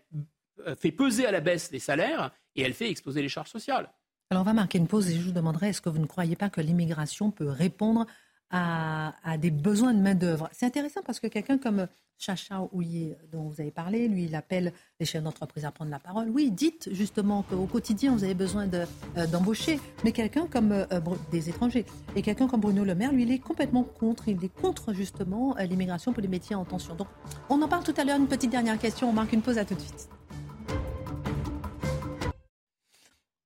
euh, 0.66 0.74
fait 0.76 0.92
peser 0.92 1.26
à 1.26 1.30
la 1.30 1.40
baisse 1.40 1.70
les 1.72 1.78
salaires 1.78 2.30
et 2.54 2.62
elle 2.62 2.74
fait 2.74 2.90
exploser 2.90 3.22
les 3.22 3.28
charges 3.28 3.50
sociales. 3.50 3.90
Alors 4.30 4.42
on 4.42 4.46
va 4.46 4.54
marquer 4.54 4.78
une 4.78 4.88
pause 4.88 5.10
et 5.10 5.14
je 5.14 5.22
vous 5.22 5.32
demanderai, 5.32 5.70
est-ce 5.70 5.82
que 5.82 5.90
vous 5.90 5.98
ne 5.98 6.06
croyez 6.06 6.36
pas 6.36 6.48
que 6.48 6.60
l'immigration 6.60 7.30
peut 7.30 7.48
répondre 7.48 8.06
à, 8.52 9.12
des 9.38 9.50
besoins 9.50 9.94
de 9.94 10.00
main-d'œuvre 10.00 10.48
C'est 10.52 10.66
intéressant 10.66 11.00
parce 11.04 11.18
que 11.20 11.26
quelqu'un 11.26 11.58
comme 11.58 11.88
Chacha 12.18 12.68
Ouye, 12.72 13.16
dont 13.32 13.48
vous 13.48 13.60
avez 13.60 13.70
parlé, 13.70 14.06
lui, 14.06 14.26
il 14.26 14.34
appelle 14.36 14.72
les 15.00 15.06
chefs 15.06 15.22
d'entreprise 15.22 15.64
à 15.64 15.72
prendre 15.72 15.90
la 15.90 15.98
parole. 15.98 16.28
Oui, 16.28 16.52
dites 16.52 16.88
justement 16.92 17.42
qu'au 17.42 17.66
quotidien, 17.66 18.12
vous 18.12 18.22
avez 18.22 18.34
besoin 18.34 18.68
euh, 18.72 19.26
d'embaucher, 19.26 19.80
mais 20.04 20.12
quelqu'un 20.12 20.46
comme 20.46 20.70
euh, 20.70 21.00
des 21.32 21.48
étrangers. 21.48 21.84
Et 22.14 22.22
quelqu'un 22.22 22.46
comme 22.46 22.60
Bruno 22.60 22.84
Le 22.84 22.94
Maire, 22.94 23.12
lui, 23.12 23.22
il 23.22 23.32
est 23.32 23.40
complètement 23.40 23.82
contre. 23.82 24.28
Il 24.28 24.44
est 24.44 24.54
contre 24.60 24.92
justement 24.92 25.56
l'immigration 25.58 26.12
pour 26.12 26.22
les 26.22 26.28
métiers 26.28 26.54
en 26.54 26.64
tension. 26.64 26.94
Donc, 26.94 27.08
on 27.48 27.60
en 27.60 27.68
parle 27.68 27.82
tout 27.82 27.94
à 27.96 28.04
l'heure. 28.04 28.18
Une 28.18 28.28
petite 28.28 28.50
dernière 28.50 28.78
question. 28.78 29.08
On 29.08 29.12
marque 29.12 29.32
une 29.32 29.42
pause 29.42 29.58
à 29.58 29.64
tout 29.64 29.74
de 29.74 29.80
suite. 29.80 30.08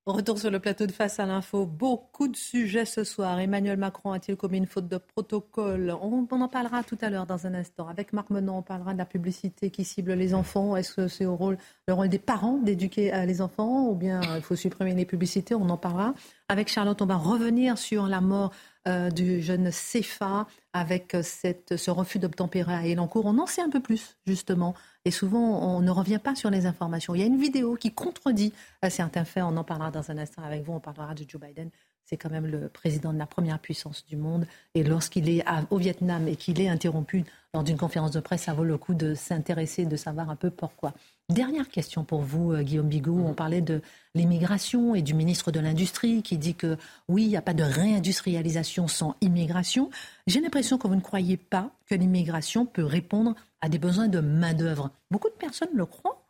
Retour 0.07 0.39
sur 0.39 0.49
le 0.49 0.59
plateau 0.61 0.85
de 0.85 0.93
Face 0.93 1.19
à 1.19 1.25
l'info. 1.25 1.65
Beaucoup 1.65 2.29
de 2.29 2.37
sujets 2.37 2.85
ce 2.85 3.03
soir. 3.03 3.41
Emmanuel 3.41 3.75
Macron 3.77 4.13
a-t-il 4.13 4.37
commis 4.37 4.57
une 4.57 4.65
faute 4.65 4.87
de 4.87 4.97
protocole? 4.97 5.93
On, 6.01 6.25
en 6.31 6.47
parlera 6.47 6.81
tout 6.85 6.97
à 7.01 7.09
l'heure 7.09 7.25
dans 7.25 7.45
un 7.45 7.53
instant. 7.53 7.89
Avec 7.89 8.13
Marc 8.13 8.29
Menon, 8.29 8.59
on 8.59 8.61
parlera 8.61 8.93
de 8.93 8.97
la 8.97 9.05
publicité 9.05 9.69
qui 9.69 9.83
cible 9.83 10.13
les 10.13 10.33
enfants. 10.33 10.77
Est-ce 10.77 10.93
que 10.93 11.07
c'est 11.09 11.25
au 11.25 11.35
rôle, 11.35 11.57
le 11.89 11.93
rôle 11.93 12.07
des 12.07 12.19
parents 12.19 12.57
d'éduquer 12.57 13.13
euh, 13.13 13.25
les 13.25 13.41
enfants 13.41 13.89
ou 13.89 13.95
bien 13.95 14.21
il 14.37 14.41
faut 14.41 14.55
supprimer 14.55 14.95
les 14.95 15.03
publicités? 15.03 15.55
On 15.55 15.69
en 15.69 15.75
parlera. 15.75 16.13
Avec 16.47 16.69
Charlotte, 16.69 17.01
on 17.01 17.05
va 17.05 17.17
revenir 17.17 17.77
sur 17.77 18.07
la 18.07 18.21
mort 18.21 18.53
euh, 18.87 19.09
du 19.09 19.41
jeune 19.41 19.69
Cefa 19.71 20.47
avec 20.71 21.15
euh, 21.15 21.21
ce 21.21 21.91
refus 21.91 22.19
d'obtempérer 22.19 22.73
à 22.73 22.87
Elancourt. 22.87 23.25
On 23.25 23.37
en 23.39 23.45
sait 23.45 23.61
un 23.61 23.69
peu 23.69 23.81
plus, 23.81 24.15
justement. 24.25 24.73
Et 25.07 25.11
souvent, 25.11 25.39
on 25.39 25.79
ne 25.79 25.89
revient 25.89 26.19
pas 26.21 26.35
sur 26.35 26.49
les 26.49 26.65
informations. 26.65 27.15
Il 27.15 27.21
y 27.21 27.23
a 27.23 27.27
une 27.27 27.39
vidéo 27.39 27.75
qui 27.75 27.93
contredit 27.93 28.51
euh, 28.83 28.89
certains 28.89 29.23
faits. 29.23 29.41
On 29.41 29.55
en 29.55 29.63
parlera 29.63 29.89
dans 29.89 30.11
un 30.11 30.17
instant 30.17 30.43
avec 30.43 30.65
vous. 30.65 30.73
On 30.73 30.81
parlera 30.81 31.13
de 31.13 31.23
Joe 31.25 31.39
Biden. 31.39 31.69
C'est 32.03 32.17
quand 32.17 32.29
même 32.29 32.45
le 32.45 32.67
président 32.67 33.13
de 33.13 33.17
la 33.17 33.25
première 33.25 33.59
puissance 33.59 34.05
du 34.05 34.17
monde. 34.17 34.45
Et 34.75 34.83
lorsqu'il 34.83 35.29
est 35.29 35.45
au 35.69 35.77
Vietnam 35.77 36.27
et 36.27 36.35
qu'il 36.35 36.59
est 36.59 36.67
interrompu 36.67 37.23
lors 37.53 37.63
d'une 37.63 37.77
conférence 37.77 38.11
de 38.11 38.19
presse, 38.19 38.43
ça 38.43 38.53
vaut 38.53 38.65
le 38.65 38.77
coup 38.77 38.95
de 38.95 39.13
s'intéresser, 39.13 39.85
de 39.85 39.95
savoir 39.95 40.29
un 40.29 40.35
peu 40.35 40.49
pourquoi. 40.49 40.93
Dernière 41.29 41.67
question 41.67 42.05
pour 42.05 42.21
vous, 42.21 42.53
euh, 42.53 42.61
Guillaume 42.61 42.87
Bigot. 42.87 43.19
On 43.19 43.33
parlait 43.33 43.59
de 43.59 43.81
l'immigration 44.15 44.95
et 44.95 45.01
du 45.01 45.13
ministre 45.13 45.51
de 45.51 45.59
l'Industrie 45.59 46.23
qui 46.23 46.37
dit 46.37 46.55
que 46.55 46.77
oui, 47.09 47.23
il 47.23 47.27
n'y 47.27 47.35
a 47.35 47.41
pas 47.41 47.53
de 47.53 47.63
réindustrialisation 47.63 48.87
sans 48.87 49.17
immigration. 49.19 49.89
J'ai 50.25 50.39
l'impression 50.39 50.77
que 50.77 50.87
vous 50.87 50.95
ne 50.95 51.01
croyez 51.01 51.35
pas 51.35 51.71
que 51.85 51.95
l'immigration 51.95 52.65
peut 52.65 52.85
répondre 52.85 53.35
à 53.59 53.67
des 53.67 53.77
besoins 53.77 54.07
de 54.07 54.21
main-d'œuvre. 54.21 54.89
Beaucoup 55.11 55.27
de 55.27 55.33
personnes 55.33 55.67
le 55.73 55.85
croient. 55.85 56.23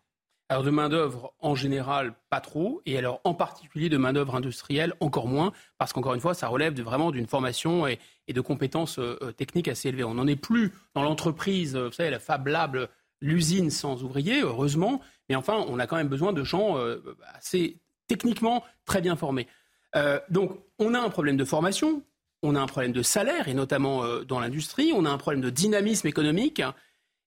Alors 0.49 0.63
de 0.63 0.71
main-d'œuvre 0.71 1.31
en 1.41 1.53
général, 1.53 2.15
pas 2.31 2.41
trop, 2.41 2.81
et 2.87 2.97
alors 2.97 3.21
en 3.23 3.35
particulier 3.35 3.89
de 3.89 3.97
main-d'œuvre 3.97 4.33
industrielle, 4.33 4.95
encore 4.99 5.27
moins, 5.27 5.51
parce 5.77 5.93
qu'encore 5.93 6.15
une 6.15 6.21
fois, 6.21 6.33
ça 6.33 6.47
relève 6.47 6.81
vraiment 6.81 7.11
d'une 7.11 7.27
formation 7.27 7.85
et, 7.85 7.99
de 8.27 8.41
compétences 8.41 8.97
euh, 8.97 9.19
euh, 9.21 9.31
techniques 9.31 9.67
assez 9.67 9.89
élevées. 9.89 10.05
On 10.05 10.15
n'en 10.15 10.25
est 10.25 10.35
plus 10.35 10.73
dans 10.95 11.03
l'entreprise, 11.03 11.75
vous 11.75 11.91
savez, 11.91 12.09
la 12.09 12.19
fablable 12.19 12.89
l'usine 13.21 13.69
sans 13.69 14.03
ouvriers, 14.03 14.41
heureusement, 14.41 15.01
mais 15.29 15.35
enfin, 15.35 15.65
on 15.67 15.79
a 15.79 15.87
quand 15.87 15.97
même 15.97 16.07
besoin 16.07 16.33
de 16.33 16.43
gens 16.43 16.77
euh, 16.77 16.99
assez 17.33 17.79
techniquement 18.07 18.63
très 18.85 19.01
bien 19.01 19.15
formés. 19.15 19.47
Euh, 19.95 20.19
donc, 20.29 20.57
on 20.79 20.93
a 20.93 20.99
un 20.99 21.09
problème 21.09 21.37
de 21.37 21.45
formation, 21.45 22.03
on 22.43 22.55
a 22.55 22.61
un 22.61 22.67
problème 22.67 22.91
de 22.91 23.01
salaire, 23.01 23.47
et 23.47 23.53
notamment 23.53 24.03
euh, 24.03 24.23
dans 24.23 24.39
l'industrie, 24.39 24.91
on 24.93 25.05
a 25.05 25.09
un 25.09 25.17
problème 25.17 25.41
de 25.41 25.49
dynamisme 25.49 26.07
économique, 26.07 26.61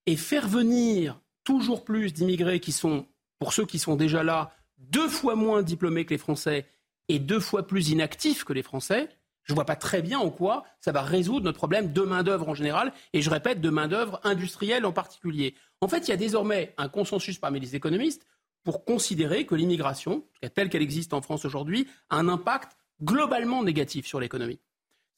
et 0.07 0.17
faire 0.17 0.49
venir 0.49 1.21
toujours 1.45 1.85
plus 1.85 2.13
d'immigrés 2.13 2.61
qui 2.61 2.73
sont, 2.73 3.07
pour 3.39 3.53
ceux 3.53 3.67
qui 3.67 3.79
sont 3.79 3.97
déjà 3.97 4.23
là, 4.23 4.53
deux 4.79 5.09
fois 5.09 5.35
moins 5.35 5.63
diplômés 5.63 6.05
que 6.05 6.15
les 6.15 6.19
Français 6.19 6.67
et 7.09 7.19
deux 7.19 7.41
fois 7.41 7.67
plus 7.67 7.91
inactifs 7.91 8.45
que 8.45 8.53
les 8.53 8.63
Français, 8.63 9.09
je 9.45 9.53
ne 9.53 9.57
vois 9.57 9.65
pas 9.65 9.77
très 9.77 10.03
bien 10.03 10.19
en 10.19 10.31
quoi 10.31 10.65
ça 10.81 10.93
va 10.93 11.03
résoudre 11.03 11.45
notre 11.45 11.59
problème 11.59 11.93
de 11.93 12.03
main-d'œuvre 12.03 12.49
en 12.49 12.55
général, 12.55 12.93
et 13.13 13.23
je 13.23 13.31
répète, 13.31 13.61
de 13.61 13.71
main-d'œuvre 13.71 14.21
industrielle 14.25 14.87
en 14.87 14.93
particulier. 14.93 15.55
En 15.81 15.89
fait, 15.89 16.09
il 16.09 16.11
y 16.11 16.15
a 16.15 16.17
désormais 16.17 16.75
un 16.79 16.89
consensus 16.89 17.39
parmi 17.39 17.61
les 17.61 17.77
économistes 17.77 18.27
pour 18.65 18.85
considérer 18.85 19.47
que 19.47 19.55
l'immigration, 19.55 20.25
telle 20.55 20.69
qu'elle 20.69 20.83
existe 20.83 21.15
en 21.15 21.23
France 21.23 21.45
aujourd'hui, 21.45 21.87
a 22.11 22.17
un 22.17 22.29
impact 22.29 22.77
globalement 23.03 23.63
négatif 23.63 24.07
sur 24.07 24.21
l'économie. 24.21 24.61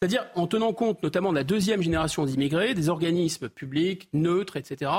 C'est-à-dire 0.01 0.27
en 0.35 0.47
tenant 0.47 0.73
compte 0.73 1.03
notamment 1.03 1.31
de 1.31 1.37
la 1.37 1.45
deuxième 1.45 1.83
génération 1.83 2.25
d'immigrés, 2.25 2.75
des 2.75 2.89
organismes 2.89 3.49
publics, 3.49 4.09
neutres, 4.13 4.57
etc., 4.57 4.91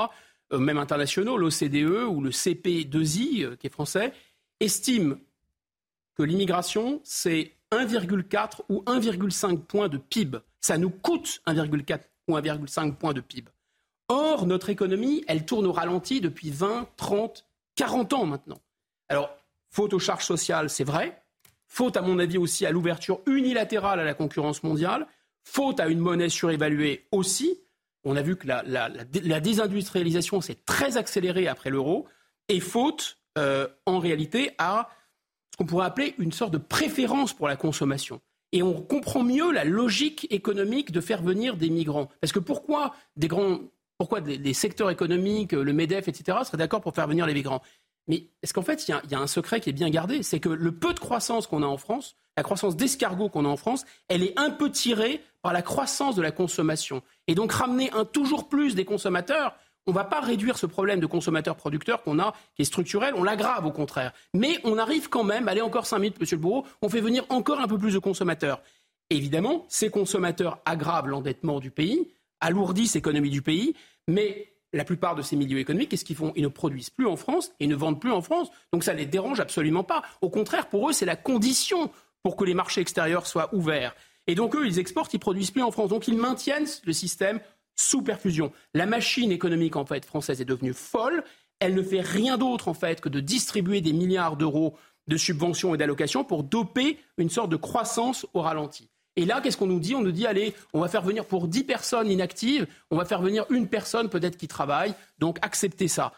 euh, 0.52 0.58
même 0.58 0.78
internationaux, 0.78 1.36
l'OCDE 1.36 2.04
ou 2.08 2.20
le 2.20 2.30
CP2I, 2.30 3.44
euh, 3.44 3.56
qui 3.56 3.66
est 3.66 3.70
français, 3.70 4.12
estiment 4.60 5.16
que 6.14 6.22
l'immigration, 6.22 7.00
c'est 7.02 7.52
1,4 7.74 8.60
ou 8.68 8.82
1,5 8.82 9.58
points 9.58 9.88
de 9.88 9.98
PIB. 9.98 10.38
Ça 10.60 10.78
nous 10.78 10.90
coûte 10.90 11.42
1,4 11.46 12.00
ou 12.28 12.36
1,5 12.36 12.94
points 12.94 13.12
de 13.12 13.20
PIB. 13.20 13.50
Or, 14.08 14.46
notre 14.46 14.70
économie, 14.70 15.24
elle 15.28 15.46
tourne 15.46 15.66
au 15.66 15.72
ralenti 15.72 16.20
depuis 16.20 16.50
20, 16.50 16.88
30, 16.96 17.46
40 17.74 18.12
ans 18.12 18.26
maintenant. 18.26 18.60
Alors, 19.08 19.30
faute 19.70 19.94
aux 19.94 19.98
charges 19.98 20.24
sociales, 20.24 20.70
c'est 20.70 20.84
vrai. 20.84 21.22
Faute, 21.66 21.96
à 21.96 22.02
mon 22.02 22.18
avis, 22.18 22.38
aussi 22.38 22.66
à 22.66 22.70
l'ouverture 22.70 23.20
unilatérale 23.26 23.98
à 23.98 24.04
la 24.04 24.14
concurrence 24.14 24.62
mondiale. 24.62 25.06
Faute 25.42 25.80
à 25.80 25.88
une 25.88 25.98
monnaie 25.98 26.28
surévaluée 26.28 27.06
aussi. 27.12 27.60
On 28.04 28.16
a 28.16 28.22
vu 28.22 28.36
que 28.36 28.46
la, 28.46 29.40
désindustrialisation 29.40 30.40
s'est 30.40 30.58
très 30.66 30.96
accélérée 30.96 31.48
après 31.48 31.70
l'euro. 31.70 32.06
Et 32.48 32.60
faute, 32.60 33.18
euh, 33.38 33.66
en 33.86 33.98
réalité, 33.98 34.52
à 34.58 34.90
ce 35.54 35.56
qu'on 35.56 35.66
pourrait 35.66 35.86
appeler 35.86 36.16
une 36.18 36.32
sorte 36.32 36.52
de 36.52 36.58
préférence 36.58 37.32
pour 37.32 37.46
la 37.46 37.54
consommation. 37.54 38.20
Et 38.50 38.64
on 38.64 38.82
comprend 38.82 39.22
mieux 39.22 39.52
la 39.52 39.62
logique 39.62 40.26
économique 40.30 40.90
de 40.90 41.00
faire 41.00 41.22
venir 41.22 41.56
des 41.56 41.70
migrants. 41.70 42.08
Parce 42.20 42.32
que 42.32 42.40
pourquoi 42.40 42.92
des 43.14 43.28
grands, 43.28 43.60
pourquoi 43.96 44.20
des, 44.20 44.52
secteurs 44.52 44.90
économiques, 44.90 45.52
le 45.52 45.72
MEDEF, 45.72 46.08
etc., 46.08 46.38
seraient 46.42 46.58
d'accord 46.58 46.80
pour 46.80 46.92
faire 46.92 47.06
venir 47.06 47.24
les 47.24 47.34
migrants? 47.34 47.62
Mais 48.08 48.26
est-ce 48.42 48.52
qu'en 48.52 48.62
fait, 48.62 48.88
il 48.88 48.96
y, 49.08 49.14
a 49.14 49.20
un 49.20 49.28
secret 49.28 49.60
qui 49.60 49.70
est 49.70 49.72
bien 49.72 49.90
gardé? 49.90 50.24
C'est 50.24 50.40
que 50.40 50.48
le 50.48 50.72
peu 50.72 50.92
de 50.92 50.98
croissance 50.98 51.46
qu'on 51.46 51.62
a 51.62 51.66
en 51.66 51.76
France, 51.76 52.16
la 52.36 52.42
croissance 52.42 52.74
d'escargot 52.74 53.28
qu'on 53.28 53.44
a 53.44 53.48
en 53.48 53.56
France, 53.56 53.84
elle 54.08 54.24
est 54.24 54.36
un 54.36 54.50
peu 54.50 54.72
tirée 54.72 55.22
par 55.40 55.52
la 55.52 55.62
croissance 55.62 56.16
de 56.16 56.22
la 56.22 56.32
consommation. 56.32 57.00
Et 57.28 57.36
donc 57.36 57.52
ramener 57.52 57.92
un 57.92 58.04
toujours 58.04 58.48
plus 58.48 58.74
des 58.74 58.84
consommateurs, 58.84 59.54
on 59.86 59.90
ne 59.90 59.94
va 59.94 60.04
pas 60.04 60.20
réduire 60.20 60.58
ce 60.58 60.66
problème 60.66 61.00
de 61.00 61.06
consommateurs-producteurs 61.06 62.02
qu'on 62.02 62.18
a, 62.18 62.34
qui 62.56 62.62
est 62.62 62.64
structurel, 62.66 63.14
on 63.16 63.22
l'aggrave 63.22 63.66
au 63.66 63.70
contraire. 63.70 64.12
Mais 64.32 64.58
on 64.64 64.78
arrive 64.78 65.08
quand 65.08 65.24
même, 65.24 65.48
allez 65.48 65.60
encore 65.60 65.86
5 65.86 65.98
minutes, 65.98 66.20
monsieur 66.20 66.36
le 66.36 66.42
bourreau, 66.42 66.64
on 66.82 66.88
fait 66.88 67.00
venir 67.00 67.24
encore 67.28 67.60
un 67.60 67.68
peu 67.68 67.78
plus 67.78 67.94
de 67.94 67.98
consommateurs. 67.98 68.62
Évidemment, 69.10 69.66
ces 69.68 69.90
consommateurs 69.90 70.58
aggravent 70.64 71.08
l'endettement 71.08 71.60
du 71.60 71.70
pays, 71.70 72.08
alourdissent 72.40 72.94
l'économie 72.94 73.30
du 73.30 73.42
pays, 73.42 73.74
mais 74.08 74.54
la 74.72 74.84
plupart 74.84 75.14
de 75.14 75.22
ces 75.22 75.36
milieux 75.36 75.58
économiques, 75.58 75.90
qu'est-ce 75.90 76.04
qu'ils 76.04 76.16
font? 76.16 76.32
Ils 76.34 76.42
ne 76.42 76.48
produisent 76.48 76.90
plus 76.90 77.06
en 77.06 77.16
France 77.16 77.52
et 77.60 77.66
ne 77.66 77.76
vendent 77.76 78.00
plus 78.00 78.10
en 78.10 78.22
France. 78.22 78.48
Donc 78.72 78.82
ça 78.82 78.92
ne 78.92 78.98
les 78.98 79.06
dérange 79.06 79.38
absolument 79.38 79.84
pas. 79.84 80.02
Au 80.20 80.30
contraire, 80.30 80.68
pour 80.68 80.88
eux, 80.88 80.92
c'est 80.92 81.06
la 81.06 81.16
condition 81.16 81.90
pour 82.22 82.36
que 82.36 82.44
les 82.44 82.54
marchés 82.54 82.80
extérieurs 82.80 83.26
soient 83.26 83.54
ouverts. 83.54 83.94
Et 84.26 84.34
donc 84.34 84.56
eux, 84.56 84.66
ils 84.66 84.78
exportent, 84.78 85.14
ils 85.14 85.20
produisent 85.20 85.50
plus 85.50 85.62
en 85.62 85.70
France. 85.70 85.90
Donc 85.90 86.08
ils 86.08 86.16
maintiennent 86.16 86.66
le 86.84 86.92
système 86.92 87.40
sous 87.76 88.02
perfusion. 88.02 88.52
La 88.74 88.86
machine 88.86 89.32
économique 89.32 89.76
en 89.76 89.84
fait 89.84 90.04
française 90.04 90.40
est 90.40 90.44
devenue 90.44 90.72
folle. 90.72 91.24
Elle 91.60 91.74
ne 91.74 91.82
fait 91.82 92.00
rien 92.00 92.36
d'autre 92.38 92.68
en 92.68 92.74
fait 92.74 93.00
que 93.00 93.08
de 93.08 93.20
distribuer 93.20 93.80
des 93.80 93.92
milliards 93.92 94.36
d'euros 94.36 94.76
de 95.06 95.16
subventions 95.16 95.74
et 95.74 95.78
d'allocations 95.78 96.24
pour 96.24 96.42
doper 96.42 96.98
une 97.18 97.30
sorte 97.30 97.50
de 97.50 97.56
croissance 97.56 98.26
au 98.32 98.40
ralenti. 98.40 98.88
Et 99.16 99.24
là, 99.24 99.40
qu'est-ce 99.40 99.56
qu'on 99.56 99.66
nous 99.66 99.80
dit? 99.80 99.94
On 99.94 100.02
nous 100.02 100.12
dit, 100.12 100.26
allez, 100.26 100.54
on 100.72 100.80
va 100.80 100.88
faire 100.88 101.02
venir 101.02 101.24
pour 101.24 101.46
10 101.46 101.64
personnes 101.64 102.10
inactives, 102.10 102.66
on 102.90 102.96
va 102.96 103.04
faire 103.04 103.22
venir 103.22 103.46
une 103.50 103.68
personne 103.68 104.08
peut-être 104.08 104.36
qui 104.36 104.48
travaille, 104.48 104.94
donc 105.18 105.38
acceptez 105.42 105.86
ça. 105.86 106.12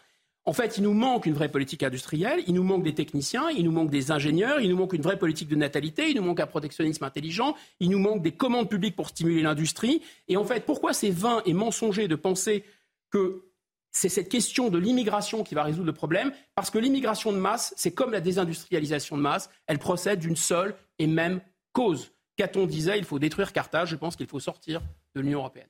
En 0.48 0.52
fait, 0.52 0.78
il 0.78 0.84
nous 0.84 0.94
manque 0.94 1.26
une 1.26 1.34
vraie 1.34 1.48
politique 1.48 1.82
industrielle, 1.82 2.40
il 2.46 2.54
nous 2.54 2.62
manque 2.62 2.84
des 2.84 2.94
techniciens, 2.94 3.50
il 3.50 3.64
nous 3.64 3.72
manque 3.72 3.90
des 3.90 4.12
ingénieurs, 4.12 4.60
il 4.60 4.70
nous 4.70 4.76
manque 4.76 4.92
une 4.92 5.02
vraie 5.02 5.18
politique 5.18 5.48
de 5.48 5.56
natalité, 5.56 6.08
il 6.08 6.16
nous 6.16 6.22
manque 6.22 6.38
un 6.38 6.46
protectionnisme 6.46 7.02
intelligent, 7.02 7.56
il 7.80 7.90
nous 7.90 7.98
manque 7.98 8.22
des 8.22 8.30
commandes 8.30 8.70
publiques 8.70 8.94
pour 8.94 9.08
stimuler 9.08 9.42
l'industrie. 9.42 10.02
Et 10.28 10.36
en 10.36 10.44
fait, 10.44 10.64
pourquoi 10.64 10.92
c'est 10.92 11.10
vain 11.10 11.42
et 11.46 11.52
mensonger 11.52 12.06
de 12.06 12.14
penser 12.14 12.64
que 13.10 13.42
c'est 13.90 14.08
cette 14.08 14.28
question 14.28 14.70
de 14.70 14.78
l'immigration 14.78 15.42
qui 15.42 15.56
va 15.56 15.64
résoudre 15.64 15.86
le 15.86 15.92
problème? 15.92 16.30
Parce 16.54 16.70
que 16.70 16.78
l'immigration 16.78 17.32
de 17.32 17.38
masse, 17.38 17.74
c'est 17.76 17.92
comme 17.92 18.12
la 18.12 18.20
désindustrialisation 18.20 19.16
de 19.16 19.22
masse, 19.22 19.50
elle 19.66 19.80
procède 19.80 20.20
d'une 20.20 20.36
seule 20.36 20.76
et 21.00 21.08
même 21.08 21.40
cause. 21.72 22.12
Caton 22.36 22.66
disait, 22.66 22.98
il 22.98 23.04
faut 23.04 23.18
détruire 23.18 23.52
Carthage, 23.52 23.88
je 23.88 23.96
pense 23.96 24.14
qu'il 24.14 24.28
faut 24.28 24.38
sortir 24.38 24.80
de 25.16 25.20
l'Union 25.22 25.40
européenne. 25.40 25.66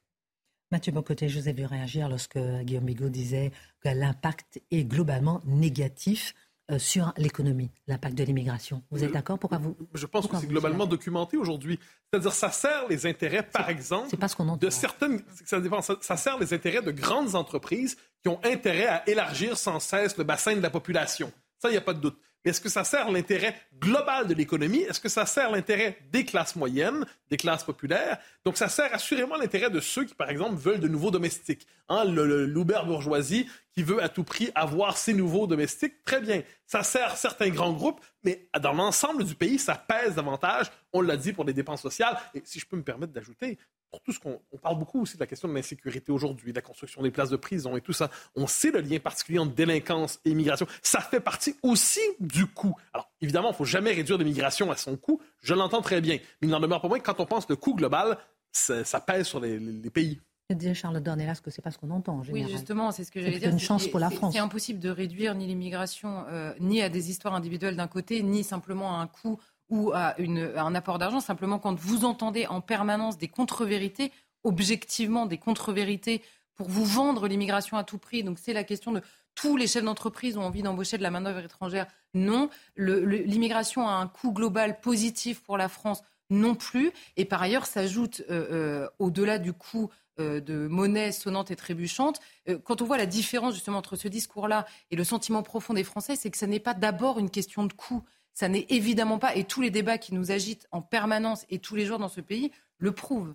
Mathieu 0.73 0.91
Bocoté, 0.91 1.29
je 1.29 1.39
vous 1.39 1.49
ai 1.49 1.53
vu 1.53 1.65
réagir 1.65 2.09
lorsque 2.09 2.39
Guillaume 2.39 2.85
Bigot 2.85 3.09
disait 3.09 3.53
que 3.81 3.89
l'impact 3.89 4.61
est 4.73 4.85
globalement 4.85 5.41
négatif 5.45 6.35
euh, 6.73 6.81
sur 6.81 7.13
l'économie, 7.17 7.71
l'impact 7.87 8.17
de 8.17 8.25
l'immigration. 8.25 8.83
Vous 8.91 9.05
êtes 9.05 9.13
d'accord 9.13 9.39
Pourquoi 9.39 9.59
vous 9.59 9.77
Je 9.95 10.07
pense 10.07 10.27
que 10.27 10.37
c'est 10.37 10.49
globalement 10.49 10.87
documenté 10.87 11.37
aujourd'hui. 11.37 11.79
C'est-à-dire, 12.11 12.33
ça 12.33 12.51
sert 12.51 12.89
les 12.89 13.07
intérêts, 13.07 13.45
par 13.45 13.71
exemple, 13.71 14.17
pas 14.17 14.27
ce 14.27 14.35
qu'on 14.35 14.57
de 14.57 14.71
certaines. 14.71 15.23
Ça, 15.45 15.61
dépend, 15.61 15.81
ça, 15.81 16.17
sert 16.17 16.37
les 16.41 16.53
intérêts 16.53 16.83
de 16.83 16.91
grandes 16.91 17.37
entreprises 17.37 17.97
qui 18.21 18.29
ont 18.29 18.41
intérêt 18.45 18.87
à 18.87 19.09
élargir 19.09 19.57
sans 19.57 19.79
cesse 19.79 20.17
le 20.17 20.25
bassin 20.25 20.57
de 20.57 20.61
la 20.61 20.71
population. 20.71 21.33
Ça, 21.63 21.69
il 21.69 21.73
n'y 21.73 21.79
a 21.79 21.83
pas 21.83 21.95
de 21.95 22.01
doute 22.01 22.19
est-ce 22.45 22.61
que 22.61 22.69
ça 22.69 22.85
sert 22.85 23.11
l'intérêt 23.11 23.61
global 23.81 24.29
de 24.29 24.35
l'économie? 24.35 24.83
Est-ce 24.83 25.01
que 25.01 25.09
ça 25.09 25.27
sert 25.27 25.51
l'intérêt 25.51 25.99
des 26.13 26.25
classes 26.25 26.55
moyennes, 26.55 27.05
des 27.29 27.37
classes 27.37 27.65
populaires? 27.65 28.19
Donc, 28.45 28.57
ça 28.57 28.69
sert 28.69 28.95
assurément 28.95 29.37
l'intérêt 29.37 29.71
de 29.71 29.81
ceux 29.81 30.05
qui, 30.05 30.15
par 30.15 30.31
exemple, 30.31 30.55
veulent 30.55 30.81
de 30.81 30.87
nouveaux 30.89 31.11
domestiques. 31.11 31.67
Hein, 31.89 32.05
L'Uber 32.05 32.81
bourgeoisie 32.87 33.49
qui 33.73 33.83
veut 33.83 34.03
à 34.03 34.09
tout 34.09 34.25
prix 34.25 34.51
avoir 34.55 34.97
ses 34.97 35.13
nouveaux 35.13 35.47
domestiques, 35.47 36.05
très 36.05 36.21
bien. 36.21 36.43
Ça 36.67 36.83
sert 36.83 37.17
certains 37.17 37.51
grands 37.51 37.73
groupes, 37.73 38.01
mais 38.23 38.49
dans 38.61 38.73
l'ensemble 38.73 39.25
du 39.25 39.35
pays, 39.35 39.59
ça 39.59 39.75
pèse 39.75 40.15
davantage, 40.15 40.71
on 40.93 41.01
l'a 41.01 41.17
dit, 41.17 41.33
pour 41.33 41.45
les 41.45 41.53
dépenses 41.53 41.83
sociales. 41.83 42.17
Et 42.35 42.43
si 42.45 42.61
je 42.61 42.67
peux 42.67 42.77
me 42.77 42.83
permettre 42.83 43.13
d'ajouter, 43.13 43.59
pour 43.97 44.03
tout 44.03 44.13
ce 44.13 44.21
qu'on 44.21 44.59
parle 44.59 44.79
beaucoup 44.79 45.01
aussi 45.03 45.15
de 45.15 45.21
la 45.21 45.27
question 45.27 45.49
de 45.49 45.55
l'insécurité 45.55 46.13
aujourd'hui, 46.13 46.53
de 46.53 46.57
la 46.57 46.63
construction 46.63 47.03
des 47.03 47.11
places 47.11 47.31
de 47.31 47.37
prison 47.37 47.77
et 47.77 47.81
tout 47.81 47.93
ça. 47.93 48.11
On 48.35 48.47
sait 48.47 48.71
le 48.71 48.81
lien 48.81 48.99
particulier 48.99 49.39
entre 49.39 49.55
délinquance 49.55 50.21
et 50.25 50.31
immigration. 50.31 50.67
Ça 50.83 51.01
fait 51.01 51.21
partie 51.21 51.57
aussi 51.63 52.01
du 52.21 52.47
coût. 52.47 52.75
Alors, 52.93 53.11
évidemment, 53.21 53.49
il 53.49 53.53
ne 53.53 53.57
faut 53.57 53.65
jamais 53.65 53.93
réduire 53.93 54.19
l'immigration 54.19 54.71
à 54.71 54.77
son 54.77 54.97
coût. 54.97 55.21
Je 55.41 55.55
l'entends 55.55 55.81
très 55.81 56.01
bien. 56.01 56.17
Mais 56.41 56.49
il 56.49 56.51
n'en 56.51 56.61
demeure 56.61 56.81
pas 56.81 56.89
moins 56.89 56.99
que 56.99 57.05
quand 57.05 57.21
on 57.21 57.27
pense 57.27 57.49
le 57.49 57.57
coût 57.57 57.75
global, 57.75 58.19
ça, 58.53 59.01
pèse 59.01 59.27
sur 59.27 59.41
les, 59.41 59.59
pays. 59.91 60.21
Je 60.51 60.55
disais 60.57 60.75
Charles 60.75 61.01
Dornelas 61.01 61.41
que 61.43 61.51
c'est 61.51 61.63
pas 61.63 61.71
ce 61.71 61.79
qu'on 61.79 61.91
entend. 61.91 62.19
En 62.19 62.23
oui, 62.31 62.47
justement, 62.51 62.93
c'est 62.93 63.05
ce 63.05 63.11
que 63.11 63.21
j'allais 63.21 63.39
dire. 63.39 63.51
une 63.51 63.59
chance 63.59 63.89
pour 63.89 63.99
la 63.99 64.11
France. 64.11 64.35
C'est 64.35 64.41
impossible 64.41 64.79
de 64.79 64.91
réduire 64.91 65.35
ni 65.35 65.47
l'immigration, 65.47 66.25
euh, 66.29 66.53
ni 66.61 66.83
à 66.83 66.89
des 66.89 67.11
histoires 67.11 67.35
individuelles 67.35 67.77
d'un 67.77 67.89
côté, 67.89 68.23
ni 68.23 68.45
simplement 68.45 68.99
à 68.99 69.03
un 69.03 69.07
coût 69.07 69.39
ou 69.69 69.93
à, 69.93 70.15
un 70.19 70.75
apport 70.75 70.99
d'argent. 70.99 71.21
Simplement, 71.21 71.59
quand 71.59 71.79
vous 71.79 72.05
entendez 72.05 72.47
en 72.47 72.61
permanence 72.61 73.19
des 73.19 73.29
contre-vérités, 73.29 74.13
objectivement 74.45 75.27
des 75.27 75.39
contre-vérités 75.39 76.23
pour 76.55 76.69
vous 76.69 76.85
vendre 76.85 77.29
l'immigration 77.29 77.77
à 77.77 77.85
tout 77.85 77.99
prix. 77.99 78.23
Donc 78.23 78.39
c'est 78.39 78.53
la 78.53 78.65
question 78.65 78.93
de 78.93 79.03
tous 79.35 79.57
les 79.57 79.67
chefs 79.67 79.85
d'entreprise 79.85 80.37
ont 80.39 80.43
envie 80.43 80.63
d'embaucher 80.63 80.97
de 80.97 81.03
la 81.03 81.11
main-d'œuvre 81.11 81.45
étrangère. 81.45 81.87
Non. 82.15 82.49
L'immigration 82.77 83.87
a 83.87 83.93
un 83.93 84.09
coût 84.09 84.33
global 84.33 84.81
positif 84.81 85.43
pour 85.43 85.59
la 85.59 85.69
France 85.69 86.03
non 86.31 86.55
plus. 86.55 86.91
Et 87.17 87.25
par 87.25 87.43
ailleurs, 87.43 87.67
s'ajoute 87.67 88.23
euh, 88.31 88.47
euh, 88.51 88.89
au-delà 88.99 89.39
du 89.39 89.53
coût 89.53 89.91
euh, 90.19 90.41
de 90.41 90.67
monnaie 90.67 91.13
sonnante 91.13 91.51
et 91.51 91.57
trébuchante. 91.57 92.21
quand 92.65 92.81
on 92.81 92.87
voit 92.87 92.97
la 92.97 93.07
différence 93.07 93.55
justement 93.55 93.79
entre 93.79 93.97
ce 93.97 94.09
discours-là 94.09 94.65
et 94.91 94.97
le 94.97 95.05
sentiment 95.05 95.43
profond 95.43 95.75
des 95.75 95.85
Français, 95.85 96.17
c'est 96.17 96.31
que 96.31 96.39
ce 96.39 96.47
n'est 96.47 96.59
pas 96.59 96.75
d'abord 96.75 97.19
une 97.19 97.31
question 97.31 97.65
de 97.65 97.73
coût. 97.75 98.03
Ça 98.37 98.51
n'est 98.51 98.67
évidemment 98.69 99.19
pas, 99.19 99.35
et 99.35 99.45
tous 99.45 99.63
les 99.63 99.71
débats 99.71 99.97
qui 99.97 100.13
nous 100.13 100.31
agitent 100.31 100.69
en 100.71 100.83
permanence 100.83 101.47
et 101.49 101.59
tous 101.59 101.75
les 101.75 101.87
jours 101.87 101.99
dans 101.99 102.11
ce 102.11 102.21
pays 102.21 102.53
le 102.77 102.93
prouvent. 102.93 103.35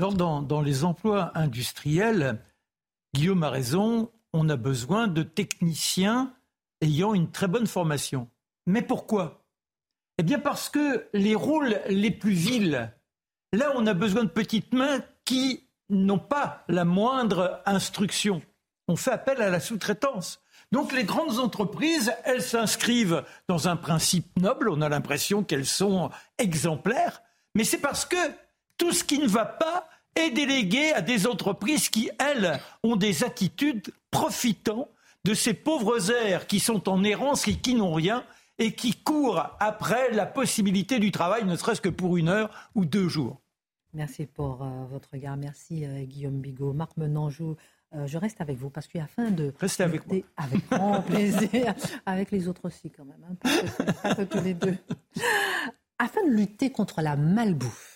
Alors 0.00 0.42
dans, 0.42 0.60
les 0.60 0.82
emplois 0.82 1.30
industriels, 1.38 2.42
Guillaume 3.14 3.44
a 3.44 3.50
raison, 3.50 4.10
on 4.32 4.48
a 4.48 4.56
besoin 4.56 5.06
de 5.06 5.22
techniciens 5.22 6.34
ayant 6.80 7.14
une 7.14 7.30
très 7.30 7.46
bonne 7.46 7.68
formation. 7.68 8.28
Mais 8.66 8.82
pourquoi? 8.82 9.44
Eh 10.18 10.24
bien 10.24 10.40
parce 10.40 10.68
que 10.68 11.06
les 11.12 11.36
rôles 11.36 11.80
les 11.88 12.10
plus 12.10 12.32
vils, 12.32 12.92
là 13.52 13.72
on 13.76 13.86
a 13.86 13.94
besoin 13.94 14.24
de 14.24 14.30
petites 14.30 14.74
mains 14.74 15.00
qui 15.24 15.68
n'ont 15.90 16.18
pas 16.18 16.64
la 16.66 16.84
moindre 16.84 17.62
instruction. 17.66 18.42
On 18.88 18.96
fait 18.96 19.12
appel 19.12 19.40
à 19.40 19.48
la 19.48 19.60
sous-traitance. 19.60 20.41
Donc 20.72 20.92
les 20.92 21.04
grandes 21.04 21.38
entreprises, 21.38 22.12
elles 22.24 22.42
s'inscrivent 22.42 23.24
dans 23.46 23.68
un 23.68 23.76
principe 23.76 24.26
noble, 24.40 24.70
on 24.70 24.80
a 24.80 24.88
l'impression 24.88 25.44
qu'elles 25.44 25.66
sont 25.66 26.10
exemplaires, 26.38 27.22
mais 27.54 27.64
c'est 27.64 27.78
parce 27.78 28.06
que 28.06 28.16
tout 28.78 28.92
ce 28.92 29.04
qui 29.04 29.18
ne 29.18 29.28
va 29.28 29.44
pas 29.44 29.86
est 30.16 30.30
délégué 30.30 30.92
à 30.92 31.02
des 31.02 31.26
entreprises 31.26 31.88
qui, 31.88 32.10
elles, 32.18 32.58
ont 32.82 32.96
des 32.96 33.22
attitudes 33.22 33.92
profitant 34.10 34.88
de 35.24 35.34
ces 35.34 35.54
pauvres 35.54 36.10
airs 36.10 36.46
qui 36.46 36.58
sont 36.58 36.88
en 36.88 37.04
errance 37.04 37.46
et 37.48 37.54
qui 37.54 37.74
n'ont 37.74 37.92
rien 37.92 38.24
et 38.58 38.74
qui 38.74 38.94
courent 38.94 39.56
après 39.60 40.10
la 40.12 40.26
possibilité 40.26 40.98
du 40.98 41.10
travail, 41.10 41.44
ne 41.44 41.56
serait-ce 41.56 41.80
que 41.80 41.88
pour 41.88 42.16
une 42.16 42.28
heure 42.28 42.70
ou 42.74 42.84
deux 42.84 43.08
jours. 43.08 43.40
Merci 43.94 44.26
pour 44.26 44.62
euh, 44.62 44.84
votre 44.90 45.10
regard. 45.12 45.36
Merci 45.36 45.84
euh, 45.84 46.04
Guillaume 46.04 46.40
Bigot. 46.40 46.72
Marc 46.72 46.96
Menanjou, 46.96 47.56
euh, 47.94 48.06
je 48.06 48.18
reste 48.18 48.40
avec 48.40 48.58
vous 48.58 48.70
parce 48.70 48.88
qu'afin 48.88 49.30
de... 49.30 49.52
Restez 49.58 49.82
avec 49.82 50.06
moi. 50.06 50.18
Avec 50.36 50.68
grand 50.70 51.02
plaisir. 51.06 51.74
avec 52.06 52.30
les 52.30 52.48
autres 52.48 52.66
aussi 52.66 52.90
quand 52.90 53.04
même. 53.04 53.24
Hein, 53.28 53.84
pas, 54.02 54.14
que, 54.14 54.22
tous 54.22 54.42
les 54.42 54.54
deux. 54.54 54.76
Afin 55.98 56.24
de 56.26 56.30
lutter 56.30 56.70
contre 56.70 57.02
la 57.02 57.16
malbouffe, 57.16 57.92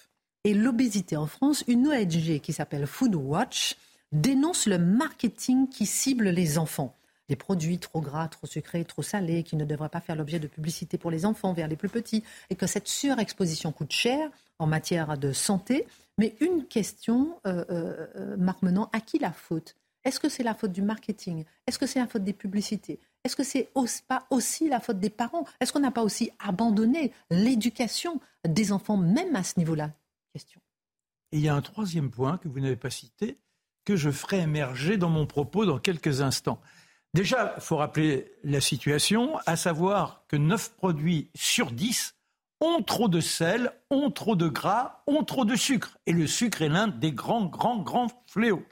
et 0.47 0.55
l'obésité 0.55 1.17
en 1.17 1.27
France, 1.27 1.65
une 1.67 1.89
ONG 1.89 2.39
qui 2.39 2.53
s'appelle 2.53 2.87
Food 2.87 3.17
Watch 3.17 3.75
dénonce 4.13 4.67
le 4.67 4.79
marketing 4.79 5.69
qui 5.69 5.87
cible 5.87 6.29
les 6.29 6.57
enfants. 6.57 6.95
Des 7.29 7.35
produits 7.35 7.81
trop 7.81 8.01
gras, 8.01 8.29
trop 8.29 8.47
sucrés, 8.47 8.85
trop 8.85 9.03
salés, 9.03 9.43
qui 9.43 9.57
ne 9.57 9.65
devraient 9.65 9.89
pas 9.89 10.01
faire 10.01 10.15
l'objet 10.15 10.39
de 10.39 10.47
publicité 10.47 10.99
pour 10.99 11.11
les 11.11 11.27
enfants 11.27 11.53
vers 11.53 11.67
les 11.67 11.75
plus 11.75 11.89
petits, 11.89 12.23
et 12.49 12.55
que 12.55 12.69
cette 12.69 12.87
surexposition 12.87 13.73
coûte 13.73 13.91
cher 13.91 14.31
en 14.61 14.69
matière 14.69 15.19
de 15.19 15.33
santé. 15.33 15.85
Mais 16.17 16.37
une 16.41 16.65
question, 16.67 17.41
euh, 17.45 17.65
euh, 17.71 18.07
euh 18.15 18.37
Marc 18.37 18.63
Menant, 18.63 18.89
à 18.93 19.01
qui 19.01 19.19
la 19.19 19.33
faute? 19.33 19.75
Est-ce 20.07 20.21
que 20.21 20.29
c'est 20.29 20.45
la 20.45 20.55
faute 20.55 20.71
du 20.71 20.83
marketing? 20.83 21.45
Est-ce 21.67 21.81
que 21.81 21.87
c'est 21.87 21.99
la 21.99 22.07
faute 22.07 22.23
des 22.23 22.33
publicités? 22.33 23.01
Est-ce 23.25 23.35
que 23.35 23.43
c'est 23.43 23.69
pas 24.07 24.25
aussi 24.31 24.69
la 24.69 24.79
faute 24.79 25.01
des 25.01 25.11
parents? 25.11 25.45
Est-ce 25.59 25.73
qu'on 25.73 25.81
n'a 25.81 25.91
pas 25.91 26.05
aussi 26.05 26.31
abandonné 26.39 27.13
l'éducation 27.29 28.21
des 28.47 28.71
enfants, 28.71 28.97
même 28.97 29.35
à 29.35 29.43
ce 29.43 29.59
niveau-là? 29.59 29.91
Et 30.37 31.39
il 31.39 31.41
y 31.41 31.49
a 31.49 31.57
un 31.57 31.61
troisième 31.61 32.13
point 32.13 32.39
que 32.39 32.47
vous 32.47 32.61
n'avez 32.61 32.77
pas 32.77 32.89
cité, 32.89 33.37
que 33.85 33.97
je 33.97 34.11
ferai 34.11 34.39
émerger 34.39 34.97
dans 34.97 35.11
mon 35.11 35.27
propos 35.27 35.67
dans 35.67 35.81
quelques 35.81 36.21
instants. 36.21 36.61
Déjà, 37.13 37.55
il 37.57 37.63
faut 37.63 37.79
rappeler 37.79 38.33
la 38.45 38.61
situation, 38.61 39.39
à 39.45 39.57
savoir 39.57 40.23
que 40.29 40.37
9 40.37 40.75
produits 40.75 41.31
sur 41.35 41.73
10 41.73 42.15
ont 42.61 42.81
trop 42.83 43.09
de 43.09 43.21
sel, 43.21 43.73
ont 43.91 44.13
trop 44.13 44.37
de 44.37 44.47
gras, 44.47 45.03
ont 45.09 45.25
trop 45.25 45.45
de 45.45 45.57
sucre. 45.57 45.99
Et 46.07 46.13
le 46.13 46.29
sucre 46.29 46.63
est 46.63 46.69
l'un 46.69 46.87
des 46.87 47.11
grands, 47.11 47.47
grands, 47.47 47.79
grands 47.79 48.11
fléaux. 48.29 48.65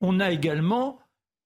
On 0.00 0.20
a 0.20 0.30
également 0.30 0.98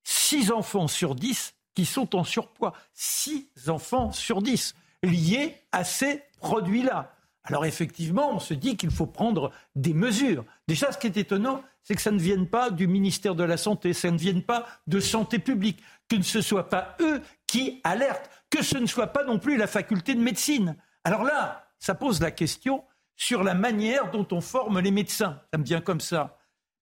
6 0.04 0.52
enfants 0.52 0.88
sur 0.88 1.14
10 1.14 1.54
qui 1.74 1.86
sont 1.86 2.16
en 2.16 2.24
surpoids. 2.24 2.72
6 2.94 3.68
enfants 3.68 4.12
sur 4.12 4.42
10 4.42 4.74
liés 5.02 5.56
à 5.72 5.84
ces 5.84 6.22
produits-là. 6.40 7.14
Alors 7.44 7.64
effectivement, 7.64 8.30
on 8.34 8.38
se 8.38 8.54
dit 8.54 8.76
qu'il 8.76 8.90
faut 8.90 9.06
prendre 9.06 9.50
des 9.74 9.94
mesures. 9.94 10.44
Déjà, 10.68 10.92
ce 10.92 10.98
qui 10.98 11.06
est 11.06 11.16
étonnant, 11.16 11.62
c'est 11.82 11.94
que 11.94 12.02
ça 12.02 12.10
ne 12.10 12.18
vienne 12.18 12.46
pas 12.46 12.70
du 12.70 12.86
ministère 12.86 13.34
de 13.34 13.44
la 13.44 13.56
Santé, 13.56 13.92
ça 13.92 14.10
ne 14.10 14.18
vienne 14.18 14.42
pas 14.42 14.66
de 14.86 15.00
Santé 15.00 15.38
publique, 15.38 15.82
que 16.08 16.20
ce 16.20 16.38
ne 16.38 16.42
soit 16.42 16.68
pas 16.68 16.96
eux 17.00 17.22
qui 17.46 17.80
alertent, 17.82 18.30
que 18.50 18.62
ce 18.62 18.76
ne 18.76 18.86
soit 18.86 19.08
pas 19.08 19.24
non 19.24 19.38
plus 19.38 19.56
la 19.56 19.66
faculté 19.66 20.14
de 20.14 20.20
médecine. 20.20 20.76
Alors 21.04 21.24
là, 21.24 21.66
ça 21.78 21.94
pose 21.94 22.20
la 22.20 22.30
question 22.30 22.84
sur 23.16 23.42
la 23.42 23.54
manière 23.54 24.10
dont 24.10 24.26
on 24.32 24.40
forme 24.40 24.80
les 24.80 24.90
médecins. 24.90 25.40
Ça 25.52 25.58
me 25.58 25.64
vient 25.64 25.80
comme 25.80 26.00
ça. 26.00 26.38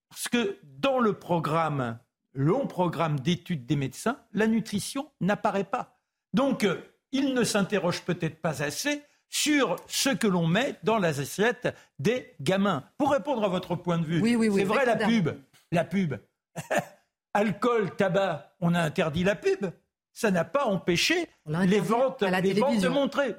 Parce 0.09 0.29
que 0.29 0.59
dans 0.63 0.99
le 0.99 1.15
programme, 1.15 1.99
long 2.35 2.67
programme 2.67 3.21
d'études 3.21 3.67
des 3.67 3.77
médecins, 3.77 4.21
la 4.33 4.47
nutrition 4.47 5.11
n'apparaît 5.21 5.65
pas. 5.65 5.99
Donc, 6.33 6.65
euh, 6.65 6.81
ils 7.13 7.35
ne 7.35 7.45
s'interrogent 7.45 8.03
peut-être 8.03 8.41
pas 8.41 8.63
assez 8.63 9.03
sur 9.29 9.77
ce 9.87 10.11
que 10.11 10.27
l'on 10.27 10.47
met 10.47 10.77
dans 10.83 10.99
la 10.99 11.09
assiette 11.09 11.75
des 11.99 12.35
gamins. 12.41 12.85
Pour 12.97 13.13
répondre 13.13 13.45
à 13.45 13.49
votre 13.49 13.77
point 13.77 13.99
de 13.99 14.05
vue, 14.05 14.23
c'est 14.55 14.65
vrai 14.65 14.87
la 14.87 14.97
pub, 14.97 15.31
la 15.71 15.85
pub. 15.85 16.15
Alcool, 17.35 17.95
tabac, 17.95 18.55
on 18.61 18.75
a 18.75 18.81
interdit 18.81 19.25
la 19.25 19.35
pub 19.37 19.71
ça 20.13 20.31
n'a 20.31 20.45
pas 20.45 20.65
empêché 20.67 21.29
les 21.47 21.81
ventes, 21.81 22.23
les 22.23 22.53
ventes 22.55 22.81
de 22.81 22.89
montrer. 22.89 23.35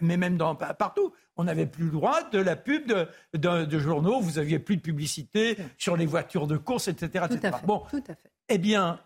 mais 0.00 0.16
même 0.16 0.36
dans, 0.36 0.54
partout. 0.54 1.12
On 1.36 1.44
n'avait 1.44 1.66
plus 1.66 1.86
le 1.86 1.90
droit 1.90 2.28
de 2.30 2.38
la 2.38 2.56
pub 2.56 2.92
de, 3.32 3.78
journaux, 3.78 4.20
vous 4.20 4.38
aviez 4.38 4.58
plus 4.58 4.76
de 4.76 4.82
publicité 4.82 5.56
sur 5.78 5.96
les 5.96 6.06
voitures 6.06 6.46
de 6.46 6.56
course, 6.56 6.88
etc. 6.88 7.26
Tout, 7.28 7.38
À 7.42 7.52
fait, 7.52 7.66
bon, 7.66 7.82
tout 7.88 8.04
à 8.06 8.14
fait. 8.14 8.30
Eh 8.48 8.58
bien, 8.58 9.00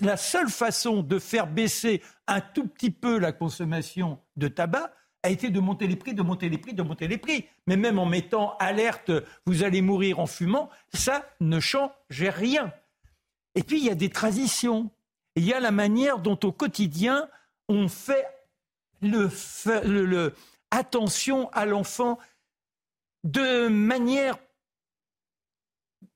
la 0.00 0.16
seule 0.16 0.48
façon 0.48 1.02
de 1.02 1.18
faire 1.18 1.46
baisser 1.46 2.02
un 2.26 2.40
tout 2.40 2.66
petit 2.66 2.90
peu 2.90 3.18
la 3.18 3.32
consommation 3.32 4.18
de 4.36 4.48
tabac 4.48 4.92
a 5.22 5.30
été 5.30 5.50
de 5.50 5.60
monter 5.60 5.86
les 5.86 5.96
prix, 5.96 6.14
de 6.14 6.22
monter 6.22 6.48
les 6.48 6.58
prix, 6.58 6.72
de 6.72 6.82
monter 6.82 7.08
les 7.08 7.18
prix. 7.18 7.46
Mais 7.66 7.76
même 7.76 7.98
en 7.98 8.06
mettant 8.06 8.56
alerte, 8.58 9.10
vous 9.44 9.64
allez 9.64 9.82
mourir 9.82 10.20
en 10.20 10.26
fumant, 10.26 10.70
ça 10.92 11.24
ne 11.40 11.58
change 11.58 11.90
rien. 12.10 12.72
Et 13.54 13.62
puis, 13.62 13.78
il 13.78 13.84
y 13.84 13.90
a 13.90 13.94
des 13.94 14.10
traditions 14.10 14.90
il 15.36 15.44
y 15.44 15.52
a 15.52 15.60
la 15.60 15.70
manière 15.70 16.18
dont 16.18 16.38
au 16.42 16.52
quotidien 16.52 17.28
on 17.68 17.88
fait 17.88 18.26
le, 19.02 20.34
attention 20.70 21.50
à 21.50 21.66
l'enfant 21.66 22.18
de 23.24 23.68
manière, 23.68 24.38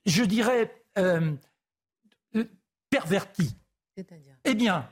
je 0.06 0.24
dirais, 0.24 0.84
euh, 0.98 1.34
pervertie. 2.88 3.56
Eh 4.44 4.54
bien, 4.54 4.88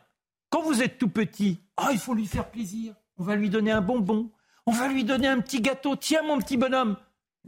quand 0.51 0.63
vous 0.63 0.83
êtes 0.83 0.99
tout 0.99 1.09
petit, 1.09 1.61
ah, 1.77 1.89
il 1.93 1.99
faut 1.99 2.15
lui 2.15 2.27
faire 2.27 2.51
plaisir. 2.51 2.95
On 3.17 3.25
va 3.25 3.37
lui 3.37 3.51
donner 3.51 3.71
un 3.71 3.81
bonbon. 3.81 4.31
On 4.67 4.73
va 4.73 4.89
lui 4.89 5.05
donner 5.05 5.29
un 5.29 5.41
petit 5.41 5.61
gâteau. 5.61 5.97
Tiens, 5.97 6.23
mon 6.23 6.39
petit 6.39 6.57
bonhomme. 6.57 6.97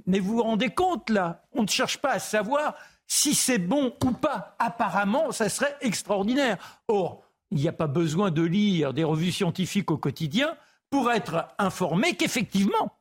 Mais 0.07 0.19
vous 0.19 0.37
vous 0.37 0.43
rendez 0.43 0.71
compte, 0.71 1.11
là 1.11 1.47
On 1.53 1.63
ne 1.63 1.69
cherche 1.69 1.99
pas 1.99 2.13
à 2.13 2.19
savoir 2.19 2.75
si 3.13 3.35
c'est 3.35 3.59
bon 3.59 3.93
ou 4.05 4.13
pas, 4.13 4.55
apparemment, 4.61 5.33
ça 5.33 5.49
serait 5.49 5.77
extraordinaire. 5.81 6.81
Or, 6.87 7.25
il 7.51 7.59
n'y 7.59 7.67
a 7.67 7.73
pas 7.73 7.89
besoin 7.89 8.31
de 8.31 8.43
lire 8.43 8.95
des 8.95 9.03
revues 9.03 9.33
scientifiques 9.33 9.91
au 9.91 9.99
quotidien 9.99 10.57
pour 10.91 11.11
être 11.11 11.49
informé 11.59 12.15
qu'effectivement, 12.15 13.01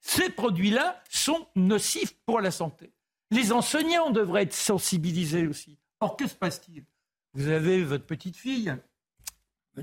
ces 0.00 0.28
produits-là 0.28 1.02
sont 1.08 1.46
nocifs 1.56 2.14
pour 2.26 2.42
la 2.42 2.50
santé. 2.50 2.92
Les 3.30 3.50
enseignants 3.50 4.10
devraient 4.10 4.42
être 4.42 4.52
sensibilisés 4.52 5.46
aussi. 5.46 5.78
Or, 6.00 6.18
que 6.18 6.26
se 6.26 6.34
passe-t-il? 6.34 6.84
Vous 7.32 7.48
avez 7.48 7.82
votre 7.82 8.04
petite 8.04 8.36
fille. 8.36 8.76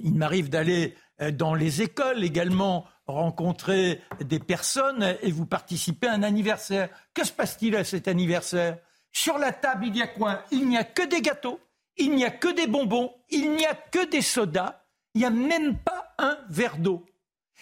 Il 0.03 0.14
m'arrive 0.14 0.51
d'aller 0.51 0.93
euh, 1.20 1.32
dans 1.32 1.55
les 1.55 1.82
écoles 1.82 2.24
également 2.24 2.86
rencontrer 3.08 4.01
des 4.24 4.39
personnes 4.39 5.18
et 5.24 5.32
vous 5.32 5.47
participez 5.47 6.05
à 6.05 6.14
un 6.14 6.22
anniversaire. 6.22 6.89
Que 7.16 7.26
se 7.26 7.32
passe-t-il 7.32 7.76
à 7.76 7.84
cet 7.84 8.08
anniversaire? 8.08 8.78
Sur 9.18 9.39
la 9.39 9.51
table, 9.51 9.88
il 9.88 9.97
y 9.97 10.01
a 10.01 10.07
quoi? 10.07 10.43
Il 10.51 10.68
n'y 10.68 10.78
a 10.78 10.84
que 10.84 11.03
des 11.03 11.22
gâteaux, 11.22 11.59
il 11.97 12.11
n'y 12.11 12.24
a 12.24 12.30
que 12.30 12.53
des 12.53 12.68
bonbons, 12.68 13.11
il 13.30 13.51
n'y 13.51 13.65
a 13.65 13.74
que 13.74 14.05
des 14.05 14.22
sodas, 14.22 14.84
il 15.15 15.20
n'y 15.22 15.26
a 15.26 15.32
même 15.32 15.76
pas 15.76 16.13
un 16.20 16.38
verre 16.49 16.78
d'eau. 16.78 17.03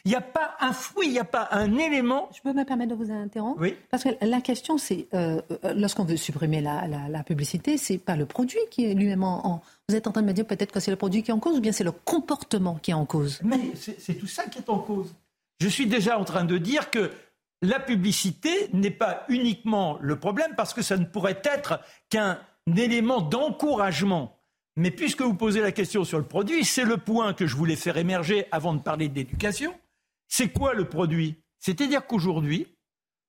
Il 0.03 0.10
n'y 0.10 0.16
a 0.16 0.22
pas 0.22 0.56
un 0.60 0.74
fruit, 0.74 1.08
il 1.08 1.14
n'y 1.14 1.20
a 1.20 1.24
pas 1.24 1.47
un 1.51 1.78
élément. 1.78 2.30
Je 2.36 2.41
peux 2.41 2.51
me 2.51 2.66
permettre 2.66 2.91
de 2.91 2.95
vous 2.95 3.10
interrompre? 3.10 3.62
Oui. 3.62 3.76
Parce 3.89 4.03
que 4.03 4.10
la 4.22 4.41
question, 4.41 4.78
c'est, 4.78 5.08
euh, 5.14 5.41
euh, 5.64 5.74
lorsqu'on 5.74 6.03
veut 6.03 6.18
supprimer 6.18 6.60
la, 6.60 6.88
la, 6.88 7.08
la 7.08 7.24
publicité, 7.24 7.78
c'est 7.78 7.97
pas 7.97 8.18
le 8.18 8.26
produit 8.26 8.60
qui 8.70 8.86
est 8.86 8.93
lui-même 8.93 9.24
en, 9.24 9.62
Vous 9.88 9.95
êtes 9.95 10.08
en 10.08 10.12
train 10.12 10.22
de 10.22 10.28
me 10.28 10.34
dire 10.34 10.45
peut-être 10.45 10.74
que 10.74 10.82
c'est 10.82 10.91
le 10.91 10.97
produit 10.97 11.24
qui 11.24 11.32
est 11.32 11.34
en 11.34 11.39
cause 11.39 11.58
ou 11.58 11.62
bien 11.62 11.72
c'est 11.72 11.86
le 11.86 11.93
comportement 11.93 12.76
qui 12.76 12.91
est 12.91 12.95
en 12.95 13.06
cause? 13.06 13.39
Mais 13.43 13.72
c'est 13.76 14.16
tout 14.16 14.28
ça 14.28 14.43
qui 14.43 14.60
est 14.60 14.70
en 14.70 14.80
cause. 14.80 15.16
Je 15.62 15.70
suis 15.70 15.88
déjà 15.88 16.20
en 16.20 16.26
train 16.26 16.43
de 16.43 16.58
dire 16.58 16.91
que 16.91 17.12
la 17.62 17.80
publicité 17.80 18.70
n'est 18.74 18.91
pas 18.91 19.26
uniquement 19.30 19.97
le 20.01 20.20
problème 20.20 20.53
parce 20.56 20.74
que 20.74 20.82
ça 20.82 20.97
ne 20.97 21.06
pourrait 21.06 21.41
être 21.43 21.80
qu'un 22.10 22.39
élément 22.76 23.22
d'encouragement. 23.22 24.39
Mais 24.78 24.91
puisque 24.91 25.22
vous 25.22 25.36
posez 25.36 25.62
la 25.62 25.72
question 25.72 26.03
sur 26.03 26.18
le 26.18 26.26
produit, 26.26 26.66
c'est 26.66 26.84
le 26.84 26.97
point 26.97 27.34
que 27.34 27.47
je 27.47 27.56
voulais 27.56 27.78
faire 27.78 27.97
émerger 27.97 28.45
avant 28.51 28.74
de 28.74 28.82
parler 28.82 29.08
d'éducation. 29.08 29.74
C'est 30.28 30.49
quoi 30.49 30.74
le 30.74 30.89
produit? 30.89 31.36
C'est-à-dire 31.60 32.06
qu'aujourd'hui, 32.06 32.68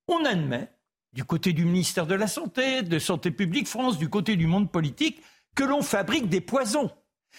on 0.08 0.24
admet, 0.24 0.68
du 1.12 1.24
côté 1.24 1.52
du 1.52 1.64
ministère 1.64 2.06
de 2.06 2.14
la 2.14 2.26
Santé, 2.26 2.82
de 2.82 2.98
Santé 2.98 3.30
publique 3.30 3.68
France, 3.68 3.96
du 3.98 4.08
côté 4.08 4.36
du 4.36 4.46
monde 4.46 4.70
politique, 4.70 5.22
que 5.54 5.64
l'on 5.64 5.82
fabrique 5.82 6.28
des 6.28 6.40
poisons. 6.40 6.90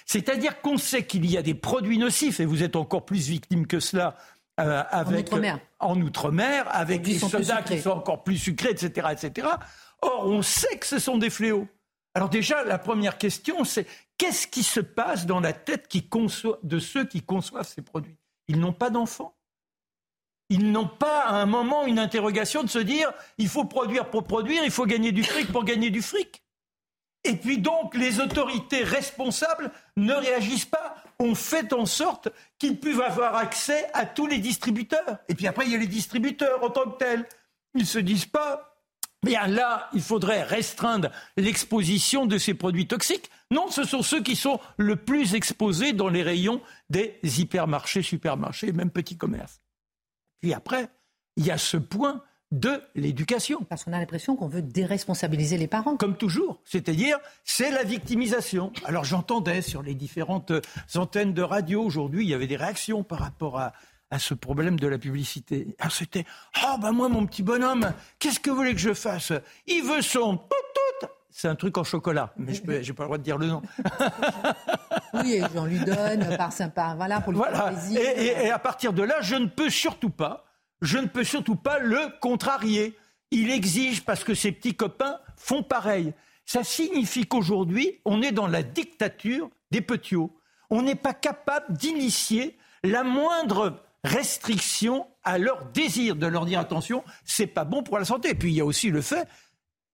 C'est-à-dire 0.06 0.62
qu'on 0.62 0.78
sait 0.78 1.06
qu'il 1.06 1.30
y 1.30 1.38
a 1.38 1.42
des 1.42 1.54
produits 1.54 1.98
nocifs, 1.98 2.40
et 2.40 2.46
vous 2.46 2.64
êtes 2.64 2.76
encore 2.76 3.06
plus 3.06 3.28
victime 3.28 3.68
que 3.68 3.80
cela 3.80 4.18
euh, 4.60 4.84
avec, 4.90 5.30
en 5.80 6.02
Outre-mer, 6.02 6.66
avec 6.70 7.04
des 7.04 7.20
sodas 7.20 7.62
qui 7.62 7.80
sont 7.80 7.92
encore 7.92 8.24
plus 8.24 8.38
sucrés, 8.38 8.72
etc., 8.72 9.08
etc. 9.12 9.48
Or, 10.02 10.26
on 10.26 10.42
sait 10.42 10.78
que 10.78 10.86
ce 10.86 11.00
sont 11.00 11.18
des 11.18 11.30
fléaux. 11.30 11.68
Alors 12.16 12.30
déjà, 12.30 12.64
la 12.64 12.80
première 12.80 13.20
question, 13.20 13.64
c'est 13.64 13.86
qu'est-ce 14.18 14.48
qui 14.48 14.64
se 14.64 14.80
passe 14.80 15.28
dans 15.28 15.40
la 15.40 15.54
tête 15.54 15.88
qui 15.88 16.10
de 16.64 16.80
ceux 16.80 17.06
qui 17.06 17.22
conçoivent 17.22 17.68
ces 17.68 17.84
produits? 17.84 18.18
Ils 18.48 18.60
n'ont 18.60 18.74
pas 18.74 18.90
d'enfants. 18.90 19.36
Ils 20.50 20.72
n'ont 20.72 20.88
pas 20.88 21.26
à 21.26 21.36
un 21.36 21.46
moment 21.46 21.86
une 21.86 22.00
interrogation 22.00 22.64
de 22.64 22.70
se 22.70 22.80
dire 22.80 23.12
il 23.38 23.50
faut 23.50 23.66
produire 23.66 24.10
pour 24.10 24.24
produire, 24.24 24.64
il 24.64 24.72
faut 24.72 24.86
gagner 24.86 25.12
du 25.12 25.24
fric 25.24 25.52
pour 25.52 25.66
gagner 25.66 25.90
du 25.90 26.02
fric. 26.02 26.44
Et 27.24 27.36
puis 27.36 27.58
donc, 27.58 27.94
les 27.96 28.20
autorités 28.22 28.84
responsables 28.84 29.72
ne 29.98 30.14
réagissent 30.14 30.66
pas. 30.66 30.96
On 31.20 31.34
fait 31.34 31.74
en 31.74 31.86
sorte 31.86 32.30
qu'ils 32.60 32.80
puissent 32.80 33.00
avoir 33.00 33.36
accès 33.36 33.88
à 33.94 34.06
tous 34.06 34.28
les 34.28 34.38
distributeurs. 34.38 35.18
Et 35.28 35.36
puis 35.36 35.48
après, 35.48 35.66
il 35.66 35.72
y 35.72 35.76
a 35.76 35.80
les 35.80 35.88
distributeurs 35.88 36.64
en 36.64 36.70
tant 36.70 36.90
que 36.90 36.98
tels. 36.98 37.28
Ils 37.74 37.82
ne 37.82 37.86
se 37.86 38.00
disent 38.00 38.26
pas, 38.26 38.78
bien 39.24 39.48
là, 39.48 39.90
il 39.94 40.02
faudrait 40.02 40.44
restreindre 40.44 41.10
l'exposition 41.36 42.26
de 42.26 42.38
ces 42.38 42.54
produits 42.54 42.88
toxiques. 42.88 43.32
Non, 43.50 43.70
ce 43.72 43.84
sont 43.84 44.04
ceux 44.04 44.22
qui 44.22 44.36
sont 44.36 44.60
le 44.78 44.96
plus 44.96 45.34
exposés 45.34 45.94
dans 45.94 46.10
les 46.10 46.24
rayons 46.24 46.62
des 46.90 47.20
hypermarchés, 47.24 48.04
supermarchés, 48.04 48.72
même 48.72 48.92
petits 48.92 49.18
commerces. 49.18 49.62
Puis 50.42 50.54
après, 50.54 50.90
il 51.36 51.46
y 51.46 51.52
a 51.52 51.58
ce 51.58 51.78
point 51.78 52.24
de 52.52 52.82
l'éducation. 52.96 53.64
Parce 53.64 53.84
qu'on 53.84 53.94
a 53.94 54.00
l'impression 54.00 54.36
qu'on 54.36 54.48
veut 54.48 54.62
déresponsabiliser 54.62 55.58
les 55.58 55.68
parents. 55.68 55.98
Comme 55.98 56.18
toujours. 56.18 56.60
C'est-à-dire, 56.64 57.18
c'est 57.44 57.72
la 57.72 57.84
victimisation. 57.84 58.72
Alors 58.86 59.04
j'entendais 59.04 59.62
sur 59.62 59.84
les 59.84 59.96
différentes 59.96 60.52
antennes 60.96 61.34
de 61.34 61.42
radio 61.42 61.84
aujourd'hui, 61.84 62.24
il 62.24 62.30
y 62.30 62.34
avait 62.34 62.48
des 62.48 62.56
réactions 62.56 63.04
par 63.04 63.20
rapport 63.20 63.60
à, 63.60 63.74
ce 64.20 64.34
problème 64.34 64.80
de 64.80 64.88
la 64.88 64.98
publicité. 64.98 65.76
Alors 65.80 65.92
c'était, 65.92 66.26
oh 66.64 66.78
ben 66.82 66.94
moi 66.94 67.10
mon 67.10 67.26
petit 67.26 67.44
bonhomme, 67.44 67.92
qu'est-ce 68.20 68.40
que 68.40 68.50
vous 68.50 68.56
voulez 68.56 68.74
que 68.74 68.80
je 68.80 68.94
fasse? 68.94 69.34
Il 69.68 69.84
veut 69.84 70.02
son 70.02 70.38
tout 70.38 70.56
c'est 71.30 71.50
un 71.50 71.56
truc 71.56 71.78
en 71.78 71.84
chocolat, 71.84 72.34
mais 72.36 72.56
je 72.56 72.64
n'ai 72.64 72.94
pas 72.94 73.04
le 73.04 73.08
droit 73.10 73.18
de 73.20 73.24
dire 73.24 73.38
le 73.38 73.46
nom. 73.46 73.62
oui, 75.14 75.34
et 75.34 75.44
j'en 75.54 75.66
lui 75.66 75.78
donne 75.78 76.36
par 76.36 76.52
sympa, 76.52 76.96
voilà, 76.98 77.22
pour 77.22 77.32
lui 77.32 77.40
faire 77.40 77.68
plaisir. 77.68 78.02
et 78.02 78.50
à 78.50 78.58
partir 78.58 78.92
de 78.92 79.04
là, 79.04 79.18
je 79.22 79.36
ne 79.36 79.46
peux 79.46 79.70
surtout 79.70 80.10
pas 80.10 80.47
je 80.82 80.98
ne 80.98 81.08
peux 81.08 81.24
surtout 81.24 81.56
pas 81.56 81.80
le 81.80 82.00
contrarier. 82.22 82.98
Il 83.32 83.50
exige 83.52 84.04
parce 84.04 84.24
que 84.24 84.34
ses 84.34 84.52
petits 84.52 84.76
copains 84.76 85.20
font 85.36 85.64
pareil. 85.64 86.14
Ça 86.46 86.64
signifie 86.64 87.26
qu'aujourd'hui, 87.26 88.00
on 88.06 88.22
est 88.22 88.32
dans 88.32 88.48
la 88.48 88.64
dictature 88.64 89.50
des 89.72 89.82
petits-hauts. 89.82 90.34
On 90.70 90.82
n'est 90.82 90.96
pas 90.96 91.14
capable 91.14 91.76
d'initier 91.76 92.58
la 92.84 93.04
moindre 93.04 93.82
restriction 94.04 95.08
à 95.24 95.38
leur 95.38 95.66
désir, 95.66 96.16
de 96.16 96.28
leur 96.28 96.46
dire 96.46 96.60
attention, 96.60 97.04
c'est 97.26 97.48
pas 97.48 97.66
bon 97.66 97.84
pour 97.84 98.00
la 98.00 98.06
santé. 98.06 98.30
Et 98.30 98.36
puis 98.36 98.52
il 98.52 98.56
y 98.56 98.62
a 98.62 98.66
aussi 98.66 98.90
le 98.90 99.02
fait, 99.02 99.28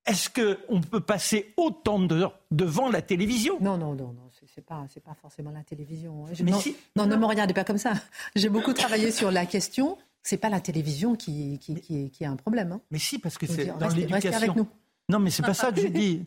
est-ce 0.06 0.30
qu'on 0.30 0.82
peut 0.82 1.00
passer 1.00 1.54
autant 1.58 2.00
d'heures 2.00 2.38
devant 2.52 2.90
la 2.90 3.02
télévision? 3.02 3.58
Non, 3.62 3.78
non, 3.78 3.96
non, 3.96 4.14
non. 4.14 4.30
C'est 4.54 4.62
pas, 4.62 5.16
forcément 5.20 5.50
la 5.50 5.64
télévision. 5.64 6.28
Hein. 6.28 6.34
non, 6.44 6.62
non, 6.96 7.06
ne 7.08 7.16
me 7.16 7.26
regardez 7.26 7.56
pas 7.56 7.64
comme 7.64 7.80
ça. 7.80 7.94
J'ai 8.36 8.50
beaucoup 8.50 8.74
travaillé 8.74 9.12
sur 9.12 9.32
la 9.32 9.48
question. 9.48 9.98
C'est 10.24 10.38
pas 10.38 10.50
la 10.50 10.62
télévision 10.62 11.16
qui, 11.16 11.60
qui, 11.60 12.10
qui, 12.10 12.26
a 12.26 12.32
un 12.32 12.38
problème. 12.38 12.72
Hein. 12.72 12.82
Mais 12.92 13.00
si, 13.00 13.20
parce 13.20 13.38
que 13.38 13.46
c'est 13.46 13.78
dans 13.78 13.90
l'éducation. 13.90 14.68
Non, 15.10 15.20
mais 15.20 15.30
c'est 15.30 15.44
pas 15.44 15.54
ça 15.54 15.72
que 15.72 15.82
je 15.82 15.88
dis. 15.88 16.26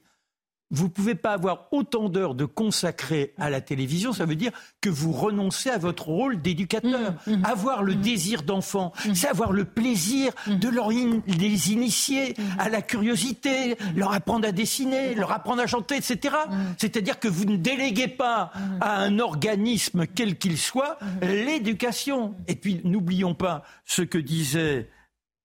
Vous 0.71 0.85
ne 0.85 0.91
pouvez 0.91 1.15
pas 1.15 1.33
avoir 1.33 1.69
autant 1.71 2.09
d'heures 2.09 2.35
de 2.35 2.45
consacrées 2.45 3.35
à 3.39 3.51
la 3.51 3.61
télévision, 3.61 4.13
ça 4.13 4.25
veut 4.25 4.35
dire 4.35 4.51
que 4.81 4.89
vous 4.89 5.13
renoncez 5.13 5.71
à 5.71 5.79
votre 5.79 6.09
rôle 6.09 6.43
d'éducateur. 6.43 7.15
Mmh, 7.27 7.37
mmh. 7.37 7.45
avoir 7.45 7.83
le 7.85 7.95
mmh. 7.95 8.01
désir 8.01 8.43
d'enfant, 8.43 8.93
c'est 9.15 9.29
avoir 9.29 9.53
le 9.53 9.65
plaisir 9.65 10.33
de 10.49 10.69
leur 10.69 10.91
les 10.91 11.73
initier 11.73 12.35
à 12.59 12.69
la 12.69 12.83
curiosité, 12.83 13.77
leur 13.95 14.13
apprendre 14.13 14.47
à 14.49 14.53
dessiner, 14.53 15.15
leur 15.15 15.33
apprendre 15.33 15.63
à 15.63 15.67
chanter, 15.67 15.97
etc. 15.97 16.35
C'est-à-dire 16.79 17.21
que 17.21 17.29
vous 17.29 17.45
ne 17.45 17.57
déléguez 17.57 18.09
pas 18.09 18.53
à 18.81 18.99
un 18.99 19.19
organisme 19.19 20.07
quel 20.07 20.37
qu'il 20.39 20.59
soit 20.59 20.99
l'éducation. 21.23 22.35
Et 22.49 22.55
puis 22.57 22.81
n'oublions 22.85 23.35
pas 23.35 23.63
ce 23.85 24.03
que 24.03 24.19
disait 24.19 24.89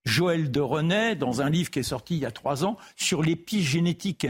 Joël 0.06 0.52
de 0.52 0.60
René 0.60 1.16
dans 1.16 1.42
un 1.42 1.50
livre 1.50 1.70
qui 1.70 1.80
est 1.80 1.84
sorti 1.84 2.16
il 2.16 2.22
y 2.22 2.26
a 2.26 2.32
trois 2.32 2.66
ans 2.66 2.78
sur 2.96 3.22
l'épigénétique. 3.22 4.28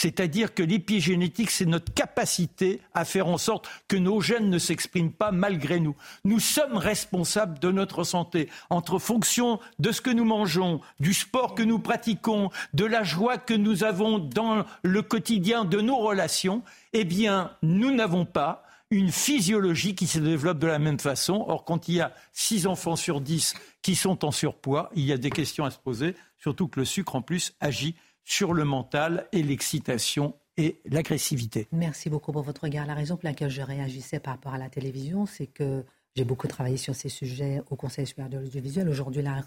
C'est-à-dire 0.00 0.54
que 0.54 0.62
l'épigénétique, 0.62 1.50
c'est 1.50 1.66
notre 1.66 1.92
capacité 1.92 2.80
à 2.94 3.04
faire 3.04 3.26
en 3.26 3.36
sorte 3.36 3.68
que 3.88 3.96
nos 3.96 4.20
gènes 4.20 4.48
ne 4.48 4.58
s'expriment 4.60 5.10
pas 5.10 5.32
malgré 5.32 5.80
nous. 5.80 5.96
Nous 6.22 6.38
sommes 6.38 6.76
responsables 6.76 7.58
de 7.58 7.72
notre 7.72 8.04
santé. 8.04 8.48
Entre 8.70 9.00
fonction 9.00 9.58
de 9.80 9.90
ce 9.90 10.00
que 10.00 10.10
nous 10.10 10.24
mangeons, 10.24 10.80
du 11.00 11.12
sport 11.12 11.56
que 11.56 11.64
nous 11.64 11.80
pratiquons, 11.80 12.50
de 12.74 12.84
la 12.84 13.02
joie 13.02 13.38
que 13.38 13.54
nous 13.54 13.82
avons 13.82 14.20
dans 14.20 14.64
le 14.84 15.02
quotidien 15.02 15.64
de 15.64 15.80
nos 15.80 15.96
relations, 15.96 16.62
eh 16.92 17.02
bien, 17.02 17.50
nous 17.62 17.92
n'avons 17.92 18.24
pas 18.24 18.62
une 18.92 19.10
physiologie 19.10 19.96
qui 19.96 20.06
se 20.06 20.20
développe 20.20 20.60
de 20.60 20.68
la 20.68 20.78
même 20.78 21.00
façon. 21.00 21.44
Or, 21.48 21.64
quand 21.64 21.88
il 21.88 21.96
y 21.96 22.00
a 22.00 22.14
6 22.34 22.68
enfants 22.68 22.94
sur 22.94 23.20
10 23.20 23.54
qui 23.82 23.96
sont 23.96 24.24
en 24.24 24.30
surpoids, 24.30 24.90
il 24.94 25.04
y 25.04 25.12
a 25.12 25.18
des 25.18 25.30
questions 25.30 25.64
à 25.64 25.72
se 25.72 25.78
poser, 25.78 26.14
surtout 26.38 26.68
que 26.68 26.78
le 26.78 26.86
sucre, 26.86 27.16
en 27.16 27.20
plus, 27.20 27.52
agit 27.58 27.96
sur 28.28 28.52
le 28.52 28.64
mental 28.64 29.26
et 29.32 29.42
l'excitation 29.42 30.34
et 30.58 30.82
l'agressivité. 30.84 31.66
Merci 31.72 32.10
beaucoup 32.10 32.30
pour 32.30 32.42
votre 32.42 32.64
regard. 32.64 32.86
La 32.86 32.94
raison 32.94 33.16
pour 33.16 33.26
laquelle 33.26 33.48
je 33.48 33.62
réagissais 33.62 34.20
par 34.20 34.34
rapport 34.34 34.52
à 34.52 34.58
la 34.58 34.68
télévision, 34.68 35.24
c'est 35.24 35.46
que 35.46 35.82
j'ai 36.14 36.24
beaucoup 36.24 36.46
travaillé 36.46 36.76
sur 36.76 36.94
ces 36.94 37.08
sujets 37.08 37.62
au 37.70 37.76
Conseil 37.76 38.06
supérieur 38.06 38.30
de 38.30 38.38
l'audiovisuel. 38.38 38.86
Aujourd'hui, 38.88 39.22
la 39.22 39.40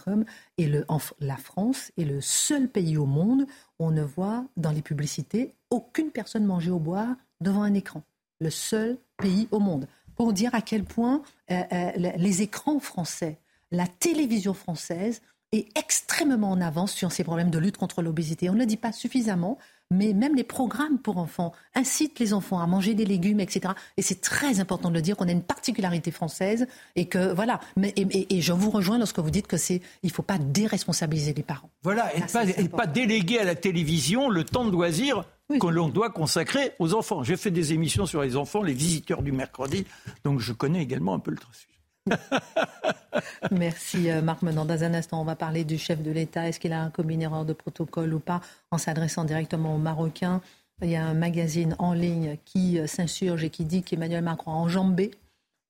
le, 0.57 0.85
la 1.19 1.37
France 1.37 1.91
est 1.95 2.05
le 2.05 2.21
seul 2.21 2.67
pays 2.69 2.97
au 2.97 3.05
monde 3.05 3.45
où 3.77 3.85
on 3.85 3.91
ne 3.91 4.01
voit 4.01 4.45
dans 4.57 4.71
les 4.71 4.81
publicités 4.81 5.53
aucune 5.69 6.09
personne 6.09 6.45
manger 6.45 6.71
au 6.71 6.79
bois 6.79 7.15
devant 7.39 7.61
un 7.61 7.75
écran. 7.75 8.01
Le 8.39 8.49
seul 8.49 8.97
pays 9.17 9.47
au 9.51 9.59
monde. 9.59 9.87
Pour 10.15 10.33
dire 10.33 10.55
à 10.55 10.61
quel 10.61 10.85
point 10.85 11.21
euh, 11.51 11.61
euh, 11.71 11.91
les 12.17 12.41
écrans 12.41 12.79
français, 12.79 13.37
la 13.69 13.85
télévision 13.85 14.55
française 14.55 15.21
est 15.51 15.67
extrêmement 15.77 16.51
en 16.51 16.61
avance 16.61 16.93
sur 16.93 17.11
ces 17.11 17.23
problèmes 17.23 17.49
de 17.49 17.59
lutte 17.59 17.77
contre 17.77 18.01
l'obésité. 18.01 18.49
On 18.49 18.53
ne 18.53 18.59
le 18.59 18.65
dit 18.65 18.77
pas 18.77 18.93
suffisamment, 18.93 19.57
mais 19.89 20.13
même 20.13 20.35
les 20.35 20.45
programmes 20.45 20.97
pour 20.97 21.17
enfants 21.17 21.51
incitent 21.75 22.19
les 22.19 22.33
enfants 22.33 22.59
à 22.59 22.67
manger 22.67 22.93
des 22.93 23.05
légumes, 23.05 23.41
etc. 23.41 23.73
Et 23.97 24.01
c'est 24.01 24.21
très 24.21 24.61
important 24.61 24.89
de 24.89 24.95
le 24.95 25.01
dire 25.01 25.17
qu'on 25.17 25.27
a 25.27 25.31
une 25.31 25.43
particularité 25.43 26.11
française 26.11 26.67
et 26.95 27.05
que 27.05 27.33
voilà. 27.33 27.59
Mais, 27.75 27.93
et, 27.97 28.41
je 28.41 28.53
vous 28.53 28.69
rejoins 28.69 28.97
lorsque 28.97 29.19
vous 29.19 29.29
dites 29.29 29.47
que 29.47 29.57
c'est 29.57 29.81
il 30.03 30.11
faut 30.11 30.23
pas 30.23 30.37
déresponsabiliser 30.37 31.33
les 31.33 31.43
parents. 31.43 31.69
Voilà, 31.83 32.15
et, 32.15 32.21
pas, 32.21 32.45
et 32.45 32.69
pas, 32.69 32.87
déléguer 32.87 33.39
à 33.39 33.43
la 33.43 33.55
télévision 33.55 34.29
le 34.29 34.45
temps 34.45 34.65
de 34.65 34.71
loisir 34.71 35.25
que 35.59 35.67
l'on 35.67 35.89
doit 35.89 36.09
consacrer 36.09 36.71
aux 36.79 36.93
enfants. 36.93 37.23
J'ai 37.23 37.35
fait 37.35 37.51
des 37.51 37.73
émissions 37.73 38.05
sur 38.05 38.21
les 38.21 38.37
enfants, 38.37 38.63
les 38.63 38.73
visiteurs 38.73 39.21
du 39.21 39.33
mercredi, 39.33 39.85
donc 40.23 40.39
je 40.39 40.53
connais 40.53 40.81
également 40.81 41.13
un 41.13 41.19
peu 41.19 41.31
le 41.31 41.37
sujet. 41.51 41.70
Merci 43.51 44.09
euh, 44.09 44.21
Marc 44.21 44.41
Menant. 44.41 44.65
Dans 44.65 44.83
un 44.83 44.93
instant, 44.93 45.21
on 45.21 45.25
va 45.25 45.35
parler 45.35 45.63
du 45.63 45.77
chef 45.77 46.01
de 46.01 46.11
l'État. 46.11 46.47
Est-ce 46.47 46.59
qu'il 46.59 46.73
a 46.73 46.89
commis 46.89 47.15
une 47.15 47.21
erreur 47.21 47.45
de 47.45 47.53
protocole 47.53 48.13
ou 48.13 48.19
pas 48.19 48.41
en 48.71 48.77
s'adressant 48.77 49.23
directement 49.23 49.75
aux 49.75 49.79
Marocains? 49.79 50.41
Il 50.81 50.89
y 50.89 50.95
a 50.95 51.05
un 51.05 51.13
magazine 51.13 51.75
en 51.77 51.93
ligne 51.93 52.37
qui 52.45 52.79
euh, 52.79 52.87
s'insurge 52.87 53.43
et 53.43 53.49
qui 53.49 53.65
dit 53.65 53.83
qu'Emmanuel 53.83 54.23
Macron 54.23 54.51
a 54.51 54.55
enjambé 54.55 55.11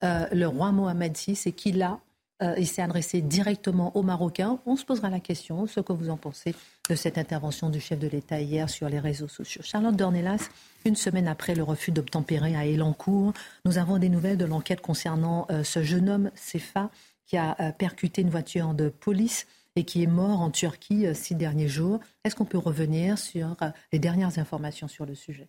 euh, 0.03 0.25
le 0.32 0.47
roi 0.47 0.71
Mohamed 0.71 1.15
VI 1.17 1.39
et 1.45 1.51
qu'il 1.51 1.82
a 1.82 1.99
il 2.57 2.67
s'est 2.67 2.81
adressé 2.81 3.21
directement 3.21 3.95
aux 3.95 4.03
Marocains. 4.03 4.59
On 4.65 4.75
se 4.75 4.85
posera 4.85 5.09
la 5.09 5.19
question, 5.19 5.67
ce 5.67 5.79
que 5.79 5.93
vous 5.93 6.09
en 6.09 6.17
pensez 6.17 6.55
de 6.89 6.95
cette 6.95 7.17
intervention 7.17 7.69
du 7.69 7.79
chef 7.79 7.99
de 7.99 8.07
l'État 8.07 8.41
hier 8.41 8.69
sur 8.69 8.89
les 8.89 8.99
réseaux 8.99 9.27
sociaux. 9.27 9.61
Charlotte 9.63 9.95
Dornelas, 9.95 10.49
une 10.83 10.95
semaine 10.95 11.27
après 11.27 11.55
le 11.55 11.63
refus 11.63 11.91
d'obtempérer 11.91 12.55
à 12.55 12.65
Elancourt, 12.65 13.33
nous 13.65 13.77
avons 13.77 13.97
des 13.97 14.09
nouvelles 14.09 14.37
de 14.37 14.45
l'enquête 14.45 14.81
concernant 14.81 15.45
euh, 15.51 15.63
ce 15.63 15.83
jeune 15.83 16.09
homme, 16.09 16.31
Sefa, 16.35 16.89
qui 17.25 17.37
a 17.37 17.55
euh, 17.59 17.71
percuté 17.71 18.21
une 18.21 18.29
voiture 18.29 18.73
de 18.73 18.89
police 18.89 19.47
et 19.77 19.85
qui 19.85 20.03
est 20.03 20.07
mort 20.07 20.41
en 20.41 20.51
Turquie 20.51 21.07
euh, 21.07 21.13
six 21.13 21.35
derniers 21.35 21.69
jours. 21.69 21.99
Est-ce 22.25 22.35
qu'on 22.35 22.45
peut 22.45 22.57
revenir 22.57 23.17
sur 23.17 23.55
les 23.93 23.99
dernières 23.99 24.37
informations 24.37 24.87
sur 24.87 25.05
le 25.05 25.15
sujet? 25.15 25.47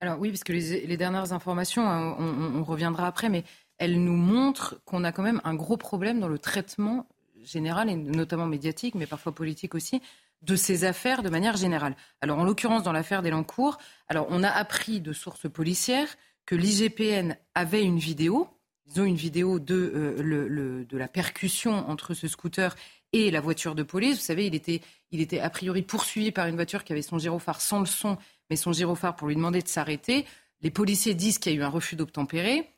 Alors 0.00 0.18
oui, 0.20 0.30
parce 0.30 0.44
que 0.44 0.52
les, 0.52 0.96
dernières 0.98 1.32
informations, 1.32 1.82
on, 1.82 2.58
on, 2.58 2.64
reviendra 2.64 3.06
après, 3.06 3.30
mais 3.30 3.42
elles 3.78 4.02
nous 4.02 4.16
montrent 4.16 4.80
qu'on 4.84 5.04
a 5.04 5.12
quand 5.12 5.22
même 5.22 5.40
un 5.44 5.54
gros 5.54 5.76
problème 5.76 6.20
dans 6.20 6.28
le 6.28 6.38
traitement 6.38 7.06
général, 7.42 7.90
et 7.90 7.96
notamment 7.96 8.46
médiatique, 8.46 8.94
mais 8.94 9.06
parfois 9.06 9.32
politique 9.32 9.74
aussi, 9.74 10.00
de 10.42 10.56
ces 10.56 10.84
affaires 10.84 11.22
de 11.22 11.28
manière 11.28 11.56
générale. 11.56 11.96
Alors, 12.20 12.38
en 12.38 12.44
l'occurrence, 12.44 12.82
dans 12.82 12.92
l'affaire 12.92 13.22
d'Elancourt, 13.22 13.78
alors 14.08 14.26
on 14.30 14.42
a 14.42 14.50
appris 14.50 15.00
de 15.00 15.12
sources 15.12 15.48
policières 15.50 16.08
que 16.46 16.54
l'IGPN 16.54 17.36
avait 17.54 17.82
une 17.82 17.98
vidéo, 17.98 18.48
ils 18.86 19.00
ont 19.00 19.04
une 19.04 19.16
vidéo 19.16 19.58
de, 19.58 19.92
euh, 19.94 20.84
de 20.84 20.98
la 20.98 21.08
percussion 21.08 21.88
entre 21.88 22.12
ce 22.12 22.28
scooter 22.28 22.76
et 23.12 23.30
la 23.30 23.40
voiture 23.40 23.74
de 23.74 23.82
police. 23.82 24.16
Vous 24.16 24.24
savez, 24.24 24.46
il 24.46 24.54
était, 24.54 24.82
il 25.10 25.20
était 25.20 25.40
a 25.40 25.48
priori 25.48 25.82
poursuivi 25.82 26.32
par 26.32 26.46
une 26.46 26.56
voiture 26.56 26.84
qui 26.84 26.92
avait 26.92 27.02
son 27.02 27.18
gyrophare 27.18 27.60
sans 27.60 27.80
le 27.80 27.86
son, 27.86 28.18
mais 28.50 28.56
son 28.56 28.72
gyrophare 28.72 29.16
pour 29.16 29.28
lui 29.28 29.36
demander 29.36 29.62
de 29.62 29.68
s'arrêter. 29.68 30.26
Les 30.60 30.70
policiers 30.70 31.14
disent 31.14 31.38
qu'il 31.38 31.52
y 31.52 31.54
a 31.56 31.58
eu 31.58 31.62
un 31.62 31.68
refus 31.68 31.96
d'obtempérer. 31.96 32.68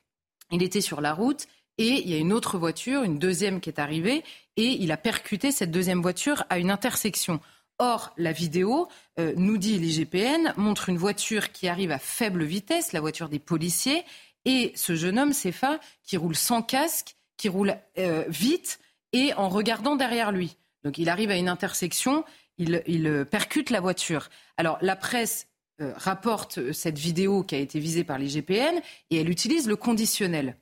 Il 0.50 0.62
était 0.62 0.80
sur 0.80 1.00
la 1.00 1.12
route 1.12 1.46
et 1.78 2.02
il 2.02 2.08
y 2.08 2.14
a 2.14 2.18
une 2.18 2.32
autre 2.32 2.58
voiture, 2.58 3.02
une 3.02 3.18
deuxième 3.18 3.60
qui 3.60 3.68
est 3.68 3.78
arrivée, 3.78 4.24
et 4.56 4.68
il 4.82 4.92
a 4.92 4.96
percuté 4.96 5.52
cette 5.52 5.70
deuxième 5.70 6.00
voiture 6.00 6.44
à 6.48 6.58
une 6.58 6.70
intersection. 6.70 7.40
Or, 7.78 8.14
la 8.16 8.32
vidéo, 8.32 8.88
euh, 9.18 9.34
nous 9.36 9.58
dit 9.58 9.78
l'IGPN, 9.78 10.54
montre 10.56 10.88
une 10.88 10.96
voiture 10.96 11.52
qui 11.52 11.68
arrive 11.68 11.90
à 11.90 11.98
faible 11.98 12.44
vitesse, 12.44 12.92
la 12.92 13.00
voiture 13.00 13.28
des 13.28 13.38
policiers, 13.38 14.04
et 14.46 14.72
ce 14.74 14.94
jeune 14.94 15.18
homme, 15.18 15.34
Sefa, 15.34 15.78
qui 16.02 16.16
roule 16.16 16.36
sans 16.36 16.62
casque, 16.62 17.16
qui 17.36 17.50
roule 17.50 17.76
euh, 17.98 18.24
vite 18.28 18.78
et 19.12 19.34
en 19.34 19.48
regardant 19.48 19.96
derrière 19.96 20.32
lui. 20.32 20.56
Donc 20.84 20.98
il 20.98 21.08
arrive 21.08 21.30
à 21.30 21.36
une 21.36 21.48
intersection, 21.48 22.24
il, 22.58 22.82
euh, 23.06 23.24
percute 23.24 23.70
la 23.70 23.80
voiture. 23.80 24.28
Alors 24.56 24.78
la 24.80 24.96
presse 24.96 25.48
rapporte 25.78 26.72
cette 26.72 26.98
vidéo 26.98 27.42
qui 27.42 27.54
a 27.54 27.58
été 27.58 27.78
visée 27.78 28.04
par 28.04 28.18
l'IGPN 28.18 28.80
et 29.10 29.20
elle 29.20 29.28
utilise 29.28 29.68
le 29.68 29.76
conditionnel. 29.76 30.56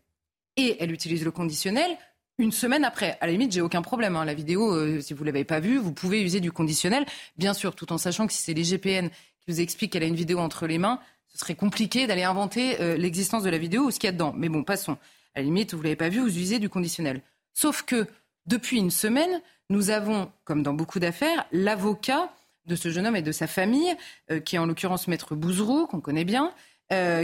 Et 0.57 0.77
elle 0.81 0.93
utilise 0.93 1.25
le 1.25 1.31
conditionnel 1.31 1.97
une 2.39 2.53
semaine 2.53 2.85
après. 2.85 3.17
À 3.21 3.27
la 3.27 3.33
limite, 3.33 3.53
j'ai 3.53 3.61
aucun 3.61 3.83
problème. 3.83 4.17
Hein. 4.17 4.25
La 4.25 4.35
vidéo, 4.35 4.73
euh, 4.75 5.01
si 5.01 5.15
vous 5.15 5.25
l'avez 5.25 5.45
pas 5.45 5.61
vue, 5.61 5.79
vous 5.79 5.93
pouvez 5.93 6.23
user 6.23 6.41
du 6.41 6.53
conditionnel, 6.53 7.07
bien 7.37 7.55
sûr, 7.55 7.75
tout 7.75 7.93
en 7.93 7.99
sachant 7.99 8.27
que 8.27 8.33
si 8.33 8.43
c'est 8.43 8.55
les 8.55 8.65
GPN 8.65 9.09
qui 9.09 9.53
vous 9.53 9.61
expliquent 9.61 9.93
qu'elle 9.93 10.03
a 10.03 10.07
une 10.07 10.17
vidéo 10.17 10.39
entre 10.39 10.67
les 10.67 10.79
mains, 10.79 11.01
ce 11.29 11.39
serait 11.39 11.55
compliqué 11.55 12.07
d'aller 12.07 12.23
inventer 12.23 12.81
euh, 12.81 12.97
l'existence 12.97 13.43
de 13.43 13.51
la 13.51 13.59
vidéo 13.59 13.85
ou 13.85 13.91
ce 13.91 13.99
qu'il 13.99 14.09
y 14.09 14.11
a 14.11 14.13
dedans. 14.13 14.33
Mais 14.37 14.49
bon, 14.49 14.65
passons. 14.65 14.97
À 15.35 15.41
la 15.41 15.43
limite, 15.43 15.75
vous 15.75 15.83
l'avez 15.83 15.97
pas 15.97 16.09
vu, 16.09 16.21
vous 16.21 16.39
usez 16.39 16.59
du 16.59 16.69
conditionnel. 16.69 17.23
Sauf 17.53 17.83
que 17.83 18.07
depuis 18.47 18.79
une 18.79 18.91
semaine, 18.91 19.41
nous 19.71 19.91
avons, 19.91 20.31
comme 20.45 20.63
dans 20.63 20.75
beaucoup 20.75 20.99
d'affaires, 20.99 21.47
l'avocat 21.53 22.33
de 22.67 22.77
ce 22.77 22.91
jeune 22.91 23.07
homme 23.07 23.17
et 23.17 23.23
de 23.23 23.33
sa 23.33 23.47
famille, 23.47 23.95
euh, 24.31 24.41
qui 24.41 24.57
est 24.57 24.59
en 24.59 24.67
l'occurrence 24.67 25.09
Maître 25.09 25.35
Bouzrou, 25.35 25.87
qu'on 25.87 26.01
connaît 26.01 26.25
bien, 26.25 26.53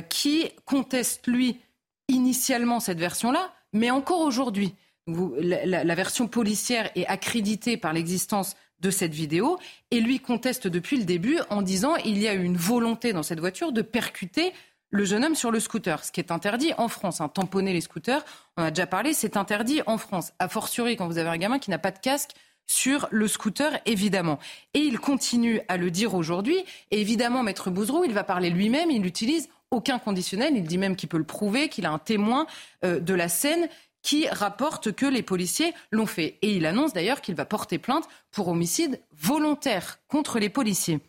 qui 0.09 0.49
conteste, 0.65 1.29
lui, 1.29 1.61
initialement 2.09 2.81
cette 2.81 2.99
version-là, 2.99 3.53
mais 3.73 3.91
encore 3.91 4.21
aujourd'hui 4.21 4.75
la, 5.07 5.95
version 5.95 6.29
policière 6.29 6.91
est 6.95 7.07
accréditée 7.07 7.77
par 7.77 7.93
l'existence 7.93 8.57
de 8.81 8.91
cette 8.91 9.13
vidéo 9.13 9.59
et 9.91 10.01
lui 10.01 10.21
conteste 10.21 10.67
depuis 10.67 10.97
le 10.99 11.05
début 11.05 11.39
en 11.51 11.63
disant 11.63 11.97
il 11.97 12.19
y 12.19 12.29
a 12.29 12.35
une 12.35 12.57
volonté 12.57 13.13
dans 13.13 13.23
cette 13.23 13.41
voiture 13.41 13.73
de 13.73 13.83
percuter 13.83 14.53
le 14.93 15.05
jeune 15.05 15.25
homme 15.25 15.37
sur 15.37 15.51
le 15.53 15.61
scooter, 15.61 16.05
ce 16.05 16.11
qui 16.11 16.21
est 16.21 16.33
interdit 16.33 16.73
en 16.77 16.89
France. 16.89 17.21
Hein. 17.21 17.29
Tamponner 17.29 17.73
les 17.73 17.81
scooters, 17.81 18.25
on 18.57 18.65
a 18.65 18.71
déjà 18.71 18.87
parlé, 18.87 19.13
c'est 19.13 19.37
interdit 19.37 19.83
en 19.87 19.99
France. 19.99 20.33
A 20.41 20.49
fortiori 20.49 20.97
quand 20.97 21.07
vous 21.07 21.19
avez 21.19 21.29
un 21.29 21.37
gamin 21.37 21.59
qui 21.61 21.71
n'a 21.71 21.79
pas 21.79 21.93
de 21.93 21.99
casque 21.99 22.31
sur 22.71 23.09
le 23.11 23.27
scooter, 23.27 23.81
évidemment. 23.85 24.39
Et 24.75 24.79
il 24.79 25.01
continue 25.01 25.61
à 25.67 25.77
le 25.77 25.91
dire 25.91 26.15
aujourd'hui. 26.15 26.57
Et 26.93 27.01
évidemment, 27.01 27.43
Maître 27.43 27.69
Bouzrou, 27.69 28.05
il 28.05 28.13
va 28.13 28.23
parler 28.23 28.49
lui-même, 28.49 28.93
il 28.93 29.01
n'utilise 29.01 29.49
aucun 29.73 29.99
conditionnel. 29.99 30.57
Il 30.57 30.63
dit 30.63 30.79
même 30.79 30.95
qu'il 30.95 31.09
peut 31.09 31.19
le 31.19 31.25
prouver, 31.25 31.69
qu'il 31.69 31.85
a 31.85 31.91
un 31.91 31.99
témoin 31.99 32.47
euh, 32.85 33.01
de 33.01 33.13
la 33.13 33.29
scène 33.29 33.69
qui 34.03 34.29
rapporte 34.29 34.93
que 34.93 35.05
les 35.05 35.23
policiers 35.23 35.75
l'ont 35.91 36.07
fait. 36.07 36.39
Et 36.43 36.55
il 36.55 36.65
annonce 36.65 36.93
d'ailleurs 36.93 37.23
qu'il 37.23 37.35
va 37.35 37.45
porter 37.45 37.79
plainte 37.79 38.09
pour 38.31 38.47
homicide 38.47 39.01
volontaire 39.17 39.99
contre 40.07 40.39
les 40.39 40.49
policiers. 40.49 41.01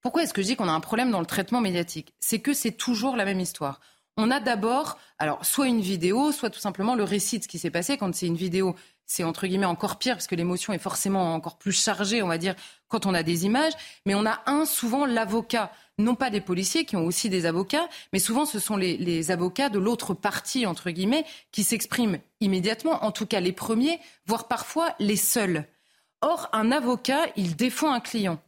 Pourquoi 0.00 0.22
est-ce 0.22 0.32
que 0.32 0.40
je 0.40 0.46
dis 0.46 0.56
qu'on 0.56 0.68
a 0.68 0.72
un 0.72 0.80
problème 0.80 1.10
dans 1.10 1.20
le 1.20 1.26
traitement 1.26 1.60
médiatique? 1.60 2.14
C'est 2.20 2.38
que 2.38 2.52
c'est 2.54 2.72
toujours 2.72 3.16
la 3.16 3.24
même 3.24 3.40
histoire. 3.40 3.80
On 4.16 4.30
a 4.30 4.38
d'abord, 4.38 4.98
alors, 5.18 5.44
soit 5.44 5.66
une 5.66 5.80
vidéo, 5.80 6.30
soit 6.30 6.50
tout 6.50 6.60
simplement 6.60 6.94
le 6.94 7.04
récit 7.04 7.38
de 7.38 7.44
ce 7.44 7.48
qui 7.48 7.58
s'est 7.58 7.70
passé. 7.70 7.96
Quand 7.96 8.14
c'est 8.14 8.26
une 8.26 8.36
vidéo, 8.36 8.76
c'est 9.10 9.24
entre 9.24 9.48
guillemets 9.48 9.66
encore 9.66 9.98
pire 9.98 10.14
parce 10.14 10.28
que 10.28 10.36
l'émotion 10.36 10.72
est 10.72 10.78
forcément 10.78 11.34
encore 11.34 11.58
plus 11.58 11.72
chargée, 11.72 12.22
on 12.22 12.28
va 12.28 12.38
dire, 12.38 12.54
quand 12.86 13.06
on 13.06 13.12
a 13.12 13.24
des 13.24 13.44
images. 13.44 13.72
Mais 14.06 14.14
on 14.14 14.24
a 14.24 14.40
un, 14.46 14.64
souvent 14.64 15.04
l'avocat, 15.04 15.72
non 15.98 16.14
pas 16.14 16.30
des 16.30 16.40
policiers 16.40 16.84
qui 16.84 16.94
ont 16.94 17.04
aussi 17.04 17.28
des 17.28 17.44
avocats, 17.44 17.88
mais 18.12 18.20
souvent 18.20 18.46
ce 18.46 18.60
sont 18.60 18.76
les, 18.76 18.96
les 18.96 19.32
avocats 19.32 19.68
de 19.68 19.80
l'autre 19.80 20.14
partie, 20.14 20.64
entre 20.64 20.90
guillemets, 20.90 21.24
qui 21.50 21.64
s'expriment 21.64 22.18
immédiatement, 22.40 23.04
en 23.04 23.10
tout 23.10 23.26
cas 23.26 23.40
les 23.40 23.50
premiers, 23.50 23.98
voire 24.26 24.46
parfois 24.46 24.94
les 25.00 25.16
seuls. 25.16 25.64
Or, 26.20 26.48
un 26.52 26.70
avocat, 26.70 27.26
il 27.34 27.56
défend 27.56 27.92
un 27.92 28.00
client 28.00 28.40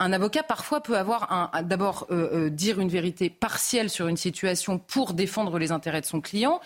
un 0.00 0.14
avocat 0.14 0.42
parfois 0.42 0.80
peut 0.80 0.96
avoir 0.96 1.30
un, 1.30 1.62
d'abord 1.62 2.06
euh, 2.10 2.46
euh, 2.46 2.50
dire 2.50 2.80
une 2.80 2.88
vérité 2.88 3.28
partielle 3.28 3.90
sur 3.90 4.08
une 4.08 4.16
situation 4.16 4.78
pour 4.78 5.12
défendre 5.12 5.58
les 5.58 5.72
intérêts 5.72 6.00
de 6.00 6.06
son 6.06 6.22
client. 6.22 6.60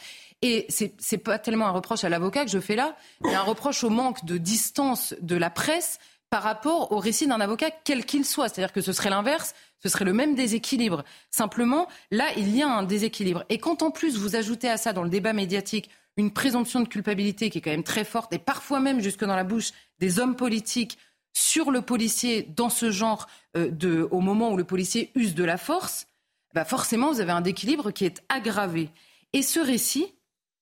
Et 0.45 0.66
c'est 0.68 0.92
n'est 1.11 1.18
pas 1.18 1.38
tellement 1.38 1.66
un 1.66 1.70
reproche 1.70 2.05
à 2.05 2.11
l'avocat 2.11 2.45
que 2.45 2.51
je 2.51 2.61
fais 2.61 2.76
là, 2.76 2.97
mais 3.22 3.34
un 3.34 3.40
reproche 3.40 3.82
au 3.82 3.88
manque 3.88 4.26
de 4.26 4.36
distance 4.36 5.14
de 5.22 5.36
la 5.36 5.49
presse 5.49 5.99
par 6.28 6.42
rapport 6.42 6.92
au 6.92 6.99
récit 6.99 7.26
d'un 7.26 7.40
avocat, 7.40 7.70
quel 7.70 8.05
qu'il 8.05 8.26
soit. 8.26 8.51
C'est-à-dire 8.51 8.74
que 8.74 8.82
ce 8.82 8.92
serait 8.92 9.09
l'inverse, 9.09 9.55
ce 9.82 9.88
serait 9.88 10.05
le 10.05 10.12
même 10.12 10.34
déséquilibre. 10.34 11.03
Simplement, 11.30 11.88
là, 12.11 12.26
il 12.36 12.55
y 12.55 12.62
a 12.62 12.68
un 12.68 12.82
déséquilibre. 12.82 13.45
Et 13.49 13.57
quand 13.57 13.80
en 13.80 13.90
plus 13.90 14.18
vous 14.18 14.36
ajoutez 14.36 14.68
à 14.68 14.76
ça, 14.76 14.92
dans 14.92 15.03
le 15.03 15.09
débat 15.09 15.32
médiatique, 15.32 15.88
une 16.18 16.30
présomption 16.30 16.80
de 16.80 16.88
culpabilité 16.88 17.49
qui 17.49 17.59
est 17.59 17.61
quand 17.62 17.70
même 17.70 17.82
très 17.82 18.05
forte, 18.05 18.34
et 18.34 18.38
parfois 18.38 18.80
même 18.80 19.01
jusque 19.01 19.24
dans 19.24 19.36
la 19.36 19.45
bouche 19.45 19.70
des 19.99 20.18
hommes 20.18 20.36
politiques, 20.36 20.99
sur 21.32 21.70
le 21.70 21.80
policier 21.80 22.42
dans 22.42 22.68
ce 22.68 22.90
genre 22.90 23.28
euh, 23.57 23.70
de, 23.70 24.07
au 24.11 24.20
moment 24.20 24.53
où 24.53 24.59
le 24.59 24.64
policier 24.64 25.11
use 25.14 25.34
de 25.34 25.45
la 25.45 25.57
force, 25.57 26.07
bah 26.53 26.66
forcément, 26.66 27.12
vous 27.12 27.20
avez 27.20 27.32
un 27.32 27.40
déséquilibre 27.40 27.92
qui 27.92 28.05
est 28.05 28.22
aggravé. 28.28 28.90
Et 29.32 29.42
ce 29.42 29.59
récit, 29.59 30.12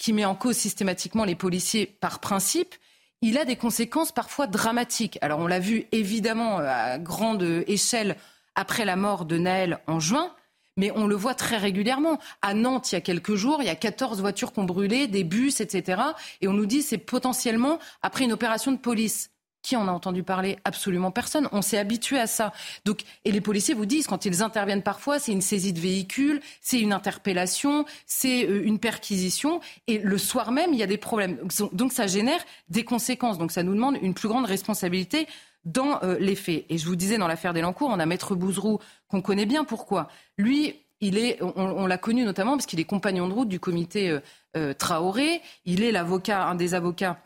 qui 0.03 0.13
met 0.13 0.25
en 0.25 0.35
cause 0.35 0.57
systématiquement 0.57 1.25
les 1.25 1.37
policiers 1.37 1.87
par 1.87 2.19
principe, 2.19 2.75
il 3.21 3.39
a 3.39 3.45
des 3.45 3.55
conséquences 3.55 4.11
parfois 4.11 4.49
dramatiques. 4.49 5.17
Alors 5.23 5.39
on 5.39 5.47
l'a 5.47 5.61
vu 5.61 5.85
évidemment 5.93 6.59
euh, 6.59 6.67
à 6.67 6.99
grande 6.99 7.63
échelle 7.69 8.17
après 8.57 8.85
la 8.85 8.97
mort 8.97 9.27
de 9.27 9.39
Naël 9.39 9.79
en 9.87 10.01
juin, 10.01 10.35
mais 10.77 10.91
on 10.97 11.07
le 11.07 11.15
voit 11.15 11.37
très 11.37 11.57
régulièrement. 11.57 12.19
À 12.43 12.53
Nantes, 12.53 12.91
il 12.91 12.97
y 12.97 12.99
a 12.99 13.01
quelques 13.01 13.37
jours, 13.37 13.59
il 13.61 13.67
y 13.67 13.71
a 13.71 13.77
14 13.77 14.21
voitures 14.21 14.53
qui 14.53 14.59
ont 14.59 14.65
brûlé, 14.65 15.07
des 15.07 15.23
bus, 15.23 15.61
etc. 15.61 16.03
Et 16.41 16.49
on 16.49 16.53
nous 16.53 16.67
dit 16.67 16.83
c'est 16.83 16.99
potentiellement 16.99 17.79
après 18.03 18.25
une 18.25 18.33
opération 18.33 18.73
de 18.73 18.79
police. 18.79 19.31
Qui 19.63 19.77
en 19.77 19.87
a 19.87 19.93
entendu 19.93 20.25
parler 20.25 20.59
Absolument 20.65 21.13
personne. 21.13 21.49
On 21.53 21.63
s'est 21.63 21.79
habitué 21.79 22.19
à 22.19 22.27
ça. 22.27 22.53
Donc, 22.85 23.03
et 23.25 23.31
les 23.31 23.41
policiers 23.41 23.75
vous 23.75 23.87
disent, 23.87 24.09
quand 24.09 24.25
ils 24.25 24.43
interviennent 24.43 24.83
parfois, 24.83 25.21
c'est 25.21 25.31
une 25.31 25.41
saisie 25.41 25.73
de 25.73 25.79
véhicule, 25.79 26.41
c'est 26.61 26.81
une 26.81 26.93
interpellation, 26.93 27.85
c'est 28.05 28.45
euh, 28.45 28.65
une 28.65 28.81
perquisition. 28.81 29.61
Et 29.87 29.99
le 29.99 30.19
soir 30.19 30.51
même, 30.51 30.73
il 30.73 30.81
y 30.81 30.83
a 30.83 30.89
des 30.89 30.99
problèmes. 30.99 31.39
Donc, 31.73 31.93
ça 31.93 32.09
génère 32.09 32.41
des 32.71 32.85
conséquences. 32.85 33.39
Donc, 33.39 33.53
ça 33.53 33.63
nous 33.63 33.75
demande 33.75 33.97
une 34.03 34.15
plus 34.15 34.29
grande 34.29 34.47
responsabilité 34.47 35.29
dans 35.65 36.03
euh, 36.03 36.17
les 36.19 36.35
faits. 36.35 36.65
Et 36.69 36.77
je 36.77 36.87
vous 36.87 36.97
disais, 36.97 37.17
dans 37.17 37.29
l'affaire 37.29 37.55
Delancourt, 37.55 37.91
on 37.93 38.01
a 38.01 38.07
Maître 38.07 38.35
Bouzrou, 38.35 38.81
qu'on 39.07 39.23
connaît 39.23 39.47
bien. 39.47 39.63
Pourquoi? 39.63 40.09
Lui, 40.39 40.75
il 41.01 41.19
est, 41.19 41.41
on, 41.41 41.87
l'a 41.87 41.99
connu 41.99 42.25
notamment 42.25 42.53
parce 42.53 42.67
qu'il 42.67 42.81
est 42.81 42.85
compagnon 42.85 43.29
de 43.29 43.33
route 43.33 43.49
du 43.49 43.61
comité 43.61 44.19
euh, 44.57 44.75
Traoré. 44.75 45.41
Il 45.65 45.83
est 45.83 45.93
l'avocat, 45.93 46.47
un 46.47 46.55
des 46.55 46.75
avocats 46.75 47.19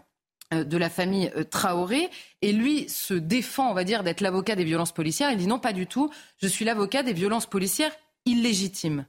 de 0.52 0.76
la 0.76 0.90
famille 0.90 1.30
euh, 1.36 1.44
Traoré. 1.44 2.10
Et 2.42 2.52
lui 2.52 2.88
se 2.88 3.14
défend, 3.14 3.70
on 3.70 3.74
va 3.74 3.84
dire, 3.84 4.02
d'être 4.02 4.20
l'avocat 4.20 4.56
des 4.56 4.64
violences 4.64 4.92
policières. 4.92 5.30
Il 5.30 5.38
dit 5.38 5.46
non, 5.46 5.58
pas 5.58 5.72
du 5.72 5.86
tout. 5.86 6.10
Je 6.38 6.46
suis 6.46 6.64
l'avocat 6.64 7.02
des 7.02 7.12
violences 7.12 7.46
policières 7.46 7.92
illégitimes. 8.24 9.06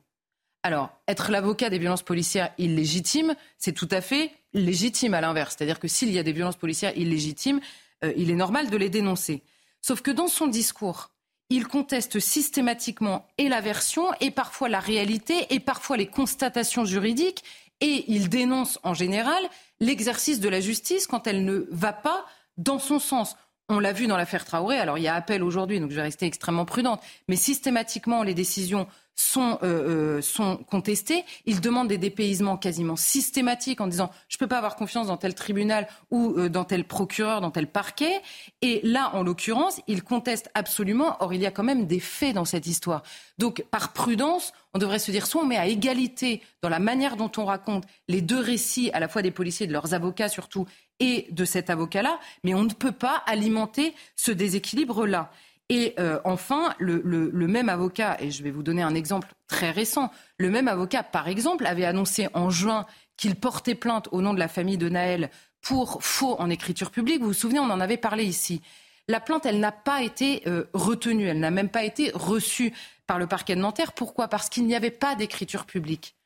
Alors, 0.64 0.90
être 1.08 1.32
l'avocat 1.32 1.70
des 1.70 1.80
violences 1.80 2.04
policières 2.04 2.52
illégitimes, 2.58 3.36
c'est 3.58 3.74
tout 3.74 3.88
à 3.92 4.02
fait 4.02 4.32
légitime 4.54 5.14
à 5.14 5.22
l'inverse. 5.22 5.56
C'est-à-dire 5.58 5.80
que 5.80 5.88
s'il 5.88 6.12
y 6.12 6.20
a 6.20 6.24
des 6.24 6.34
violences 6.34 6.58
policières 6.58 6.98
illégitimes, 6.98 7.60
euh, 8.04 8.14
il 8.18 8.30
est 8.30 8.36
normal 8.36 8.70
de 8.70 8.78
les 8.78 8.90
dénoncer. 8.90 9.44
Sauf 9.82 10.02
que 10.02 10.12
dans 10.12 10.28
son 10.28 10.48
discours, 10.48 11.12
il 11.50 11.68
conteste 11.68 12.20
systématiquement 12.20 13.28
et 13.38 13.48
la 13.48 13.62
version, 13.62 14.08
et 14.20 14.32
parfois 14.32 14.68
la 14.68 14.80
réalité, 14.80 15.48
et 15.50 15.60
parfois 15.60 15.96
les 15.96 16.08
constatations 16.08 16.84
juridiques, 16.84 17.44
et 17.82 18.06
il 18.08 18.30
dénonce 18.30 18.80
en 18.84 18.94
général 18.94 19.42
l'exercice 19.80 20.40
de 20.40 20.50
la 20.50 20.62
justice 20.62 21.08
quand 21.08 21.28
elle 21.28 21.46
ne 21.46 21.68
va 21.72 21.94
pas 21.94 22.26
dans 22.58 22.80
son 22.80 23.00
sens. 23.00 23.36
On 23.70 23.80
l'a 23.80 23.92
vu 23.92 24.08
dans 24.08 24.16
l'affaire 24.16 24.46
Traoré, 24.46 24.78
alors 24.78 24.98
il 24.98 25.04
y 25.04 25.10
a 25.10 25.16
appel 25.16 25.44
aujourd'hui, 25.44 25.82
donc 25.82 25.92
je 25.92 25.96
vais 25.98 26.02
rester 26.02 26.26
extrêmement 26.26 26.64
prudente, 26.64 27.02
mais 27.28 27.36
systématiquement 27.36 28.24
les 28.24 28.34
décisions 28.34 28.88
sont, 29.14 29.58
euh, 29.64 30.18
euh, 30.18 30.22
sont 30.22 30.58
contestés. 30.58 31.26
Ils 31.46 31.60
demandent 31.60 31.90
des 31.90 31.98
dépaysements 31.98 32.56
quasiment 32.56 32.96
systématiques 32.96 33.82
en 33.82 33.88
disant 33.88 34.10
je 34.30 34.38
ne 34.38 34.40
peux 34.40 34.48
pas 34.48 34.58
avoir 34.58 34.76
confiance 34.76 35.08
dans 35.08 35.18
tel 35.18 35.34
tribunal 35.34 35.88
ou 36.12 36.36
euh, 36.38 36.50
dans 36.50 36.64
tel 36.64 36.86
procureur, 36.86 37.42
dans 37.42 37.52
tel 37.52 37.68
parquet. 37.68 38.22
Et 38.62 38.80
là, 38.84 39.10
en 39.16 39.24
l'occurrence, 39.24 39.82
ils 39.88 40.04
contestent 40.04 40.52
absolument. 40.54 41.18
Or, 41.20 41.34
il 41.34 41.42
y 41.42 41.46
a 41.48 41.52
quand 41.52 41.64
même 41.64 41.88
des 41.88 42.00
faits 42.00 42.36
dans 42.36 42.46
cette 42.46 42.68
histoire. 42.68 43.04
Donc, 43.38 43.66
par 43.72 43.92
prudence, 43.92 44.54
on 44.74 44.80
devrait 44.80 45.00
se 45.00 45.12
dire 45.12 45.26
soit 45.26 45.42
on 45.42 45.46
met 45.46 45.58
à 45.58 45.66
égalité 45.66 46.42
dans 46.62 46.70
la 46.70 46.80
manière 46.80 47.18
dont 47.18 47.32
on 47.38 47.46
raconte 47.46 47.86
les 48.08 48.22
deux 48.22 48.40
récits, 48.40 48.92
à 48.94 49.00
la 49.00 49.08
fois 49.08 49.24
des 49.24 49.32
policiers, 49.32 49.68
de 49.68 49.74
leurs 49.74 49.96
avocats 49.96 50.30
surtout, 50.30 50.68
et 51.00 51.28
de 51.32 51.46
cet 51.46 51.70
avocat-là, 51.70 52.20
mais 52.44 52.54
on 52.54 52.64
ne 52.64 52.74
peut 52.74 52.92
pas 52.92 53.24
alimenter 53.26 53.94
ce 54.16 54.32
déséquilibre-là. 54.32 55.32
Et 55.70 55.96
euh, 56.00 56.20
enfin, 56.24 56.74
le, 56.80 57.32
même 57.34 57.70
avocat, 57.70 58.18
et 58.20 58.32
je 58.32 58.44
vais 58.44 58.52
vous 58.52 58.64
donner 58.64 58.82
un 58.82 58.96
exemple 58.96 59.28
très 59.48 59.72
récent, 59.72 60.12
le 60.38 60.50
même 60.50 60.68
avocat, 60.68 61.04
par 61.04 61.28
exemple, 61.28 61.66
avait 61.66 61.86
annoncé 61.86 62.30
en 62.34 62.50
juin 62.50 62.86
qu'il 63.18 63.36
portait 63.36 63.76
plainte 63.76 64.08
au 64.12 64.22
nom 64.22 64.34
de 64.34 64.40
la 64.40 64.48
famille 64.48 64.78
de 64.78 64.88
Naël 64.88 65.30
pour 65.62 66.02
faux 66.02 66.36
en 66.40 66.50
écriture 66.50 66.92
publique. 66.92 67.20
Vous 67.20 67.28
vous 67.28 67.34
souvenez, 67.34 67.60
on 67.60 67.64
en 67.64 67.82
avait 67.82 67.98
parlé 67.98 68.24
ici. 68.24 68.62
La 69.10 69.20
plainte, 69.20 69.46
elle 69.46 69.60
n'a 69.60 69.72
pas 69.72 70.04
été 70.04 70.44
euh, 70.48 70.66
retenue, 70.74 71.28
elle 71.28 71.40
n'a 71.40 71.52
même 71.52 71.70
pas 71.70 71.84
été 71.84 72.12
reçue 72.14 72.74
par 73.06 73.20
le 73.20 73.28
parquet 73.28 73.56
de 73.56 73.62
Nanterre. 73.62 73.94
Pourquoi? 73.94 74.28
Parce 74.28 74.50
qu'il 74.50 74.66
n'y 74.66 74.76
avait 74.76 74.92
pas 74.92 75.16
d'écriture 75.16 75.66
publique. 75.66 76.17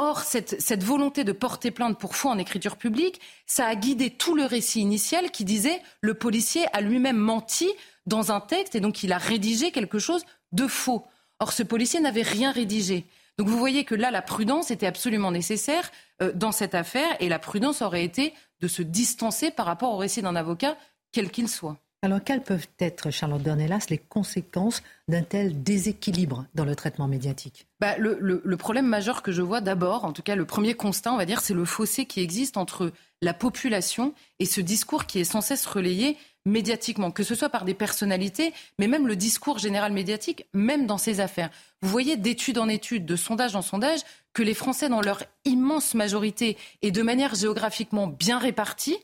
Or, 0.00 0.20
cette, 0.20 0.60
cette, 0.60 0.84
volonté 0.84 1.24
de 1.24 1.32
porter 1.32 1.72
plainte 1.72 1.98
pour 1.98 2.14
faux 2.14 2.28
en 2.28 2.38
écriture 2.38 2.76
publique, 2.76 3.20
ça 3.46 3.66
a 3.66 3.74
guidé 3.74 4.10
tout 4.10 4.36
le 4.36 4.44
récit 4.44 4.80
initial 4.80 5.32
qui 5.32 5.44
disait 5.44 5.82
le 6.02 6.14
policier 6.14 6.66
a 6.72 6.80
lui-même 6.80 7.16
menti 7.16 7.68
dans 8.06 8.30
un 8.30 8.38
texte 8.38 8.76
et 8.76 8.80
donc 8.80 9.02
il 9.02 9.12
a 9.12 9.18
rédigé 9.18 9.72
quelque 9.72 9.98
chose 9.98 10.24
de 10.52 10.68
faux. 10.68 11.04
Or, 11.40 11.52
ce 11.52 11.64
policier 11.64 11.98
n'avait 11.98 12.22
rien 12.22 12.52
rédigé. 12.52 13.06
Donc 13.38 13.48
vous 13.48 13.58
voyez 13.58 13.84
que 13.84 13.96
là, 13.96 14.12
la 14.12 14.22
prudence 14.22 14.70
était 14.70 14.86
absolument 14.86 15.32
nécessaire 15.32 15.90
euh, 16.22 16.30
dans 16.32 16.52
cette 16.52 16.76
affaire 16.76 17.16
et 17.18 17.28
la 17.28 17.40
prudence 17.40 17.82
aurait 17.82 18.04
été 18.04 18.34
de 18.60 18.68
se 18.68 18.82
distancer 18.82 19.50
par 19.50 19.66
rapport 19.66 19.92
au 19.92 19.96
récit 19.96 20.22
d'un 20.22 20.36
avocat, 20.36 20.76
quel 21.10 21.28
qu'il 21.28 21.48
soit. 21.48 21.76
Alors, 22.00 22.22
quelles 22.22 22.44
peuvent 22.44 22.68
être, 22.78 23.10
Charlotte 23.10 23.42
Dornelas, 23.42 23.86
les 23.90 23.98
conséquences 23.98 24.82
d'un 25.08 25.22
tel 25.22 25.64
déséquilibre 25.64 26.46
dans 26.54 26.64
le 26.64 26.76
traitement 26.76 27.08
médiatique? 27.08 27.66
Bah, 27.80 27.98
le, 27.98 28.18
le, 28.20 28.56
problème 28.56 28.86
majeur 28.86 29.20
que 29.20 29.32
je 29.32 29.42
vois 29.42 29.60
d'abord, 29.60 30.04
en 30.04 30.12
tout 30.12 30.22
cas 30.22 30.36
le 30.36 30.44
premier 30.44 30.74
constat, 30.74 31.12
on 31.12 31.16
va 31.16 31.24
dire, 31.24 31.40
c'est 31.40 31.54
le 31.54 31.64
fossé 31.64 32.06
qui 32.06 32.20
existe 32.20 32.56
entre 32.56 32.92
la 33.20 33.34
population 33.34 34.14
et 34.38 34.44
ce 34.44 34.60
discours 34.60 35.06
qui 35.06 35.18
est 35.18 35.24
sans 35.24 35.40
cesse 35.40 35.66
relayé 35.66 36.16
médiatiquement, 36.44 37.10
que 37.10 37.24
ce 37.24 37.34
soit 37.34 37.48
par 37.48 37.64
des 37.64 37.74
personnalités, 37.74 38.54
mais 38.78 38.86
même 38.86 39.06
le 39.06 39.16
discours 39.16 39.58
général 39.58 39.92
médiatique, 39.92 40.46
même 40.54 40.86
dans 40.86 40.98
ces 40.98 41.18
affaires. 41.18 41.50
Vous 41.82 41.88
voyez 41.88 42.16
d'étude 42.16 42.58
en 42.58 42.68
étude, 42.68 43.06
de 43.06 43.16
sondage 43.16 43.56
en 43.56 43.62
sondage, 43.62 44.00
que 44.32 44.42
les 44.42 44.54
Français, 44.54 44.88
dans 44.88 45.00
leur 45.00 45.24
immense 45.44 45.94
majorité 45.94 46.56
et 46.80 46.92
de 46.92 47.02
manière 47.02 47.34
géographiquement 47.34 48.06
bien 48.06 48.38
répartie, 48.38 48.98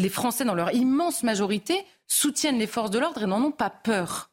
les 0.00 0.08
Français, 0.08 0.44
dans 0.44 0.54
leur 0.54 0.72
immense 0.74 1.22
majorité, 1.22 1.84
soutiennent 2.06 2.58
les 2.58 2.66
forces 2.66 2.90
de 2.90 2.98
l'ordre 2.98 3.22
et 3.22 3.26
n'en 3.26 3.42
ont 3.42 3.52
pas 3.52 3.70
peur. 3.70 4.30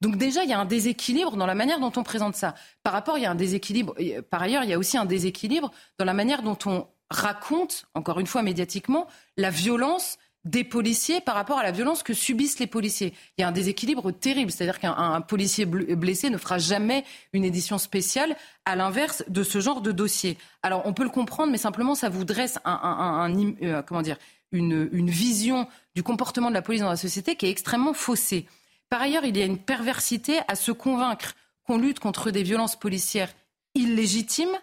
Donc 0.00 0.16
déjà, 0.16 0.42
il 0.42 0.50
y 0.50 0.52
a 0.52 0.58
un 0.58 0.64
déséquilibre 0.64 1.36
dans 1.36 1.46
la 1.46 1.54
manière 1.54 1.78
dont 1.78 1.92
on 1.94 2.02
présente 2.02 2.34
ça. 2.34 2.54
Par 2.82 2.92
rapport, 2.92 3.18
il 3.18 3.22
y 3.22 3.26
a 3.26 3.30
un 3.30 3.36
déséquilibre. 3.36 3.94
Par 4.30 4.42
ailleurs, 4.42 4.64
il 4.64 4.70
y 4.70 4.72
a 4.72 4.78
aussi 4.78 4.96
un 4.96 5.04
déséquilibre 5.04 5.70
dans 5.98 6.04
la 6.04 6.12
manière 6.12 6.42
dont 6.42 6.58
on 6.66 6.88
raconte, 7.08 7.84
encore 7.94 8.18
une 8.18 8.26
fois 8.26 8.42
médiatiquement, 8.42 9.06
la 9.36 9.50
violence 9.50 10.18
des 10.44 10.64
policiers 10.64 11.20
par 11.20 11.36
rapport 11.36 11.58
à 11.58 11.62
la 11.62 11.70
violence 11.70 12.02
que 12.02 12.14
subissent 12.14 12.58
les 12.58 12.66
policiers. 12.66 13.14
Il 13.38 13.42
y 13.42 13.44
a 13.44 13.48
un 13.48 13.52
déséquilibre 13.52 14.10
terrible, 14.10 14.50
c'est-à-dire 14.50 14.80
qu'un 14.80 15.20
policier 15.20 15.66
blessé 15.66 16.30
ne 16.30 16.36
fera 16.36 16.58
jamais 16.58 17.04
une 17.32 17.44
édition 17.44 17.78
spéciale 17.78 18.36
à 18.64 18.74
l'inverse 18.74 19.22
de 19.28 19.44
ce 19.44 19.60
genre 19.60 19.82
de 19.82 19.92
dossier. 19.92 20.36
Alors 20.62 20.82
on 20.84 20.94
peut 20.94 21.04
le 21.04 21.10
comprendre, 21.10 21.52
mais 21.52 21.58
simplement 21.58 21.94
ça 21.94 22.08
vous 22.08 22.24
dresse 22.24 22.58
un, 22.64 23.32
euh, 23.62 23.82
comment 23.82 24.02
dire, 24.02 24.16
une, 24.52 25.10
vision 25.10 25.66
du 25.94 26.02
comportement 26.02 26.48
de 26.48 26.54
la 26.54 26.62
police 26.62 26.82
dans 26.82 26.90
la 26.90 26.96
société 26.96 27.36
qui 27.36 27.46
est 27.46 27.50
extrêmement 27.50 27.94
faussée. 27.94 28.46
Par 28.88 29.02
ailleurs, 29.02 29.24
il 29.24 29.36
y 29.36 29.42
a 29.42 29.46
une 29.46 29.58
perversité 29.58 30.40
à 30.48 30.54
se 30.54 30.72
convaincre 30.72 31.34
qu'on 31.64 31.78
lutte 31.78 32.00
contre 32.00 32.30
des 32.30 32.42
violences 32.42 32.76
policières 32.76 33.32
illégitimes, 33.74 34.58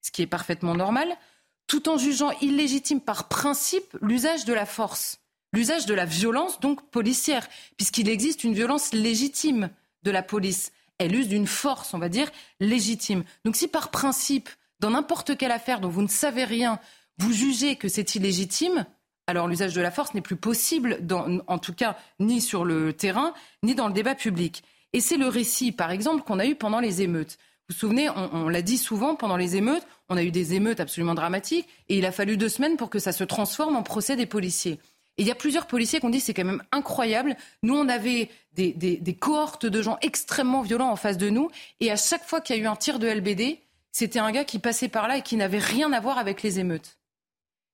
ce 0.00 0.10
qui 0.10 0.22
est 0.22 0.26
parfaitement 0.26 0.74
normal, 0.74 1.08
tout 1.66 1.88
en 1.88 1.98
jugeant 1.98 2.30
illégitime 2.40 3.00
par 3.00 3.28
principe 3.28 3.96
l'usage 4.00 4.44
de 4.44 4.52
la 4.52 4.66
force 4.66 5.18
l'usage 5.52 5.86
de 5.86 5.94
la 5.94 6.04
violence 6.04 6.60
donc 6.60 6.82
policière, 6.90 7.48
puisqu'il 7.76 8.08
existe 8.08 8.44
une 8.44 8.54
violence 8.54 8.92
légitime 8.92 9.70
de 10.02 10.10
la 10.10 10.22
police. 10.22 10.72
Elle 10.98 11.14
use 11.14 11.28
d'une 11.28 11.46
force, 11.46 11.94
on 11.94 11.98
va 11.98 12.08
dire, 12.08 12.30
légitime. 12.60 13.24
Donc 13.44 13.56
si 13.56 13.68
par 13.68 13.90
principe, 13.90 14.48
dans 14.80 14.90
n'importe 14.90 15.36
quelle 15.36 15.52
affaire 15.52 15.80
dont 15.80 15.88
vous 15.88 16.02
ne 16.02 16.08
savez 16.08 16.44
rien, 16.44 16.78
vous 17.18 17.32
jugez 17.32 17.76
que 17.76 17.88
c'est 17.88 18.14
illégitime, 18.14 18.86
alors 19.26 19.48
l'usage 19.48 19.74
de 19.74 19.80
la 19.80 19.90
force 19.90 20.14
n'est 20.14 20.20
plus 20.20 20.36
possible, 20.36 20.98
en 21.46 21.58
tout 21.58 21.72
cas 21.72 21.96
ni 22.18 22.40
sur 22.40 22.64
le 22.64 22.92
terrain, 22.92 23.34
ni 23.62 23.74
dans 23.74 23.88
le 23.88 23.94
débat 23.94 24.14
public. 24.14 24.62
Et 24.92 25.00
c'est 25.00 25.16
le 25.16 25.28
récit, 25.28 25.72
par 25.72 25.90
exemple, 25.90 26.22
qu'on 26.22 26.38
a 26.38 26.46
eu 26.46 26.54
pendant 26.54 26.80
les 26.80 27.02
émeutes. 27.02 27.38
Vous 27.68 27.74
vous 27.74 27.78
souvenez, 27.78 28.10
on, 28.10 28.48
l'a 28.48 28.60
dit 28.60 28.76
souvent, 28.76 29.14
pendant 29.14 29.36
les 29.36 29.56
émeutes, 29.56 29.86
on 30.08 30.16
a 30.16 30.22
eu 30.22 30.30
des 30.30 30.54
émeutes 30.54 30.80
absolument 30.80 31.14
dramatiques, 31.14 31.66
et 31.88 31.96
il 31.96 32.04
a 32.04 32.12
fallu 32.12 32.36
deux 32.36 32.48
semaines 32.48 32.76
pour 32.76 32.90
que 32.90 32.98
ça 32.98 33.12
se 33.12 33.24
transforme 33.24 33.76
en 33.76 33.82
procès 33.82 34.16
des 34.16 34.26
policiers. 34.26 34.78
Et 35.16 35.22
il 35.22 35.26
y 35.26 35.30
a 35.30 35.36
plusieurs 35.36 35.66
policiers 35.66 36.00
qui 36.00 36.06
ont 36.06 36.10
dit 36.10 36.20
c'est 36.20 36.34
quand 36.34 36.44
même 36.44 36.62
incroyable. 36.72 37.36
Nous, 37.62 37.74
on 37.74 37.88
avait 37.88 38.28
des, 38.54 38.72
des, 38.72 39.14
cohortes 39.14 39.66
de 39.66 39.82
gens 39.82 39.98
extrêmement 40.02 40.62
violents 40.62 40.90
en 40.90 40.96
face 40.96 41.16
de 41.16 41.30
nous, 41.30 41.50
et 41.80 41.90
à 41.90 41.96
chaque 41.96 42.24
fois 42.24 42.40
qu'il 42.40 42.56
y 42.56 42.58
a 42.58 42.62
eu 42.62 42.66
un 42.66 42.76
tir 42.76 42.98
de 42.98 43.06
LBD, 43.06 43.60
c'était 43.92 44.18
un 44.18 44.32
gars 44.32 44.44
qui 44.44 44.58
passait 44.58 44.88
par 44.88 45.06
là 45.06 45.18
et 45.18 45.22
qui 45.22 45.36
n'avait 45.36 45.58
rien 45.58 45.92
à 45.92 46.00
voir 46.00 46.18
avec 46.18 46.42
les 46.42 46.58
émeutes. 46.58 46.98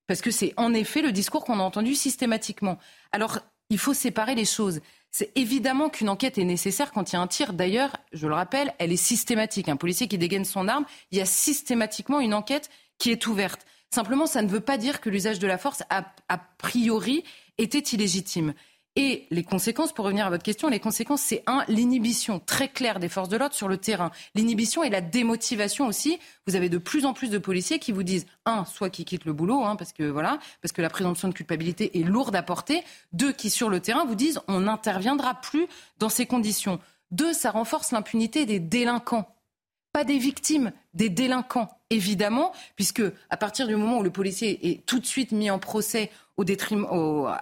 Parce 0.08 0.22
que 0.22 0.32
c'est 0.32 0.54
en 0.56 0.74
effet 0.74 1.02
le 1.02 1.12
discours 1.12 1.44
qu'on 1.44 1.60
a 1.60 1.62
entendu 1.62 1.94
systématiquement. 1.94 2.78
Alors, 3.12 3.38
il 3.70 3.78
faut 3.78 3.94
séparer 3.94 4.34
les 4.34 4.46
choses. 4.46 4.80
C'est 5.10 5.30
évidemment 5.36 5.90
qu'une 5.90 6.08
enquête 6.08 6.38
est 6.38 6.44
nécessaire 6.44 6.92
quand 6.92 7.12
il 7.12 7.16
y 7.16 7.18
a 7.18 7.20
un 7.20 7.26
tir. 7.26 7.52
D'ailleurs, 7.52 7.96
je 8.12 8.26
le 8.26 8.34
rappelle, 8.34 8.74
elle 8.78 8.90
est 8.90 8.96
systématique. 8.96 9.68
Un 9.68 9.76
policier 9.76 10.08
qui 10.08 10.18
dégaine 10.18 10.46
son 10.46 10.66
arme, 10.66 10.86
il 11.12 11.18
y 11.18 11.20
a 11.20 11.26
systématiquement 11.26 12.20
une 12.20 12.34
enquête 12.34 12.70
qui 12.98 13.10
est 13.10 13.26
ouverte. 13.26 13.66
Simplement, 13.90 14.26
ça 14.26 14.42
ne 14.42 14.48
veut 14.48 14.60
pas 14.60 14.78
dire 14.78 15.00
que 15.00 15.10
l'usage 15.10 15.38
de 15.38 15.46
la 15.46 15.58
force, 15.58 15.82
a, 15.90 16.04
a 16.28 16.38
priori, 16.58 17.22
était 17.58 17.78
illégitime. 17.78 18.54
Et 19.00 19.28
les 19.30 19.44
conséquences, 19.44 19.92
pour 19.92 20.06
revenir 20.06 20.26
à 20.26 20.30
votre 20.30 20.42
question, 20.42 20.68
les 20.68 20.80
conséquences, 20.80 21.20
c'est 21.20 21.44
un, 21.46 21.64
l'inhibition 21.68 22.40
très 22.40 22.68
claire 22.68 22.98
des 22.98 23.08
forces 23.08 23.28
de 23.28 23.36
l'ordre 23.36 23.54
sur 23.54 23.68
le 23.68 23.76
terrain. 23.76 24.10
L'inhibition 24.34 24.82
et 24.82 24.90
la 24.90 25.00
démotivation 25.00 25.86
aussi. 25.86 26.18
Vous 26.48 26.56
avez 26.56 26.68
de 26.68 26.78
plus 26.78 27.06
en 27.06 27.12
plus 27.12 27.30
de 27.30 27.38
policiers 27.38 27.78
qui 27.78 27.92
vous 27.92 28.02
disent, 28.02 28.26
un, 28.44 28.64
soit 28.64 28.90
qui 28.90 29.04
quittent 29.04 29.24
le 29.24 29.32
boulot, 29.32 29.62
hein, 29.62 29.76
parce 29.76 29.92
que 29.92 30.02
voilà, 30.02 30.40
parce 30.62 30.72
que 30.72 30.82
la 30.82 30.90
présomption 30.90 31.28
de 31.28 31.32
culpabilité 31.32 32.00
est 32.00 32.02
lourde 32.02 32.34
à 32.34 32.42
porter. 32.42 32.82
Deux, 33.12 33.30
qui 33.30 33.50
sur 33.50 33.68
le 33.70 33.78
terrain 33.78 34.04
vous 34.04 34.16
disent, 34.16 34.40
on 34.48 34.62
n'interviendra 34.62 35.34
plus 35.34 35.68
dans 36.00 36.08
ces 36.08 36.26
conditions. 36.26 36.80
Deux, 37.12 37.32
ça 37.32 37.52
renforce 37.52 37.92
l'impunité 37.92 38.46
des 38.46 38.58
délinquants 38.58 39.32
pas 39.90 40.04
des 40.04 40.18
victimes, 40.18 40.70
des 40.94 41.08
délinquants, 41.08 41.68
évidemment, 41.90 42.52
puisque 42.76 43.02
à 43.30 43.36
partir 43.36 43.66
du 43.66 43.74
moment 43.74 43.98
où 43.98 44.02
le 44.02 44.10
policier 44.10 44.70
est 44.70 44.86
tout 44.86 44.98
de 44.98 45.06
suite 45.06 45.32
mis 45.32 45.50
en 45.50 45.58
procès 45.58 46.10
au 46.38 46.44
détriment, 46.44 46.86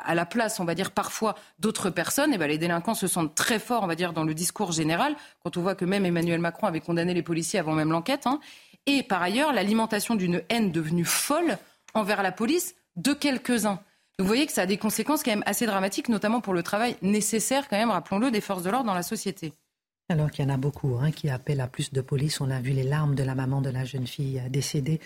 à 0.04 0.14
la 0.14 0.26
place, 0.26 0.58
on 0.58 0.64
va 0.64 0.74
dire 0.74 0.90
parfois 0.90 1.36
d'autres 1.58 1.90
personnes, 1.90 2.32
et 2.32 2.36
eh 2.36 2.38
ben 2.38 2.48
les 2.48 2.58
délinquants 2.58 2.94
se 2.94 3.06
sentent 3.06 3.34
très 3.34 3.58
forts, 3.58 3.82
on 3.84 3.86
va 3.86 3.94
dire, 3.94 4.14
dans 4.14 4.24
le 4.24 4.34
discours 4.34 4.72
général, 4.72 5.14
quand 5.44 5.56
on 5.58 5.62
voit 5.62 5.74
que 5.74 5.84
même 5.84 6.06
Emmanuel 6.06 6.40
Macron 6.40 6.66
avait 6.66 6.80
condamné 6.80 7.12
les 7.12 7.22
policiers 7.22 7.60
avant 7.60 7.74
même 7.74 7.92
l'enquête. 7.92 8.26
Hein. 8.26 8.40
Et 8.86 9.02
par 9.02 9.22
ailleurs, 9.22 9.52
l'alimentation 9.52 10.14
d'une 10.14 10.42
haine 10.48 10.72
devenue 10.72 11.04
folle 11.04 11.58
envers 11.92 12.22
la 12.22 12.32
police 12.32 12.74
de 12.96 13.12
quelques-uns. 13.12 13.80
Vous 14.18 14.24
voyez 14.24 14.46
que 14.46 14.52
ça 14.52 14.62
a 14.62 14.66
des 14.66 14.78
conséquences 14.78 15.22
quand 15.22 15.30
même 15.30 15.44
assez 15.44 15.66
dramatiques, 15.66 16.08
notamment 16.08 16.40
pour 16.40 16.54
le 16.54 16.62
travail 16.62 16.96
nécessaire, 17.02 17.68
quand 17.68 17.76
même, 17.76 17.90
rappelons-le, 17.90 18.30
des 18.30 18.40
forces 18.40 18.62
de 18.62 18.70
l'ordre 18.70 18.86
dans 18.86 18.94
la 18.94 19.02
société. 19.02 19.52
Alors 20.08 20.30
qu'il 20.30 20.44
y 20.44 20.50
en 20.50 20.54
a 20.54 20.56
beaucoup 20.56 20.96
hein, 21.00 21.10
qui 21.10 21.28
appellent 21.28 21.60
à 21.60 21.66
plus 21.66 21.92
de 21.92 22.00
police. 22.00 22.40
On 22.40 22.50
a 22.50 22.60
vu 22.60 22.70
les 22.70 22.84
larmes 22.84 23.14
de 23.14 23.24
la 23.24 23.34
maman 23.34 23.60
de 23.60 23.70
la 23.70 23.84
jeune 23.84 24.06
fille 24.06 24.38
euh, 24.38 24.48
décédée 24.48 25.00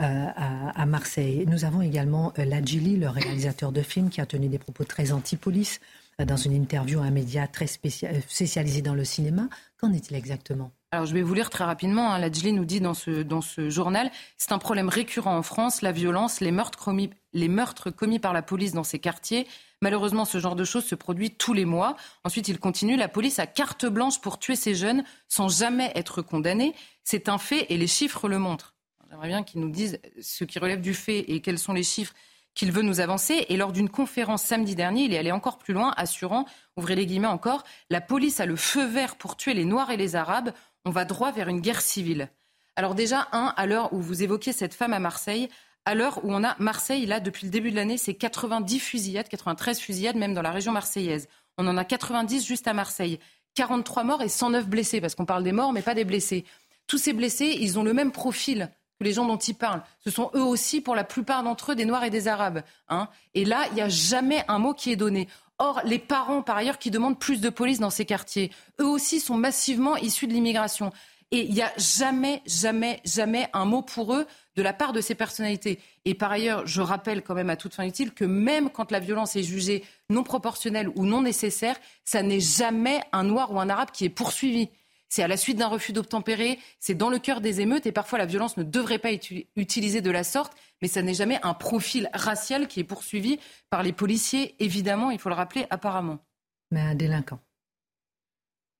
euh, 0.00 0.26
à, 0.36 0.86
Marseille. 0.86 1.44
Nous 1.48 1.64
avons 1.64 1.80
également 1.80 2.32
euh, 2.38 2.44
Ladjili, 2.44 2.96
le 2.96 3.08
réalisateur 3.08 3.72
de 3.72 3.82
films, 3.82 4.10
qui 4.10 4.20
a 4.20 4.26
tenu 4.26 4.48
des 4.48 4.58
propos 4.58 4.84
très 4.84 5.12
anti-police 5.12 5.80
dans 6.18 6.36
une 6.36 6.52
interview 6.52 7.00
à 7.00 7.04
un 7.04 7.10
média 7.10 7.48
très 7.48 7.66
spécialisé 7.66 8.82
dans 8.82 8.94
le 8.94 9.04
cinéma. 9.04 9.48
Qu'en 9.78 9.92
est-il 9.92 10.16
exactement? 10.16 10.70
Alors, 10.92 11.06
je 11.06 11.14
vais 11.14 11.22
vous 11.22 11.34
lire 11.34 11.50
très 11.50 11.64
rapidement. 11.64 12.12
Hein. 12.12 12.18
Ladjili 12.20 12.52
nous 12.52 12.64
dit 12.64 12.80
dans 12.80 12.94
ce, 12.94 13.22
dans 13.22 13.40
ce 13.40 13.68
journal 13.68 14.10
c'est 14.36 14.52
un 14.52 14.58
problème 14.58 14.88
récurrent 14.88 15.36
en 15.36 15.42
France, 15.42 15.82
la 15.82 15.90
violence, 15.90 16.40
les 16.40 16.52
meurtres, 16.52 16.78
commis, 16.78 17.10
les 17.32 17.48
meurtres 17.48 17.90
commis 17.90 18.20
par 18.20 18.32
la 18.32 18.42
police 18.42 18.72
dans 18.72 18.84
ces 18.84 19.00
quartiers. 19.00 19.48
Malheureusement, 19.82 20.24
ce 20.24 20.38
genre 20.38 20.56
de 20.56 20.64
choses 20.64 20.84
se 20.84 20.94
produit 20.94 21.32
tous 21.32 21.52
les 21.52 21.64
mois. 21.64 21.96
Ensuite, 22.22 22.48
il 22.48 22.58
continue 22.58 22.96
la 22.96 23.08
police 23.08 23.38
a 23.38 23.46
carte 23.46 23.86
blanche 23.86 24.20
pour 24.20 24.38
tuer 24.38 24.56
ces 24.56 24.74
jeunes 24.74 25.04
sans 25.28 25.48
jamais 25.48 25.92
être 25.94 26.22
condamnés. 26.22 26.74
C'est 27.02 27.28
un 27.28 27.38
fait 27.38 27.66
et 27.70 27.76
les 27.76 27.86
chiffres 27.86 28.28
le 28.28 28.38
montrent. 28.38 28.73
J'aimerais 29.14 29.28
bien 29.28 29.44
qu'ils 29.44 29.60
nous 29.60 29.70
disent 29.70 30.00
ce 30.20 30.42
qui 30.42 30.58
relève 30.58 30.80
du 30.80 30.92
fait 30.92 31.20
et 31.30 31.40
quels 31.40 31.60
sont 31.60 31.72
les 31.72 31.84
chiffres 31.84 32.14
qu'il 32.52 32.72
veut 32.72 32.82
nous 32.82 32.98
avancer. 32.98 33.46
Et 33.48 33.56
lors 33.56 33.70
d'une 33.70 33.88
conférence 33.88 34.42
samedi 34.42 34.74
dernier, 34.74 35.04
il 35.04 35.14
est 35.14 35.18
allé 35.18 35.30
encore 35.30 35.58
plus 35.58 35.72
loin, 35.72 35.94
assurant, 35.96 36.46
ouvrez 36.76 36.96
les 36.96 37.06
guillemets 37.06 37.28
encore, 37.28 37.62
la 37.90 38.00
police 38.00 38.40
a 38.40 38.46
le 38.46 38.56
feu 38.56 38.84
vert 38.84 39.14
pour 39.14 39.36
tuer 39.36 39.54
les 39.54 39.64
Noirs 39.64 39.92
et 39.92 39.96
les 39.96 40.16
Arabes 40.16 40.50
on 40.84 40.90
va 40.90 41.04
droit 41.04 41.30
vers 41.30 41.48
une 41.48 41.60
guerre 41.60 41.80
civile. 41.80 42.28
Alors 42.74 42.96
déjà, 42.96 43.28
un, 43.30 43.54
à 43.56 43.66
l'heure 43.66 43.92
où 43.92 44.00
vous 44.00 44.24
évoquiez 44.24 44.52
cette 44.52 44.74
femme 44.74 44.92
à 44.92 44.98
Marseille, 44.98 45.48
à 45.84 45.94
l'heure 45.94 46.18
où 46.24 46.34
on 46.34 46.42
a 46.42 46.56
Marseille, 46.58 47.06
là, 47.06 47.20
depuis 47.20 47.46
le 47.46 47.52
début 47.52 47.70
de 47.70 47.76
l'année, 47.76 47.98
c'est 47.98 48.14
90 48.14 48.80
fusillades, 48.80 49.28
93 49.28 49.78
fusillades, 49.78 50.16
même 50.16 50.34
dans 50.34 50.42
la 50.42 50.50
région 50.50 50.72
marseillaise. 50.72 51.28
On 51.56 51.68
en 51.68 51.76
a 51.76 51.84
90 51.84 52.44
juste 52.44 52.66
à 52.66 52.72
Marseille. 52.72 53.20
43 53.54 54.02
morts 54.02 54.22
et 54.22 54.28
109 54.28 54.66
blessés, 54.66 55.00
parce 55.00 55.14
qu'on 55.14 55.24
parle 55.24 55.44
des 55.44 55.52
morts, 55.52 55.72
mais 55.72 55.82
pas 55.82 55.94
des 55.94 56.04
blessés. 56.04 56.44
Tous 56.88 56.98
ces 56.98 57.12
blessés, 57.12 57.56
ils 57.60 57.78
ont 57.78 57.84
le 57.84 57.94
même 57.94 58.10
profil 58.10 58.70
les 59.04 59.12
gens 59.12 59.26
dont 59.26 59.36
ils 59.36 59.54
parlent. 59.54 59.82
Ce 60.00 60.10
sont 60.10 60.30
eux 60.34 60.42
aussi, 60.42 60.80
pour 60.80 60.96
la 60.96 61.04
plupart 61.04 61.42
d'entre 61.42 61.72
eux, 61.72 61.74
des 61.76 61.84
Noirs 61.84 62.04
et 62.04 62.10
des 62.10 62.26
Arabes. 62.26 62.62
Hein. 62.88 63.08
et 63.34 63.44
là, 63.44 63.66
il 63.70 63.74
n'y 63.74 63.80
a 63.80 63.88
jamais 63.88 64.44
un 64.48 64.58
mot 64.58 64.74
qui 64.74 64.90
est 64.90 64.96
donné. 64.96 65.28
Or, 65.58 65.80
les 65.84 66.00
parents, 66.00 66.42
par 66.42 66.56
ailleurs, 66.56 66.78
qui 66.78 66.90
demandent 66.90 67.18
plus 67.18 67.40
de 67.40 67.48
police 67.48 67.78
dans 67.78 67.90
ces 67.90 68.04
quartiers, 68.04 68.50
eux 68.80 68.86
aussi 68.86 69.20
sont 69.20 69.36
massivement 69.36 69.96
issus 69.96 70.26
de 70.26 70.32
l'immigration. 70.32 70.92
Et 71.30 71.46
il 71.46 71.54
n'y 71.54 71.62
a 71.62 71.72
jamais, 71.76 72.42
jamais, 72.46 73.00
jamais 73.04 73.48
un 73.52 73.64
mot 73.64 73.82
pour 73.82 74.14
eux 74.14 74.26
de 74.56 74.62
la 74.62 74.72
part 74.72 74.92
de 74.92 75.00
ces 75.00 75.14
personnalités. 75.14 75.80
Et 76.04 76.14
par 76.14 76.30
ailleurs, 76.30 76.66
je 76.66 76.80
rappelle 76.80 77.22
quand 77.22 77.34
même 77.34 77.50
à 77.50 77.56
toute 77.56 77.74
fin 77.74 77.84
utile 77.84 78.12
que 78.12 78.24
même 78.24 78.70
quand 78.70 78.90
la 78.90 79.00
violence 79.00 79.34
est 79.36 79.42
jugée 79.42 79.84
non 80.10 80.22
proportionnelle 80.22 80.90
ou 80.94 81.06
non 81.06 81.22
nécessaire, 81.22 81.76
ça 82.04 82.22
n'est 82.22 82.40
jamais 82.40 83.00
un 83.12 83.24
noir 83.24 83.52
ou 83.52 83.58
un 83.58 83.68
arabe 83.68 83.90
qui 83.92 84.04
est 84.04 84.10
poursuivi. 84.10 84.68
C'est 85.14 85.22
à 85.22 85.28
la 85.28 85.36
suite 85.36 85.58
d'un 85.58 85.68
refus 85.68 85.92
d'obtempérer, 85.92 86.58
c'est 86.80 86.96
dans 86.96 87.08
le 87.08 87.20
cœur 87.20 87.40
des 87.40 87.60
émeutes 87.60 87.86
et 87.86 87.92
parfois 87.92 88.18
la 88.18 88.26
violence 88.26 88.56
ne 88.56 88.64
devrait 88.64 88.98
pas 88.98 89.12
être 89.12 89.28
utilisée 89.54 90.00
de 90.00 90.10
la 90.10 90.24
sorte 90.24 90.52
mais 90.82 90.88
ça 90.88 91.02
n'est 91.02 91.14
jamais 91.14 91.38
un 91.44 91.54
profil 91.54 92.10
racial 92.12 92.66
qui 92.66 92.80
est 92.80 92.84
poursuivi 92.84 93.38
par 93.70 93.84
les 93.84 93.92
policiers, 93.92 94.56
évidemment, 94.58 95.12
il 95.12 95.20
faut 95.20 95.28
le 95.28 95.36
rappeler, 95.36 95.66
apparemment. 95.70 96.18
Mais 96.72 96.80
un 96.80 96.96
délinquant. 96.96 97.38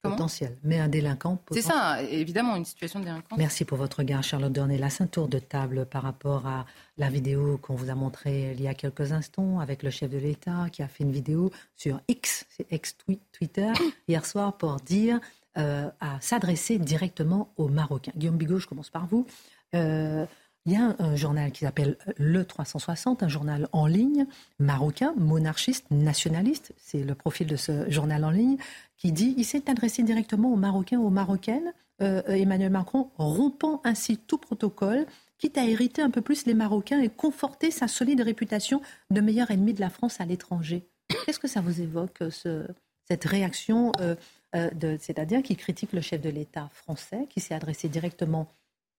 potentiel, 0.03 0.59
mais 0.65 0.81
un 0.81 0.89
délinquant. 0.89 1.41
C'est 1.53 1.63
ça, 1.63 2.03
évidemment, 2.03 2.57
une 2.57 2.65
situation 2.65 2.99
de 2.99 3.05
délinquance. 3.05 3.39
Merci 3.39 3.65
pour 3.65 3.79
votre 3.79 4.01
regard, 4.01 4.25
Charlotte 4.25 4.53
Dornelas. 4.53 4.97
Un 4.99 5.07
tour 5.07 5.29
de 5.29 5.39
table 5.39 5.87
par 5.87 6.03
rapport 6.03 6.49
à 6.49 6.67
la 6.99 7.11
vidéo 7.11 7.59
qu'on 7.59 7.77
vous 7.77 7.91
a 7.91 7.95
montrée 7.95 8.53
il 8.53 8.61
y 8.61 8.67
a 8.67 8.75
quelques 8.75 9.13
instants 9.13 9.61
avec 9.61 9.85
le 9.85 9.91
chef 9.91 10.11
de 10.11 10.19
l'État 10.19 10.67
qui 10.73 10.83
a 10.83 10.89
fait 10.89 11.05
une 11.05 11.13
vidéo 11.13 11.53
sur 11.77 12.01
X, 12.09 12.45
c'est 12.51 12.67
ex-Twitter, 12.73 13.73
hier 14.09 14.27
soir 14.27 14.57
pour 14.59 14.77
dire 14.77 15.21
euh, 15.57 15.89
à 16.01 16.21
s'adresser 16.21 16.79
directement 16.79 17.53
aux 17.57 17.69
Marocains. 17.69 18.13
Guillaume 18.17 18.37
Bigot, 18.37 18.59
je 18.59 18.67
commence 18.67 18.91
par 18.91 19.07
vous. 19.07 19.25
Euh, 19.75 20.27
il 20.67 20.73
y 20.73 20.77
a 20.77 20.97
un, 20.99 21.15
journal 21.15 21.53
qui 21.53 21.61
s'appelle 21.61 21.97
Le 22.17 22.45
360, 22.45 23.23
un 23.23 23.29
journal 23.29 23.69
en 23.73 23.87
ligne 23.87 24.27
marocain, 24.59 25.15
monarchiste, 25.17 25.91
nationaliste. 25.91 26.73
C'est 26.79 27.05
le 27.05 27.15
profil 27.15 27.47
de 27.47 27.57
ce 27.57 27.89
journal 27.91 28.25
en 28.25 28.31
ligne 28.31 28.57
qui 28.97 29.13
dit 29.13 29.35
il 29.37 29.45
s'est 29.45 29.71
adressé 29.71 30.03
directement 30.03 30.53
aux 30.53 30.57
Marocains, 30.57 30.99
aux 30.99 31.11
Marocaines. 31.11 31.73
Euh, 32.03 32.23
Emmanuel 32.27 32.73
Macron 32.73 33.11
rompant 33.17 33.81
ainsi 33.85 34.17
tout 34.17 34.39
protocole, 34.39 35.07
quitte 35.39 35.59
à 35.59 35.65
hériter 35.65 36.03
un 36.03 36.11
peu 36.11 36.23
plus 36.23 36.47
les 36.47 36.55
Marocains 36.55 37.01
et 37.01 37.11
conforter 37.11 37.71
sa 37.71 37.87
solide 37.87 38.23
réputation 38.23 38.81
de 39.11 39.21
meilleur 39.21 39.51
ennemi 39.51 39.75
de 39.75 39.81
la 39.81 39.91
France 39.91 40.21
à 40.21 40.25
l'étranger. 40.25 40.89
Qu'est-ce 41.27 41.39
que 41.39 41.47
ça 41.47 41.61
vous 41.61 41.81
évoque, 41.81 42.25
ce, 42.31 42.67
cette 43.07 43.25
réaction, 43.25 43.93
euh, 44.55 44.97
c'est-à-dire 45.01 45.43
qui 45.43 45.57
critique 45.57 45.93
le 45.93 46.01
chef 46.01 46.21
de 46.21 46.31
l'État 46.31 46.69
français, 46.73 47.27
qui 47.29 47.41
s'est 47.41 47.55
adressé 47.55 47.89
directement 47.89 48.49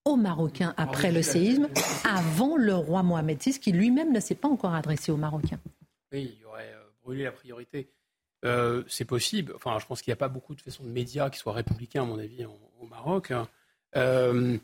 aux 0.06 0.16
Marocains 0.16 0.72
après 0.76 1.10
le 1.10 1.20
séisme, 1.20 1.68
avant 2.04 2.56
le 2.56 2.74
roi 2.74 3.02
Mohamed 3.02 3.42
VI, 3.42 3.58
qui 3.58 3.72
lui-même 3.72 4.12
ne 4.12 4.20
s'est 4.20 4.36
pas 4.36 4.48
encore 4.48 4.74
adressé 4.74 5.10
aux 5.10 5.16
Marocains. 5.16 5.58
Oui, 6.12 6.36
il 6.38 6.46
aurait 6.46 6.72
euh, 6.72 6.84
brûlé 7.02 7.24
la 7.24 7.32
priorité. 7.32 7.90
Euh, 8.44 8.84
c'est 8.86 9.04
possible. 9.04 9.52
Enfin, 9.56 9.78
je 9.80 9.86
pense 9.86 10.02
qu'il 10.02 10.12
n'y 10.12 10.16
a 10.16 10.18
pas 10.18 10.28
beaucoup 10.28 10.54
de 10.54 10.60
façon 10.60 10.84
de 10.84 10.88
médias 10.88 11.28
qui 11.28 11.38
soient 11.38 11.52
républicains, 11.52 12.02
à 12.02 12.06
mon 12.06 12.18
avis, 12.18 12.44
au 12.44 12.86
Maroc. 12.86 13.32
Hein. 13.32 13.48
Euh, 13.96 14.56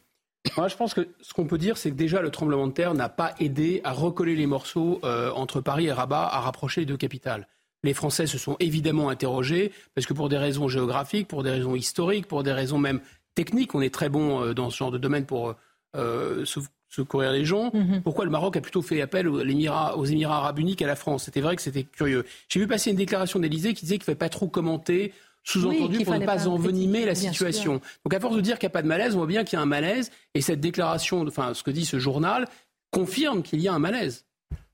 moi, 0.57 0.69
je 0.69 0.77
pense 0.77 0.95
que 0.95 1.09
ce 1.21 1.35
qu'on 1.35 1.47
peut 1.47 1.59
dire, 1.59 1.77
c'est 1.77 1.91
que 1.91 1.97
déjà 1.97 2.23
le 2.23 2.31
tremblement 2.31 2.69
de 2.69 2.73
terre 2.73 2.95
n'a 2.95 3.09
pas 3.09 3.35
aidé 3.41 3.81
à 3.83 3.93
recoller 3.93 4.37
les 4.37 4.47
morceaux 4.47 5.01
entre 5.05 5.61
Paris 5.61 5.87
et 5.87 5.93
Rabat, 5.93 6.27
à 6.27 6.41
rapprocher 6.41 6.83
les 6.83 6.87
deux 6.87 6.97
capitales. 6.97 7.47
Les 7.85 7.95
Français 7.95 8.27
se 8.27 8.39
sont 8.39 8.57
évidemment 8.61 9.09
interrogés, 9.09 9.73
parce 9.95 10.07
que 10.07 10.15
pour 10.15 10.29
des 10.29 10.39
raisons 10.39 10.69
géographiques, 10.69 11.29
pour 11.29 11.43
des 11.43 11.51
raisons 11.51 11.75
historiques, 11.75 12.27
pour 12.27 12.43
des 12.43 12.53
raisons 12.53 12.79
même 12.79 13.01
technique. 13.35 13.75
On 13.75 13.81
est 13.81 13.93
très 13.93 14.09
bon 14.09 14.43
euh, 14.43 14.55
dans 14.55 14.71
ce 14.71 14.77
genre 14.77 14.91
de 14.91 14.99
domaine 14.99 15.27
pour 15.27 15.55
euh, 15.97 16.45
secourir 16.89 17.33
les 17.33 17.45
gens. 17.45 17.71
Mhm. 17.73 18.03
Pourquoi 18.03 18.25
le 18.25 18.31
Maroc 18.31 18.57
a 18.57 18.61
plutôt 18.61 18.83
fait 18.83 19.01
appel 19.01 19.29
aux 19.29 19.41
Émirats, 19.41 19.97
aux 19.97 20.05
Émirats 20.05 20.37
arabes 20.37 20.59
unis 20.59 20.77
qu'à 20.77 20.87
la 20.87 20.97
France? 20.97 21.25
C'était 21.25 21.41
vrai 21.41 21.57
que 21.57 21.63
c'était 21.63 21.85
curieux. 21.85 22.25
J'ai 22.49 22.61
vu 22.61 22.67
passer 22.67 22.91
une 22.91 22.97
déclaration 22.97 23.39
d'Élysée 23.39 23.75
qui 23.75 23.85
disait 23.85 23.97
qu'il 23.97 24.03
ne 24.03 24.07
fallait 24.07 24.17
pas 24.17 24.29
trop 24.29 24.49
commenter 24.49 25.13
Sous-entendu 25.45 26.05
pour 26.05 26.15
ne 26.15 26.19
fallait 26.19 26.27
pas 26.27 26.37
pas 26.37 26.49
envenimer 26.49 27.05
la 27.05 27.15
situation. 27.15 27.81
Donc 28.05 28.15
à 28.15 28.21
force 28.21 28.37
de 28.37 28.41
dire 28.41 28.59
qu'il 28.59 28.67
n'y 28.67 28.73
a 28.73 28.75
pas 28.75 28.83
de 28.83 28.89
malaise, 28.89 29.15
on 29.15 29.19
voit 29.19 29.27
bien 29.27 29.45
qu'il 29.45 29.57
y 29.57 29.61
a 29.61 29.63
un 29.63 29.67
malaise. 29.67 30.13
Et 30.35 30.41
cette 30.41 30.61
déclaration, 30.61 31.27
enfin 31.27 31.53
ce 31.55 31.63
que 31.63 31.71
dit 31.71 31.85
ce 31.85 31.99
journal, 31.99 32.47
confirme 32.91 33.43
qu'il 33.43 33.61
y 33.61 33.69
a 33.69 33.73
un 33.73 33.81
malaise. 33.81 34.25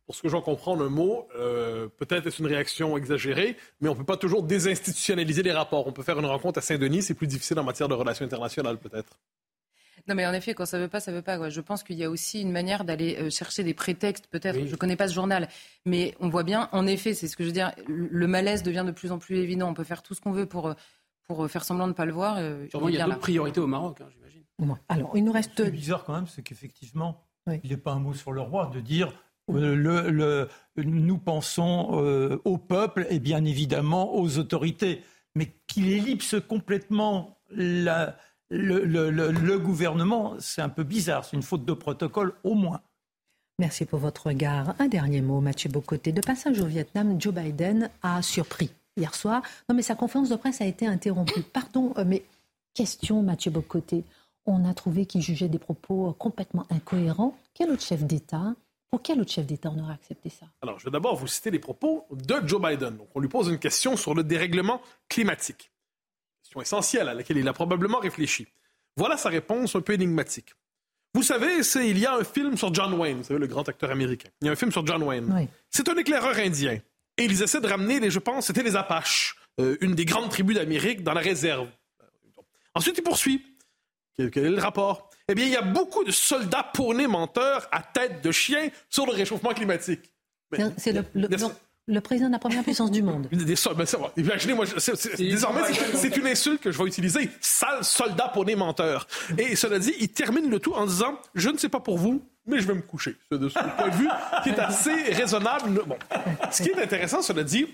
Pour 0.09 0.15
ce 0.15 0.23
que 0.23 0.31
j'en 0.31 0.41
comprends 0.41 0.81
un 0.81 0.89
mot, 0.89 1.29
euh, 1.37 1.87
peut-être 1.99 2.27
est-ce 2.27 2.41
une 2.41 2.47
réaction 2.49 2.97
exagérée, 2.97 3.59
mais 3.83 3.91
on 3.91 3.93
ne 3.93 3.99
peut 3.99 4.05
pas 4.07 4.17
toujours 4.17 4.43
désinstitutionnaliser 4.43 5.43
les 5.43 5.53
rapports. 5.53 5.87
On 5.87 5.93
peut 5.93 6.03
faire 6.03 6.19
une 6.19 6.25
rencontre 6.25 6.61
à 6.61 6.63
Saint-Denis, 6.63 7.03
c'est 7.03 7.13
plus 7.13 7.27
difficile 7.27 7.59
en 7.59 7.63
matière 7.63 7.89
de 7.89 7.95
relations 7.95 8.25
internationales, 8.25 8.79
peut-être. 8.79 9.19
Non, 10.07 10.15
mais 10.15 10.25
en 10.25 10.33
effet, 10.33 10.55
quand 10.55 10.65
ça 10.65 10.79
veut 10.79 10.89
pas, 10.89 11.01
ça 11.01 11.13
veut 11.13 11.21
pas. 11.21 11.37
Quoi. 11.37 11.51
Je 11.51 11.61
pense 11.61 11.83
qu'il 11.83 11.97
y 11.99 12.05
a 12.05 12.09
aussi 12.09 12.41
une 12.41 12.53
manière 12.53 12.85
d'aller 12.85 13.19
euh, 13.21 13.29
chercher 13.29 13.65
des 13.65 13.75
prétextes, 13.75 14.29
peut-être. 14.29 14.59
Je 14.65 14.71
ne 14.71 14.77
connais 14.77 14.97
pas 14.97 15.09
ce 15.09 15.13
journal, 15.13 15.47
mais 15.85 16.15
on 16.21 16.31
voit 16.31 16.43
bien, 16.43 16.71
en 16.73 16.87
effet, 16.87 17.13
c'est 17.13 17.29
ce 17.29 17.37
que 17.37 17.43
je 17.45 17.49
veux 17.49 17.53
dire, 17.53 17.73
le 17.87 18.27
malaise 18.27 18.63
devient 18.63 18.85
de 18.87 18.93
plus 18.93 19.13
en 19.13 19.19
plus 19.19 19.37
évident. 19.37 19.69
On 19.69 19.75
peut 19.75 19.85
faire 19.85 20.03
tout 20.03 20.15
ce 20.15 20.23
qu'on 20.23 20.33
veut 20.33 20.47
pour, 20.47 20.75
pour 21.27 21.51
faire 21.51 21.65
semblant 21.65 21.85
de 21.85 21.91
ne 21.93 21.95
pas 21.95 22.07
le 22.07 22.13
voir. 22.13 22.37
euh, 22.39 22.67
Sûrement, 22.71 22.89
il 22.89 22.95
y 22.95 22.99
a 22.99 23.05
d'autres 23.05 23.19
priorités 23.19 23.61
au 23.61 23.67
Maroc, 23.67 24.01
hein, 24.01 24.09
j'imagine. 24.11 24.43
Alors, 24.89 25.13
il 25.15 25.23
nous 25.25 25.33
reste. 25.33 25.51
Ce 25.59 25.63
qui 25.65 25.69
est 25.69 25.71
bizarre 25.71 26.05
quand 26.05 26.15
même, 26.15 26.27
c'est 26.27 26.41
qu'effectivement, 26.41 27.27
Oui. 27.47 27.61
il 27.63 27.69
n'est 27.69 27.77
pas 27.77 27.93
un 27.93 27.99
mot 28.01 28.15
sur 28.15 28.33
le 28.33 28.41
roi 28.41 28.71
de 28.73 28.81
dire 28.81 29.13
le- 29.49 30.49
nous 30.77 31.19
pensons 31.19 31.91
euh, 32.03 32.39
au 32.45 32.59
peuple 32.59 33.07
et 33.11 33.19
bien 33.19 33.45
évidemment 33.45 34.15
aux 34.17 34.39
autorités, 34.39 35.03
mais 35.35 35.53
qu'il 35.67 35.89
ellipse 35.93 36.37
complètement 36.49 37.37
le- 37.51 38.11
le 38.51 39.59
gouvernement, 39.59 40.35
c'est 40.39 40.63
un 40.63 40.69
peu 40.69 40.83
bizarre, 40.85 41.25
c'est 41.25 41.37
une 41.37 41.43
faute 41.43 41.65
de 41.65 41.73
protocole 41.73 42.35
au 42.45 42.55
moins. 42.55 42.81
Merci 43.59 43.85
pour 43.87 43.99
votre 43.99 44.29
regard. 44.29 44.75
Un 44.79 44.87
dernier 44.87 45.21
mot, 45.21 45.41
Mathieu 45.41 45.69
Bocoté. 45.69 46.13
De 46.13 46.21
passage 46.21 46.61
au 46.61 46.67
Vietnam, 46.67 47.21
Joe 47.21 47.35
Biden 47.35 47.91
a 48.03 48.23
surpris 48.23 48.71
hier 48.97 49.15
soir. 49.15 49.43
Non, 49.69 49.75
mais 49.75 49.83
sa 49.83 49.97
conférence 49.97 50.29
de 50.29 50.37
presse 50.37 50.61
a 50.61 50.65
été 50.67 50.87
interrompue. 50.87 51.43
Pardon, 51.43 51.93
euh, 51.99 52.05
mais 52.07 52.23
question, 52.75 53.21
Mathieu 53.23 53.51
Bocoté. 53.51 54.05
On 54.47 54.65
a 54.65 54.73
trouvé 54.75 55.07
qu'il 55.07 55.23
jugeait 55.23 55.49
des 55.49 55.59
propos 55.59 56.15
complètement 56.19 56.67
incohérents. 56.71 57.37
Quel 57.53 57.71
autre 57.71 57.83
chef 57.83 58.05
d'État 58.05 58.55
Pour 58.91 59.03
quel 59.03 59.21
autre 59.21 59.31
chef 59.31 59.47
d'État 59.47 59.71
on 59.75 59.83
aurait 59.83 59.95
accepté 59.95 60.31
ça? 60.31 60.47
Alors, 60.63 60.79
je 60.79 60.85
vais 60.85 60.91
d'abord 60.91 61.17
vous 61.17 61.27
citer 61.27 61.51
les 61.51 61.59
propos 61.59 62.07
de 62.11 62.47
Joe 62.47 62.61
Biden. 62.61 62.97
Donc, 62.97 63.09
on 63.15 63.21
lui 63.21 63.29
pose 63.29 63.49
une 63.49 63.59
question 63.59 63.97
sur 63.97 64.15
le 64.15 64.25
dérèglement 64.25 64.81
climatique. 65.09 65.71
Question 66.43 66.63
essentielle 66.63 67.09
à 67.09 67.15
laquelle 67.15 67.37
il 67.37 67.49
a 67.49 67.53
probablement 67.53 67.99
réfléchi. 67.99 68.47
Voilà 68.97 69.17
sa 69.17 69.29
réponse 69.29 69.77
un 69.77 69.81
peu 69.81 69.93
énigmatique. 69.93 70.55
Vous 71.15 71.23
savez, 71.23 71.61
il 71.87 71.99
y 71.99 72.07
a 72.07 72.15
un 72.15 72.25
film 72.25 72.57
sur 72.57 72.73
John 72.73 72.95
Wayne, 72.95 73.19
vous 73.19 73.25
savez, 73.25 73.41
le 73.41 73.47
grand 73.47 73.69
acteur 73.69 73.91
américain. 73.91 74.29
Il 74.41 74.47
y 74.47 74.49
a 74.49 74.53
un 74.53 74.57
film 74.57 74.73
sur 74.73 74.87
John 74.87 75.03
Wayne. 75.03 75.31
Oui. 75.35 75.49
C'est 75.71 75.89
un 75.89 75.97
éclaireur 75.97 76.37
indien. 76.37 76.79
Et 77.17 77.25
ils 77.25 77.43
essaient 77.43 77.61
de 77.61 77.67
ramener, 77.67 78.01
les, 78.01 78.11
je 78.11 78.19
pense, 78.19 78.47
c'était 78.47 78.63
les 78.63 78.77
Apaches, 78.77 79.37
euh, 79.61 79.77
une 79.81 79.95
des 79.95 80.05
grandes 80.05 80.31
tribus 80.31 80.57
d'Amérique, 80.57 81.03
dans 81.03 81.15
la 81.15 81.21
réserve. 81.21 81.69
Ensuite, 82.75 82.97
il 82.99 83.03
poursuit. 83.03 83.45
Quel, 84.19 84.31
quel 84.31 84.45
est 84.47 84.51
le 84.51 84.59
rapport? 84.61 85.09
Eh 85.29 85.35
bien, 85.35 85.45
il 85.47 85.53
y 85.53 85.57
a 85.57 85.63
beaucoup 85.63 86.03
de 86.05 86.11
soldats 86.11 86.67
pawnés 86.75 87.07
menteurs 87.07 87.69
à 87.71 87.83
tête 87.83 88.23
de 88.23 88.33
chien 88.33 88.69
sur 88.91 89.07
le 89.07 89.13
réchauffement 89.13 89.51
climatique. 89.55 90.01
C'est 90.77 90.93
le, 90.93 92.01
président 92.01 92.27
de 92.27 92.33
la 92.33 92.39
première 92.39 92.63
puissance 92.65 92.91
du 92.91 93.03
monde. 93.03 93.29
des 93.33 93.57
sol- 93.57 93.75
ben. 93.77 93.85
Imaginez, 94.17 94.55
moi, 94.55 94.67
c'est- 94.67 95.17
désormais, 95.17 95.61
c'est- 95.73 95.97
c'est 95.97 96.17
une 96.17 96.27
insulte 96.27 96.61
que 96.63 96.71
je 96.73 96.79
vais 96.79 96.85
utiliser. 96.89 97.31
Sale 97.41 97.83
soldat 97.85 98.29
poney 98.29 98.57
menteur. 98.57 99.07
Et 99.39 99.55
cela 99.57 99.79
dit, 99.79 99.95
il 100.01 100.09
termine 100.09 100.51
le 100.51 100.59
tout 100.59 100.75
en 100.75 100.85
disant 100.87 101.19
Je 101.35 101.49
ne 101.51 101.57
sais 101.59 101.69
pas 101.69 101.81
pour 101.81 101.97
vous, 101.99 102.23
mais 102.47 102.61
je 102.61 102.67
vais 102.67 102.75
me 102.75 102.83
coucher. 102.83 103.17
C'est 103.31 103.39
de 103.39 103.49
ce 103.49 103.55
point 103.59 103.89
de 103.89 103.95
vue 103.95 104.09
qui 104.43 104.49
est 104.51 104.59
assez 104.59 104.93
raisonnable. 105.13 105.83
Bon. 105.87 105.97
Ce 106.51 106.63
qui 106.63 106.71
est 106.71 106.83
intéressant, 106.83 107.23
cela 107.23 107.43
dit, 107.45 107.67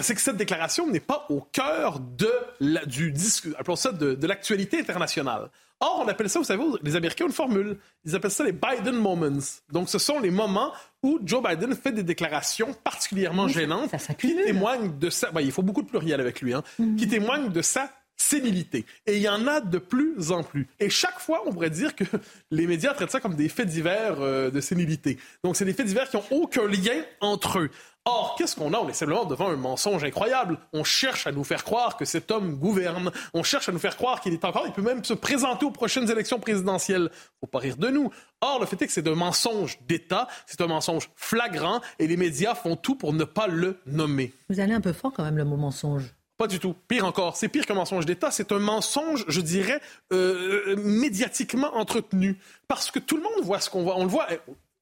c'est 0.00 0.14
que 0.14 0.20
cette 0.20 0.36
déclaration 0.36 0.86
n'est 0.86 1.00
pas 1.00 1.26
au 1.28 1.40
cœur 1.40 2.00
de 2.00 2.30
la, 2.60 2.84
du 2.84 3.10
disque, 3.12 3.48
appelons 3.58 3.76
ça 3.76 3.92
de, 3.92 4.14
de 4.14 4.26
l'actualité 4.26 4.78
internationale. 4.78 5.50
Or, 5.80 6.02
on 6.04 6.08
appelle 6.08 6.28
ça, 6.28 6.40
vous 6.40 6.44
savez, 6.44 6.62
les 6.82 6.96
Américains 6.96 7.24
ont 7.24 7.28
une 7.28 7.32
formule. 7.34 7.78
Ils 8.04 8.16
appellent 8.16 8.32
ça 8.32 8.42
les 8.42 8.52
Biden 8.52 8.96
moments. 8.96 9.38
Donc, 9.70 9.88
ce 9.88 9.98
sont 9.98 10.18
les 10.18 10.30
moments 10.30 10.72
où 11.04 11.20
Joe 11.24 11.40
Biden 11.42 11.74
fait 11.76 11.92
des 11.92 12.02
déclarations 12.02 12.74
particulièrement 12.82 13.44
Oui, 13.44 13.52
gênantes 13.52 13.96
ça 13.96 14.14
qui 14.14 14.34
témoignent 14.34 14.98
de 14.98 15.08
sa. 15.08 15.30
ben, 15.30 15.40
il 15.40 15.52
faut 15.52 15.62
beaucoup 15.62 15.82
de 15.82 15.86
pluriel 15.88 16.20
avec 16.20 16.40
lui, 16.40 16.52
hein, 16.52 16.64
qui 16.96 17.06
témoignent 17.06 17.50
de 17.50 17.62
sa 17.62 17.92
sénilité. 18.16 18.84
Et 19.06 19.16
il 19.16 19.22
y 19.22 19.28
en 19.28 19.46
a 19.46 19.60
de 19.60 19.78
plus 19.78 20.32
en 20.32 20.42
plus. 20.42 20.66
Et 20.80 20.90
chaque 20.90 21.20
fois, 21.20 21.42
on 21.46 21.52
pourrait 21.52 21.70
dire 21.70 21.94
que 21.94 22.04
les 22.50 22.66
médias 22.66 22.92
traitent 22.92 23.12
ça 23.12 23.20
comme 23.20 23.36
des 23.36 23.48
faits 23.48 23.68
divers 23.68 24.20
euh, 24.20 24.50
de 24.50 24.60
sénilité. 24.60 25.18
Donc, 25.44 25.56
c'est 25.56 25.64
des 25.64 25.72
faits 25.72 25.86
divers 25.86 26.10
qui 26.10 26.16
n'ont 26.16 26.24
aucun 26.42 26.66
lien 26.66 27.00
entre 27.20 27.60
eux. 27.60 27.70
Or, 28.04 28.36
qu'est-ce 28.38 28.56
qu'on 28.56 28.72
a? 28.72 28.78
On 28.78 28.88
est 28.88 28.94
simplement 28.94 29.26
devant 29.26 29.50
un 29.50 29.56
mensonge 29.56 30.02
incroyable. 30.02 30.58
On 30.72 30.82
cherche 30.82 31.26
à 31.26 31.32
nous 31.32 31.44
faire 31.44 31.62
croire 31.62 31.96
que 31.96 32.04
cet 32.04 32.30
homme 32.30 32.56
gouverne. 32.56 33.10
On 33.34 33.42
cherche 33.42 33.68
à 33.68 33.72
nous 33.72 33.78
faire 33.78 33.96
croire 33.96 34.20
qu'il 34.20 34.32
est 34.32 34.44
encore, 34.44 34.64
il 34.66 34.72
peut 34.72 34.82
même 34.82 35.04
se 35.04 35.12
présenter 35.12 35.66
aux 35.66 35.70
prochaines 35.70 36.10
élections 36.10 36.38
présidentielles. 36.38 37.10
Faut 37.40 37.46
pas 37.46 37.58
rire 37.58 37.76
de 37.76 37.88
nous. 37.88 38.10
Or, 38.40 38.60
le 38.60 38.66
fait 38.66 38.80
est 38.80 38.86
que 38.86 38.92
c'est 38.92 39.06
un 39.06 39.14
mensonge 39.14 39.78
d'État, 39.86 40.28
c'est 40.46 40.60
un 40.60 40.68
mensonge 40.68 41.10
flagrant 41.16 41.80
et 41.98 42.06
les 42.06 42.16
médias 42.16 42.54
font 42.54 42.76
tout 42.76 42.94
pour 42.94 43.12
ne 43.12 43.24
pas 43.24 43.46
le 43.46 43.78
nommer. 43.86 44.32
Vous 44.48 44.60
allez 44.60 44.72
un 44.72 44.80
peu 44.80 44.92
fort 44.92 45.12
quand 45.12 45.24
même, 45.24 45.36
le 45.36 45.44
mot 45.44 45.56
mensonge. 45.56 46.14
Pas 46.38 46.46
du 46.46 46.60
tout. 46.60 46.74
Pire 46.86 47.04
encore, 47.04 47.36
c'est 47.36 47.48
pire 47.48 47.66
qu'un 47.66 47.74
mensonge 47.74 48.06
d'État, 48.06 48.30
c'est 48.30 48.52
un 48.52 48.60
mensonge, 48.60 49.24
je 49.26 49.40
dirais, 49.40 49.80
euh, 50.12 50.76
médiatiquement 50.76 51.76
entretenu. 51.76 52.38
Parce 52.68 52.92
que 52.92 53.00
tout 53.00 53.16
le 53.16 53.24
monde 53.24 53.42
voit 53.42 53.58
ce 53.58 53.68
qu'on 53.68 53.82
voit. 53.82 53.96
On 53.96 54.04
le 54.04 54.08
voit. 54.08 54.28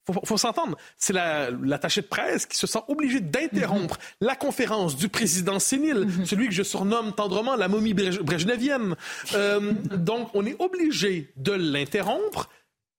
Faut, 0.07 0.21
faut 0.25 0.37
s'entendre. 0.37 0.77
C'est 0.97 1.13
la- 1.13 1.51
l'attaché 1.51 2.01
de 2.01 2.07
presse 2.07 2.47
qui 2.47 2.57
se 2.57 2.67
sent 2.67 2.79
obligé 2.89 3.21
d'interrompre 3.21 3.99
la 4.21 4.37
conférence 4.37 4.97
du 4.97 5.09
président 5.09 5.59
sénile, 5.59 6.07
celui 6.25 6.47
que 6.49 6.55
je 6.55 6.63
surnomme 6.63 7.13
tendrement 7.13 7.57
la 7.57 7.67
momie 7.69 7.93
brejnevienne. 7.95 8.95
Euh, 9.35 9.73
donc, 9.97 10.31
on 10.35 10.47
est 10.47 10.57
obligé 10.61 11.33
de 11.37 11.53
l'interrompre 11.53 12.49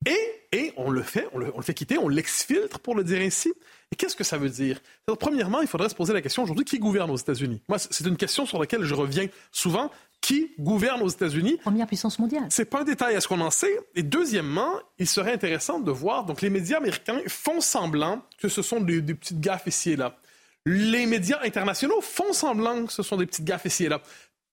et, 0.06 0.18
et 0.52 0.74
on 0.78 0.90
le 0.92 1.02
fait, 1.02 1.28
on 1.34 1.38
le, 1.40 1.52
on 1.54 1.58
le 1.58 1.64
fait 1.64 1.74
quitter, 1.74 1.98
on 1.98 2.08
l'exfiltre 2.10 2.80
pour 2.80 2.94
le 2.96 3.04
dire 3.04 3.22
ainsi. 3.22 3.54
Et 3.92 3.96
qu'est-ce 3.96 4.18
que 4.18 4.26
ça 4.26 4.38
veut 4.38 4.50
dire? 4.50 4.82
Premièrement, 5.18 5.62
il 5.62 5.68
faudrait 5.68 5.88
se 5.88 5.96
poser 5.96 6.12
la 6.12 6.22
question 6.22 6.44
aujourd'hui 6.44 6.66
qui 6.66 6.78
gouverne 6.78 7.10
aux 7.10 7.16
États-Unis? 7.16 7.62
Moi, 7.70 7.80
c'est 7.80 8.06
une 8.06 8.18
question 8.18 8.46
sur 8.46 8.60
laquelle 8.60 8.84
je 8.84 8.94
reviens 8.94 9.28
souvent. 9.54 9.90
Qui 10.22 10.52
gouverne 10.60 11.02
aux 11.02 11.10
États-Unis 11.10 11.58
Première 11.62 11.88
puissance 11.88 12.20
mondiale. 12.20 12.48
c'est 12.50 12.66
pas 12.66 12.82
un 12.82 12.84
détail 12.84 13.16
à 13.16 13.22
ce 13.22 13.28
qu'on 13.28 13.40
en 13.40 13.52
sait. 13.52 13.80
Et 13.96 14.04
deuxièmement, 14.04 14.74
il 14.98 15.08
serait 15.08 15.34
intéressant 15.34 15.80
de 15.80 15.92
voir, 15.92 16.26
donc 16.26 16.42
les 16.42 16.50
médias 16.50 16.78
américains 16.78 17.20
font 17.28 17.62
semblant 17.62 18.22
que 18.40 18.50
ce 18.50 18.62
sont 18.62 18.82
des, 18.82 19.02
des 19.02 19.14
petites 19.14 19.40
gaffes 19.40 19.68
ici 19.68 19.92
et 19.92 19.96
là. 19.96 20.18
Les 20.66 21.06
médias 21.06 21.40
internationaux 21.44 22.02
font 22.02 22.34
semblant 22.34 22.86
que 22.86 22.92
ce 22.92 23.04
sont 23.04 23.16
des 23.16 23.26
petites 23.26 23.46
gaffes 23.46 23.66
ici 23.66 23.86
et 23.86 23.90
là. 23.90 24.02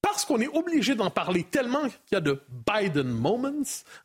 Parce 0.01 0.27
qu'on 0.27 0.39
est 0.39 0.49
obligé 0.49 0.95
d'en 0.95 1.09
parler 1.09 1.45
tellement 1.45 1.81
qu'il 1.81 2.13
y 2.13 2.17
a 2.17 2.21
de 2.21 2.39
Biden 2.71 3.09
moments, 3.09 3.51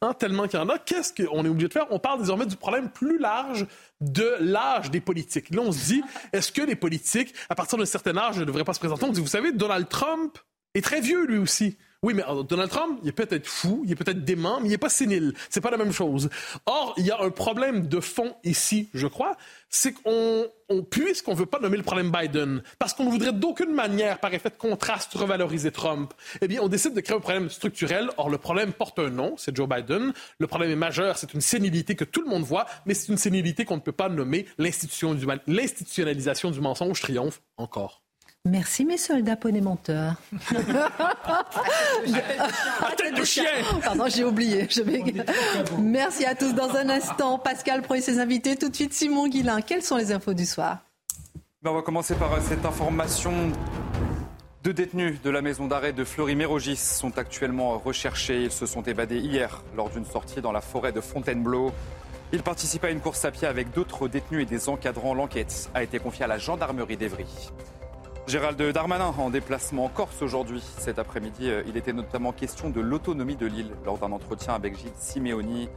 hein, 0.01 0.14
tellement 0.14 0.47
qu'il 0.47 0.57
y 0.57 0.64
en 0.64 0.70
a, 0.70 0.80
qu'est-ce 0.80 1.14
qu'on 1.14 1.43
est 1.43 1.49
obligé 1.49 1.68
de 1.68 1.74
faire? 1.74 1.88
On 1.89 1.99
parle 1.99 2.22
désormais 2.22 2.45
du 2.45 2.55
problème 2.55 2.89
plus 2.89 3.20
large 3.20 3.68
de 3.99 4.38
l'âge 4.39 4.91
des 4.91 5.01
politiques. 5.01 5.53
Là, 5.53 5.62
on 5.62 5.74
se 5.74 5.88
dit, 5.88 6.03
est-ce 6.32 6.53
que 6.53 6.62
les 6.62 6.78
politiques, 6.78 7.36
à 7.49 7.55
partir 7.55 7.78
d'un 7.78 7.84
certain 7.84 8.16
âge, 8.16 8.39
ne 8.39 8.45
devraient 8.45 8.64
pas 8.64 8.74
se 8.74 8.80
présenter? 8.80 9.03
On 9.03 9.12
dit, 9.12 9.20
vous 9.20 9.28
savez, 9.28 9.51
Donald 9.51 9.89
Trump 9.89 10.39
est 10.80 10.84
très 10.84 11.01
vieux, 11.01 11.25
lui 11.25 11.38
aussi. 11.38 11.77
Oui, 12.01 12.13
mais 12.13 12.23
alors, 12.23 12.45
Donald 12.45 12.71
Trump, 12.71 12.97
il 13.03 13.09
est 13.09 13.13
peut-être 13.13 13.45
fou, 13.45 13.82
il 13.84 13.91
est 13.91 13.95
peut-être 13.95 14.23
dément, 14.23 14.61
mais 14.61 14.69
il 14.69 14.71
n'est 14.71 14.77
pas 14.77 14.88
sénile. 14.88 15.34
C'est 15.49 15.59
pas 15.59 15.69
la 15.69 15.75
même 15.75 15.91
chose. 15.91 16.30
Or, 16.65 16.93
il 16.95 17.05
y 17.05 17.11
a 17.11 17.21
un 17.21 17.30
problème 17.30 17.88
de 17.88 17.99
fond 17.99 18.38
ici, 18.45 18.89
je 18.93 19.05
crois, 19.05 19.36
c'est 19.69 19.91
qu'on, 19.91 20.47
on, 20.69 20.84
puisqu'on 20.84 21.34
veut 21.34 21.45
pas 21.45 21.59
nommer 21.59 21.75
le 21.75 21.84
problème 21.84 22.09
Biden, 22.09 22.63
parce 22.77 22.93
qu'on 22.93 23.03
ne 23.03 23.09
voudrait 23.09 23.34
d'aucune 23.34 23.73
manière, 23.73 24.19
par 24.19 24.34
effet 24.34 24.49
de 24.49 24.55
contraste, 24.55 25.13
revaloriser 25.13 25.71
Trump, 25.71 26.13
eh 26.39 26.47
bien, 26.47 26.61
on 26.61 26.69
décide 26.69 26.93
de 26.93 27.01
créer 27.01 27.17
un 27.17 27.19
problème 27.19 27.49
structurel. 27.49 28.09
Or, 28.15 28.30
le 28.30 28.38
problème 28.38 28.71
porte 28.71 28.97
un 28.99 29.09
nom, 29.09 29.34
c'est 29.36 29.53
Joe 29.53 29.67
Biden. 29.67 30.13
Le 30.38 30.47
problème 30.47 30.71
est 30.71 30.77
majeur, 30.77 31.17
c'est 31.17 31.34
une 31.34 31.41
sénilité 31.41 31.95
que 31.95 32.05
tout 32.05 32.21
le 32.21 32.30
monde 32.30 32.43
voit, 32.43 32.65
mais 32.86 32.93
c'est 32.93 33.11
une 33.11 33.17
sénilité 33.17 33.65
qu'on 33.65 33.75
ne 33.75 33.82
peut 33.82 33.91
pas 33.91 34.07
nommer. 34.07 34.45
L'institutionnalisation 34.57 36.49
du 36.49 36.61
mensonge 36.61 37.01
triomphe 37.01 37.41
encore. 37.57 38.03
Merci 38.45 38.85
mes 38.85 38.97
soldats 38.97 39.35
poney 39.35 39.59
menteurs. 39.59 40.15
À 42.81 42.95
tête 42.95 43.15
de 43.17 43.23
chien! 43.25 43.43
Pardon, 43.83 44.05
j'ai 44.07 44.23
oublié. 44.23 44.65
Je 44.69 44.81
vais- 44.81 45.03
Merci 45.77 46.25
à 46.25 46.35
tous. 46.35 46.53
Dans 46.53 46.73
un 46.75 46.87
instant, 46.89 47.37
Pascal 47.37 47.81
Pro 47.81 47.95
et 47.95 48.01
ses 48.01 48.17
invités. 48.19 48.55
Tout 48.55 48.69
de 48.69 48.75
suite, 48.75 48.93
Simon 48.93 49.27
Guillain. 49.27 49.61
Quelles 49.61 49.83
sont 49.83 49.97
les 49.97 50.13
infos 50.13 50.33
du 50.33 50.45
soir 50.45 50.77
Ben, 51.61 51.71
on 51.71 51.75
va 51.75 51.81
commencer 51.81 52.15
par 52.15 52.33
euh, 52.33 52.39
cette 52.41 52.65
information. 52.65 53.51
Deux 54.63 54.73
détenus 54.73 55.21
de 55.21 55.29
la 55.29 55.41
maison 55.41 55.67
d'arrêt 55.67 55.91
de 55.93 56.05
Fleury-Mérogis 56.05 56.77
sont 56.77 57.17
actuellement 57.17 57.77
recherchés. 57.77 58.43
Ils 58.43 58.51
se 58.51 58.65
sont 58.65 58.83
évadés 58.83 59.19
hier 59.19 59.63
lors 59.75 59.89
d'une 59.89 60.05
sortie 60.05 60.39
dans 60.41 60.53
la 60.53 60.61
forêt 60.61 60.93
de 60.93 61.01
Fontainebleau. 61.01 61.73
Ils 62.31 62.43
participaient 62.43 62.87
à 62.87 62.91
une 62.91 63.01
course 63.01 63.25
à 63.25 63.31
pied 63.31 63.47
avec 63.47 63.71
d'autres 63.73 64.07
détenus 64.07 64.43
et 64.43 64.45
des 64.45 64.69
encadrants. 64.69 65.13
L'enquête 65.13 65.69
a 65.73 65.83
été 65.83 65.99
confiée 65.99 66.23
à 66.23 66.27
la 66.27 66.37
gendarmerie 66.37 66.95
d'Evry. 66.97 67.25
Gérald 68.30 68.61
Darmanin 68.61 69.11
en 69.17 69.32
déplacement 69.32 69.86
en 69.86 69.89
Corse 69.89 70.21
aujourd'hui. 70.21 70.61
Cet 70.77 70.99
après-midi, 70.99 71.49
euh, 71.49 71.63
il 71.65 71.77
était 71.77 71.93
notamment 71.93 72.32
question 72.32 72.69
de 72.69 72.80
l'autonomie 72.80 73.36
de 73.36 73.47
l'île 73.47 73.71
lors 73.84 73.97
d'un 73.97 74.11
entretien 74.11 74.53
avec 74.53 74.77
Gilles 74.77 74.91
Simeoni, 74.99 75.67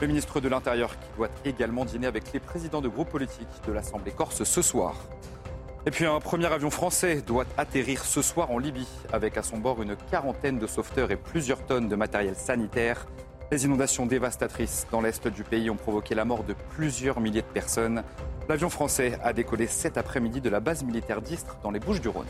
le 0.00 0.06
ministre 0.06 0.38
de 0.38 0.48
l'Intérieur 0.48 0.96
qui 1.00 1.08
doit 1.16 1.30
également 1.44 1.84
dîner 1.84 2.06
avec 2.06 2.32
les 2.32 2.38
présidents 2.38 2.80
de 2.80 2.86
groupes 2.86 3.10
politiques 3.10 3.48
de 3.66 3.72
l'Assemblée 3.72 4.12
corse 4.12 4.44
ce 4.44 4.62
soir. 4.62 4.94
Et 5.84 5.90
puis 5.90 6.06
un 6.06 6.20
premier 6.20 6.46
avion 6.46 6.70
français 6.70 7.22
doit 7.26 7.44
atterrir 7.58 8.04
ce 8.04 8.22
soir 8.22 8.52
en 8.52 8.58
Libye, 8.58 8.86
avec 9.12 9.36
à 9.36 9.42
son 9.42 9.58
bord 9.58 9.82
une 9.82 9.96
quarantaine 10.08 10.60
de 10.60 10.68
sauveteurs 10.68 11.10
et 11.10 11.16
plusieurs 11.16 11.66
tonnes 11.66 11.88
de 11.88 11.96
matériel 11.96 12.36
sanitaire. 12.36 13.08
Les 13.52 13.64
inondations 13.64 14.06
dévastatrices 14.06 14.88
dans 14.90 15.00
l'est 15.00 15.28
du 15.28 15.44
pays 15.44 15.70
ont 15.70 15.76
provoqué 15.76 16.16
la 16.16 16.24
mort 16.24 16.42
de 16.42 16.52
plusieurs 16.70 17.20
milliers 17.20 17.42
de 17.42 17.46
personnes. 17.46 18.02
L'avion 18.48 18.68
français 18.68 19.20
a 19.22 19.32
décollé 19.32 19.68
cet 19.68 19.96
après-midi 19.96 20.40
de 20.40 20.48
la 20.48 20.58
base 20.58 20.82
militaire 20.82 21.22
d'Istres 21.22 21.56
dans 21.62 21.70
les 21.70 21.78
Bouches 21.78 22.00
du 22.00 22.08
Rhône. 22.08 22.26